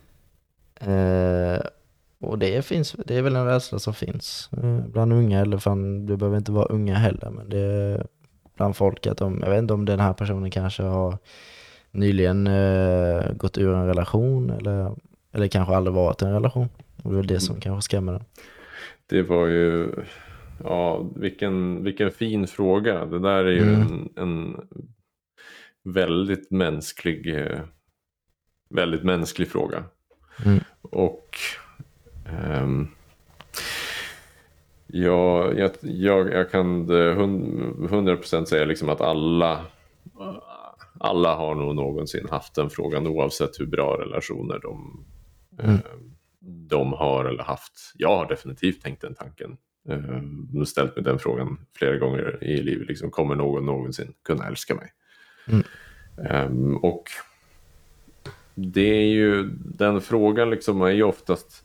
Eh, 0.81 1.61
och 2.21 2.39
det 2.39 2.63
finns, 2.65 2.97
det 3.07 3.17
är 3.17 3.23
väl 3.23 3.37
en 3.37 3.47
rädsla 3.47 3.79
som 3.79 3.95
finns 3.95 4.51
eh, 4.63 4.79
bland 4.79 5.13
unga, 5.13 5.41
eller 5.41 5.59
fan, 5.59 6.07
det 6.07 6.17
behöver 6.17 6.39
inte 6.39 6.53
vara 6.53 6.67
unga 6.67 6.95
heller, 6.95 7.31
men 7.31 7.49
det 7.49 7.59
är 7.59 8.07
bland 8.57 8.77
folk 8.77 9.07
att 9.07 9.19
de, 9.19 9.41
jag 9.43 9.51
vet 9.51 9.59
inte 9.59 9.75
om 9.75 9.85
den 9.85 10.01
här 10.01 10.13
personen 10.13 10.51
kanske 10.51 10.83
har 10.83 11.19
nyligen 11.93 12.47
eh, 12.47 13.33
gått 13.33 13.59
ur 13.59 13.75
en 13.75 13.87
relation 13.87 14.51
eller, 14.51 14.97
eller 15.33 15.49
kanske 15.49 15.77
aldrig 15.77 15.95
varit 15.95 16.23
i 16.23 16.25
en 16.25 16.33
relation. 16.33 16.69
Och 17.03 17.11
det 17.11 17.15
är 17.15 17.17
väl 17.17 17.27
det 17.27 17.41
som 17.41 17.53
mm. 17.53 17.61
kanske 17.61 17.85
skrämmer 17.85 18.13
den. 18.13 18.25
Det 19.07 19.23
var 19.23 19.47
ju, 19.47 19.95
ja 20.65 21.11
vilken, 21.17 21.85
vilken 21.85 22.11
fin 22.11 22.47
fråga. 22.47 23.05
Det 23.05 23.19
där 23.19 23.45
är 23.45 23.53
ju 23.53 23.75
mm. 23.75 23.81
en, 23.83 24.09
en 24.17 24.57
väldigt 25.85 26.51
mänsklig, 26.51 27.39
eh, 27.39 27.61
väldigt 28.71 29.03
mänsklig 29.03 29.49
fråga. 29.49 29.85
Mm. 30.45 30.61
Och 30.83 31.37
um, 32.63 32.89
ja, 34.87 35.53
jag, 35.53 35.71
jag, 35.81 36.33
jag 36.33 36.51
kan 36.51 36.91
100% 36.91 38.45
säga 38.45 38.65
liksom 38.65 38.89
att 38.89 39.01
alla 39.01 39.65
alla 41.03 41.35
har 41.35 41.55
nog 41.55 41.75
någonsin 41.75 42.29
haft 42.31 42.55
den 42.55 42.71
frågan 42.71 43.07
oavsett 43.07 43.61
hur 43.61 43.67
bra 43.67 44.01
relationer 44.01 44.59
de, 44.63 45.05
mm. 45.63 45.75
eh, 45.75 45.81
de 46.43 46.93
har 46.93 47.25
eller 47.25 47.43
haft. 47.43 47.73
Jag 47.95 48.17
har 48.17 48.29
definitivt 48.29 48.83
tänkt 48.83 49.01
den 49.01 49.15
tanken. 49.15 49.57
Eh, 49.89 50.65
ställt 50.65 50.97
mig 50.97 51.05
den 51.05 51.19
frågan 51.19 51.59
flera 51.77 51.97
gånger 51.97 52.45
i 52.45 52.63
livet. 52.63 52.89
Liksom, 52.89 53.11
kommer 53.11 53.35
någon 53.35 53.67
någonsin 53.67 54.15
kunna 54.25 54.47
älska 54.47 54.75
mig? 54.75 54.93
Mm. 55.47 55.65
Um, 56.47 56.77
och 56.77 57.05
det 58.55 58.95
är 58.95 59.09
ju, 59.09 59.51
den 59.65 60.01
frågan 60.01 60.51
liksom 60.51 60.83
är 60.83 60.91
ju 60.91 61.03
oftast, 61.03 61.65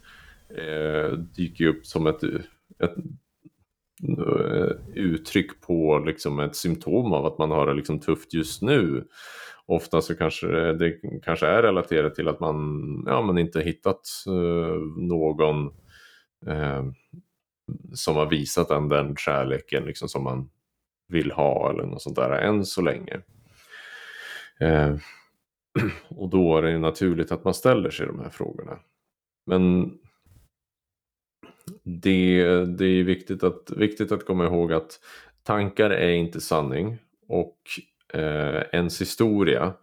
eh, 0.49 1.11
dyker 1.11 1.65
upp 1.65 1.85
som 1.85 2.07
ett, 2.07 2.23
ett 2.23 2.43
eh, 2.79 2.93
Eh, 4.03 4.69
uttryck 4.93 5.61
på 5.61 5.99
liksom 5.99 6.39
ett 6.39 6.55
symptom 6.55 7.13
av 7.13 7.25
att 7.25 7.37
man 7.37 7.51
har 7.51 7.67
det 7.67 7.73
liksom 7.73 7.99
tufft 7.99 8.33
just 8.33 8.61
nu. 8.61 9.07
Ofta 9.65 10.01
så 10.01 10.15
kanske 10.15 10.47
det 10.73 10.99
kanske 11.23 11.47
är 11.47 11.61
relaterat 11.61 12.15
till 12.15 12.27
att 12.27 12.39
man, 12.39 12.55
ja, 13.07 13.21
man 13.21 13.37
inte 13.37 13.61
hittat 13.61 14.01
eh, 14.27 14.81
någon 14.97 15.65
eh, 16.47 16.85
som 17.93 18.15
har 18.15 18.25
visat 18.25 18.71
en 18.71 18.89
den 18.89 19.15
kärleken 19.15 19.83
liksom 19.83 20.09
som 20.09 20.23
man 20.23 20.49
vill 21.07 21.31
ha 21.31 21.69
eller 21.71 21.85
något 21.85 22.01
sånt 22.01 22.15
där 22.15 22.31
än 22.31 22.65
så 22.65 22.81
länge. 22.81 23.21
Eh, 24.59 24.95
och 26.09 26.29
då 26.29 26.57
är 26.57 26.61
det 26.61 26.77
naturligt 26.77 27.31
att 27.31 27.43
man 27.43 27.53
ställer 27.53 27.89
sig 27.89 28.07
de 28.07 28.19
här 28.19 28.29
frågorna. 28.29 28.79
Men 29.45 29.91
det, 31.83 32.65
det 32.65 32.85
är 32.85 33.03
viktigt 33.03 33.43
att, 33.43 33.71
viktigt 33.77 34.11
att 34.11 34.25
komma 34.25 34.45
ihåg 34.45 34.73
att 34.73 34.99
tankar 35.43 35.89
är 35.89 36.09
inte 36.09 36.41
sanning 36.41 36.97
och 37.27 37.57
eh, 38.13 38.61
ens 38.71 39.01
historia 39.01 39.73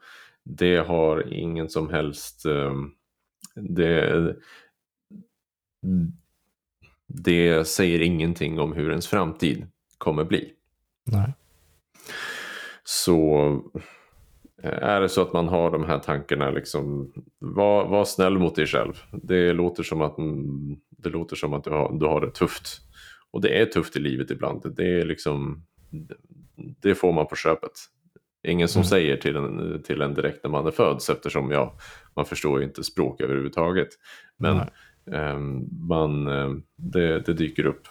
det 0.45 0.77
har 0.77 1.33
ingen 1.33 1.69
som 1.69 1.91
helst 1.91 2.47
eh, 2.47 2.73
det, 3.55 4.37
det 7.07 7.65
säger 7.65 8.03
ingenting 8.03 8.59
om 8.59 8.73
hur 8.73 8.91
ens 8.91 9.07
framtid 9.07 9.67
kommer 9.99 10.25
bli. 10.25 10.53
Nej. 11.05 11.33
Så 12.85 13.45
eh, 14.63 14.83
är 14.83 15.01
det 15.01 15.09
så 15.09 15.23
att 15.23 15.33
man 15.33 15.49
har 15.49 15.71
de 15.71 15.85
här 15.85 15.99
tankarna, 15.99 16.51
liksom, 16.51 17.13
var, 17.39 17.89
var 17.89 18.05
snäll 18.05 18.39
mot 18.39 18.57
dig 18.57 18.67
själv. 18.67 19.03
Det 19.13 19.53
låter 19.53 19.83
som 19.83 20.01
att, 20.01 20.19
mm, 20.19 20.77
det, 21.05 21.11
låter 21.11 21.37
som 21.37 21.53
att 21.53 21.65
du, 21.65 21.71
har, 21.71 21.99
du 21.99 22.07
har 22.07 22.21
det 22.21 22.31
tufft. 22.31 22.81
Och 23.31 23.41
det 23.41 23.61
är 23.61 23.67
tufft 23.67 23.97
i 23.97 24.01
livet 24.01 24.31
ibland. 24.31 24.75
Det, 24.77 25.01
är 25.01 25.05
liksom, 25.05 25.65
det 26.57 26.95
får 26.95 27.13
man 27.13 27.27
på 27.27 27.37
köpet. 27.37 27.73
Ingen 28.49 28.69
som 28.69 28.81
mm. 28.81 28.89
säger 28.89 29.17
till 29.17 29.37
en, 29.37 29.83
till 29.83 30.01
en 30.01 30.15
direkt 30.15 30.45
när 30.45 30.51
man 30.51 30.67
är 30.67 30.71
född 30.71 31.01
eftersom 31.11 31.51
ja, 31.51 31.79
man 32.17 32.27
förstår 32.27 32.59
ju 32.59 32.67
inte 32.67 32.85
språk 32.85 33.21
överhuvudtaget. 33.21 33.89
Men 34.37 34.57
eh, 35.13 35.39
man, 35.89 36.25
det, 36.77 37.21
det 37.21 37.33
dyker 37.33 37.67
upp. 37.67 37.83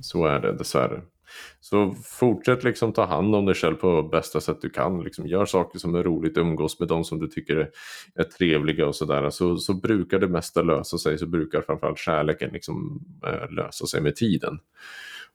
Så 0.00 0.26
är 0.26 0.40
det 0.40 0.52
dessvärre. 0.52 1.02
Så 1.60 1.94
fortsätt 2.04 2.64
liksom 2.64 2.92
ta 2.92 3.04
hand 3.04 3.34
om 3.34 3.46
dig 3.46 3.54
själv 3.54 3.74
på 3.74 4.02
bästa 4.02 4.40
sätt 4.40 4.60
du 4.62 4.70
kan. 4.70 5.02
Liksom 5.02 5.26
gör 5.26 5.44
saker 5.44 5.78
som 5.78 5.94
är 5.94 6.02
roligt, 6.02 6.36
umgås 6.36 6.80
med 6.80 6.88
de 6.88 7.04
som 7.04 7.18
du 7.18 7.28
tycker 7.28 7.56
är, 7.56 7.70
är 8.14 8.24
trevliga 8.24 8.86
och 8.86 8.96
sådär. 8.96 9.30
Så, 9.30 9.56
så 9.56 9.74
brukar 9.74 10.18
det 10.18 10.28
mesta 10.28 10.62
lösa 10.62 10.98
sig, 10.98 11.18
så 11.18 11.26
brukar 11.26 11.60
framförallt 11.60 11.98
kärleken 11.98 12.50
liksom, 12.52 13.04
äh, 13.26 13.50
lösa 13.50 13.86
sig 13.86 14.00
med 14.00 14.16
tiden. 14.16 14.58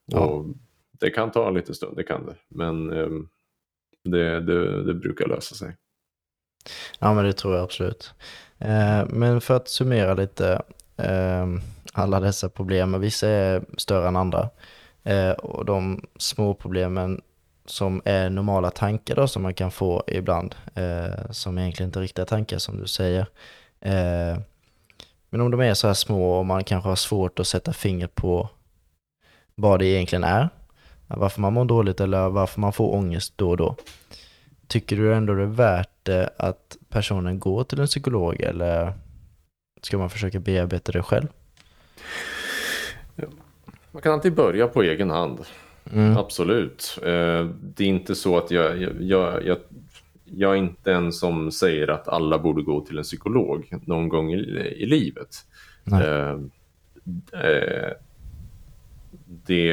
Ja. 0.06 0.20
Och 0.20 0.46
det 1.00 1.10
kan 1.10 1.32
ta 1.32 1.50
lite 1.50 1.74
stund, 1.74 1.98
det 1.98 2.04
kan 2.04 2.26
det. 2.26 2.36
Men 2.48 2.92
äh, 2.94 3.10
det, 4.04 4.40
det, 4.40 4.84
det 4.84 4.94
brukar 4.94 5.28
lösa 5.28 5.56
sig. 5.56 5.76
Ja 7.00 7.14
men 7.14 7.26
det 7.26 7.34
tror 7.34 7.56
jag 7.56 7.64
absolut. 7.64 8.14
Eh, 8.60 9.06
men 9.10 9.42
för 9.42 9.56
att 9.56 9.68
summera 9.68 10.14
lite, 10.14 10.62
eh, 10.98 11.48
alla 11.94 12.20
dessa 12.20 12.50
problem, 12.50 13.02
vissa 13.02 13.28
är 13.28 13.66
större 13.78 14.08
än 14.08 14.16
andra. 14.16 14.50
Eh, 15.04 15.32
och 15.32 15.66
de 15.66 16.06
små 16.18 16.54
problemen 16.54 17.22
som 17.66 18.02
är 18.06 18.30
normala 18.30 18.72
tankar 18.72 19.16
då 19.16 19.28
som 19.28 19.44
man 19.44 19.54
kan 19.54 19.72
få 19.72 20.04
ibland, 20.08 20.56
eh, 20.76 21.32
som 21.32 21.58
egentligen 21.58 21.88
inte 21.90 22.00
är 22.00 22.02
riktiga 22.02 22.26
tankar 22.26 22.58
som 22.58 22.80
du 22.82 22.88
säger. 22.88 23.26
Eh, 23.80 24.40
men 25.30 25.42
om 25.42 25.52
de 25.52 25.60
är 25.60 25.74
så 25.74 25.88
här 25.88 25.94
små 25.94 26.40
och 26.40 26.46
man 26.46 26.64
kanske 26.64 26.90
har 26.90 26.96
svårt 26.96 27.40
att 27.40 27.48
sätta 27.48 27.74
fingret 27.74 28.16
på 28.16 28.50
vad 29.56 29.80
det 29.80 29.86
egentligen 29.86 30.24
är, 30.24 30.50
varför 31.08 31.42
man 31.42 31.54
mår 31.54 31.66
dåligt 31.66 32.00
eller 32.00 32.30
varför 32.30 32.62
man 32.62 32.74
får 32.74 32.96
ångest 32.96 33.34
då 33.36 33.50
och 33.50 33.58
då. 33.58 33.76
Tycker 34.68 34.96
du 34.96 35.14
ändå 35.14 35.34
det 35.34 35.44
är 35.44 35.46
värt 35.46 35.90
det 36.04 36.30
att 36.38 36.78
personen 36.90 37.40
går 37.40 37.64
till 37.64 37.80
en 37.80 37.88
psykolog 37.88 38.42
eller 38.42 38.94
ska 39.82 39.98
man 39.98 40.10
försöka 40.10 40.40
bearbeta 40.40 40.92
det 40.92 41.04
själv? 41.04 41.28
Man 43.92 44.02
kan 44.02 44.14
alltid 44.14 44.36
börja 44.36 44.68
på 44.68 44.84
egen 44.84 45.10
hand. 45.10 45.40
Mm. 45.94 46.18
Absolut. 46.18 47.00
Eh, 47.04 47.46
det 47.62 47.84
är 47.84 47.88
inte 47.88 48.16
så 48.16 48.38
att 48.38 48.52
jag, 48.52 48.82
jag, 49.00 49.46
jag, 49.46 49.58
jag 50.26 50.52
är 50.52 50.56
inte 50.56 50.94
en 50.94 51.12
som 51.12 51.52
säger 51.52 51.88
att 51.88 52.08
alla 52.08 52.40
borde 52.40 52.62
gå 52.62 52.82
till 52.82 52.98
en 52.98 53.04
psykolog 53.04 53.74
någon 53.86 54.10
gång 54.10 54.34
i, 54.34 54.38
i 54.78 54.86
livet. 54.86 55.36
Eh, 55.92 56.32
eh, 57.42 57.92
det, 59.26 59.68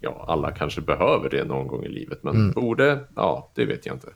ja, 0.00 0.24
alla 0.28 0.50
kanske 0.50 0.80
behöver 0.80 1.30
det 1.30 1.44
någon 1.44 1.66
gång 1.66 1.84
i 1.84 1.88
livet, 1.88 2.22
men 2.22 2.34
mm. 2.34 2.52
borde, 2.52 2.98
ja, 3.16 3.50
det 3.54 3.64
vet 3.64 3.86
jag 3.86 3.96
inte. 3.96 4.08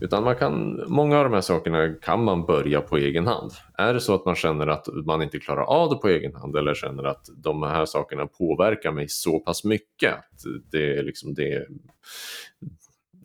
Utan 0.00 0.24
man 0.24 0.36
kan, 0.36 0.84
många 0.88 1.18
av 1.18 1.24
de 1.24 1.32
här 1.32 1.40
sakerna 1.40 1.94
kan 2.02 2.24
man 2.24 2.46
börja 2.46 2.80
på 2.80 2.96
egen 2.96 3.26
hand. 3.26 3.52
Är 3.78 3.94
det 3.94 4.00
så 4.00 4.14
att 4.14 4.24
man 4.24 4.34
känner 4.34 4.66
att 4.66 4.86
man 5.06 5.22
inte 5.22 5.38
klarar 5.38 5.62
av 5.62 5.90
det 5.90 5.96
på 5.96 6.08
egen 6.08 6.34
hand 6.34 6.56
eller 6.56 6.74
känner 6.74 7.04
att 7.04 7.26
de 7.36 7.62
här 7.62 7.84
sakerna 7.84 8.26
påverkar 8.26 8.92
mig 8.92 9.08
så 9.08 9.40
pass 9.40 9.64
mycket 9.64 10.14
att 10.14 10.40
det, 10.72 11.02
liksom, 11.02 11.34
det, 11.34 11.66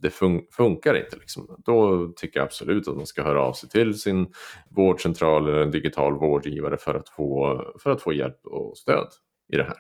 det 0.01 0.09
fun 0.09 0.41
funkar 0.51 0.95
inte. 0.97 1.17
Liksom. 1.17 1.61
Då 1.65 2.07
tycker 2.15 2.39
jag 2.39 2.45
absolut 2.45 2.88
att 2.88 2.95
man 2.95 3.05
ska 3.05 3.24
höra 3.24 3.41
av 3.41 3.53
sig 3.53 3.69
till 3.69 3.99
sin 3.99 4.28
vårdcentral 4.69 5.47
eller 5.47 5.61
en 5.61 5.71
digital 5.71 6.13
vårdgivare 6.13 6.78
för 6.78 6.95
att 6.95 7.09
få, 7.09 7.61
för 7.84 7.91
att 7.91 8.01
få 8.01 8.13
hjälp 8.13 8.45
och 8.45 8.78
stöd 8.78 9.07
i 9.53 9.57
det 9.57 9.63
här. 9.63 9.78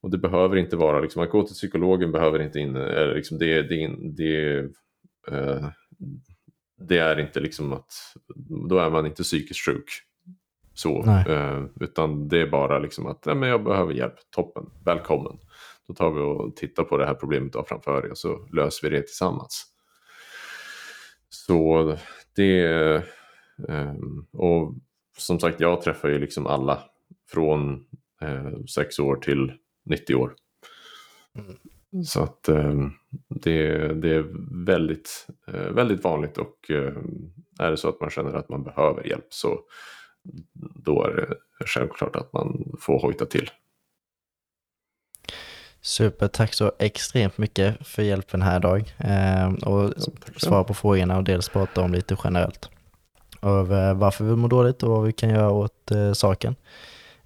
Och 0.00 0.10
det 0.10 0.18
behöver 0.18 0.56
inte 0.56 0.76
vara, 0.76 1.00
liksom, 1.00 1.22
att 1.22 1.30
gå 1.30 1.42
till 1.42 1.54
psykologen 1.54 2.12
behöver 2.12 2.42
inte 2.42 2.58
in, 2.58 2.76
eller 2.76 3.14
liksom 3.14 3.38
det, 3.38 3.62
det, 3.62 3.96
det 4.16 4.68
det 6.76 6.98
är 6.98 7.20
inte 7.20 7.40
liksom 7.40 7.72
att 7.72 7.92
då 8.68 8.78
är 8.78 8.90
man 8.90 9.06
inte 9.06 9.22
psykiskt 9.22 9.64
sjuk. 9.64 9.88
Så, 10.74 11.04
eh, 11.28 11.64
utan 11.80 12.28
det 12.28 12.40
är 12.40 12.46
bara 12.46 12.78
liksom 12.78 13.06
att 13.06 13.24
nej, 13.24 13.34
men 13.34 13.48
jag 13.48 13.64
behöver 13.64 13.92
hjälp, 13.92 14.14
toppen, 14.30 14.70
välkommen. 14.84 15.38
Då 15.86 15.94
tar 15.94 16.10
vi 16.10 16.20
och 16.20 16.56
tittar 16.56 16.84
på 16.84 16.96
det 16.96 17.06
här 17.06 17.14
problemet 17.14 17.52
du 17.52 17.58
har 17.58 17.64
framför 17.64 18.02
dig 18.02 18.10
och 18.10 18.18
så 18.18 18.46
löser 18.52 18.90
vi 18.90 18.96
det 18.96 19.02
tillsammans. 19.02 19.66
Så 21.28 21.96
det, 22.36 22.64
eh, 23.68 23.94
och 24.32 24.74
som 25.18 25.40
sagt 25.40 25.60
jag 25.60 25.82
träffar 25.82 26.08
ju 26.08 26.18
liksom 26.18 26.46
alla 26.46 26.82
från 27.30 27.86
eh, 28.20 28.64
6 28.74 28.98
år 28.98 29.16
till 29.16 29.52
90 29.84 30.14
år. 30.14 30.34
Mm. 31.38 32.04
Så 32.04 32.22
att 32.22 32.48
eh, 32.48 32.74
det, 33.28 33.88
det, 33.94 34.14
är 34.14 34.24
väldigt, 34.64 35.26
eh, 35.46 35.70
väldigt 35.70 36.04
vanligt 36.04 36.38
och 36.38 36.70
eh, 36.70 36.92
är 37.58 37.70
det 37.70 37.76
så 37.76 37.88
att 37.88 38.00
man 38.00 38.10
känner 38.10 38.34
att 38.34 38.48
man 38.48 38.62
behöver 38.62 39.06
hjälp 39.06 39.26
så 39.28 39.60
då 40.74 41.04
är 41.04 41.14
det 41.16 41.34
självklart 41.66 42.16
att 42.16 42.32
man 42.32 42.76
får 42.80 43.00
hojta 43.00 43.26
till. 43.26 43.50
Super, 45.80 46.28
tack 46.28 46.54
så 46.54 46.72
extremt 46.78 47.38
mycket 47.38 47.86
för 47.86 48.02
hjälpen 48.02 48.42
här 48.42 48.56
idag 48.56 48.94
eh, 48.98 49.52
och 49.52 49.92
svara 50.36 50.64
på 50.64 50.74
frågorna 50.74 51.16
och 51.16 51.24
dels 51.24 51.48
prata 51.48 51.80
om 51.80 51.92
lite 51.92 52.16
generellt 52.24 52.70
av 53.40 53.68
varför 53.98 54.24
vi 54.24 54.36
mår 54.36 54.48
dåligt 54.48 54.82
och 54.82 54.90
vad 54.90 55.04
vi 55.04 55.12
kan 55.12 55.30
göra 55.30 55.50
åt 55.50 55.90
eh, 55.90 56.12
saken. 56.12 56.56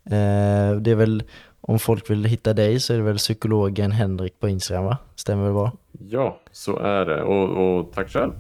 Eh, 0.05 0.77
det 0.81 0.91
är 0.91 0.95
väl 0.95 1.23
om 1.69 1.79
folk 1.79 2.11
vill 2.11 2.25
hitta 2.25 2.53
dig 2.53 2.81
så 2.81 2.93
är 2.93 2.97
det 2.97 3.03
väl 3.03 3.17
psykologen 3.17 3.93
Henrik 3.93 4.41
på 4.41 4.49
Instagram 4.49 4.85
va? 4.85 4.99
Stämmer 5.15 5.47
det 5.47 5.53
bra? 5.53 5.73
Ja, 6.09 6.41
så 6.53 6.79
är 6.79 7.07
det. 7.07 7.23
Och, 7.23 7.79
och 7.79 7.93
tack 7.93 8.11
själv. 8.11 8.33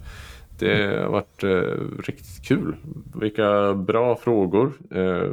Det 0.58 1.02
har 1.02 1.08
varit 1.08 1.44
eh, 1.44 2.02
riktigt 2.04 2.44
kul. 2.44 2.76
Vilka 3.14 3.74
bra 3.74 4.16
frågor. 4.16 4.72
Eh, 4.94 5.32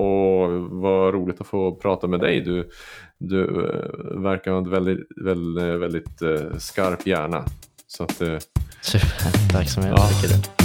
och 0.00 0.50
vad 0.70 1.14
roligt 1.14 1.40
att 1.40 1.46
få 1.46 1.74
prata 1.74 2.06
med 2.06 2.20
dig. 2.20 2.40
Du, 2.40 2.70
du 3.18 3.44
eh, 3.44 4.20
verkar 4.20 4.50
ha 4.50 4.58
en 4.58 4.70
väldigt, 4.70 5.06
väldigt, 5.24 5.80
väldigt 5.80 6.22
eh, 6.22 6.56
skarp 6.58 7.06
hjärna. 7.06 7.44
Så 7.86 8.04
att, 8.04 8.22
Super, 8.80 9.50
tack 9.52 9.68
så 9.68 9.80
mycket. 9.80 9.98
Ja. 10.58 10.63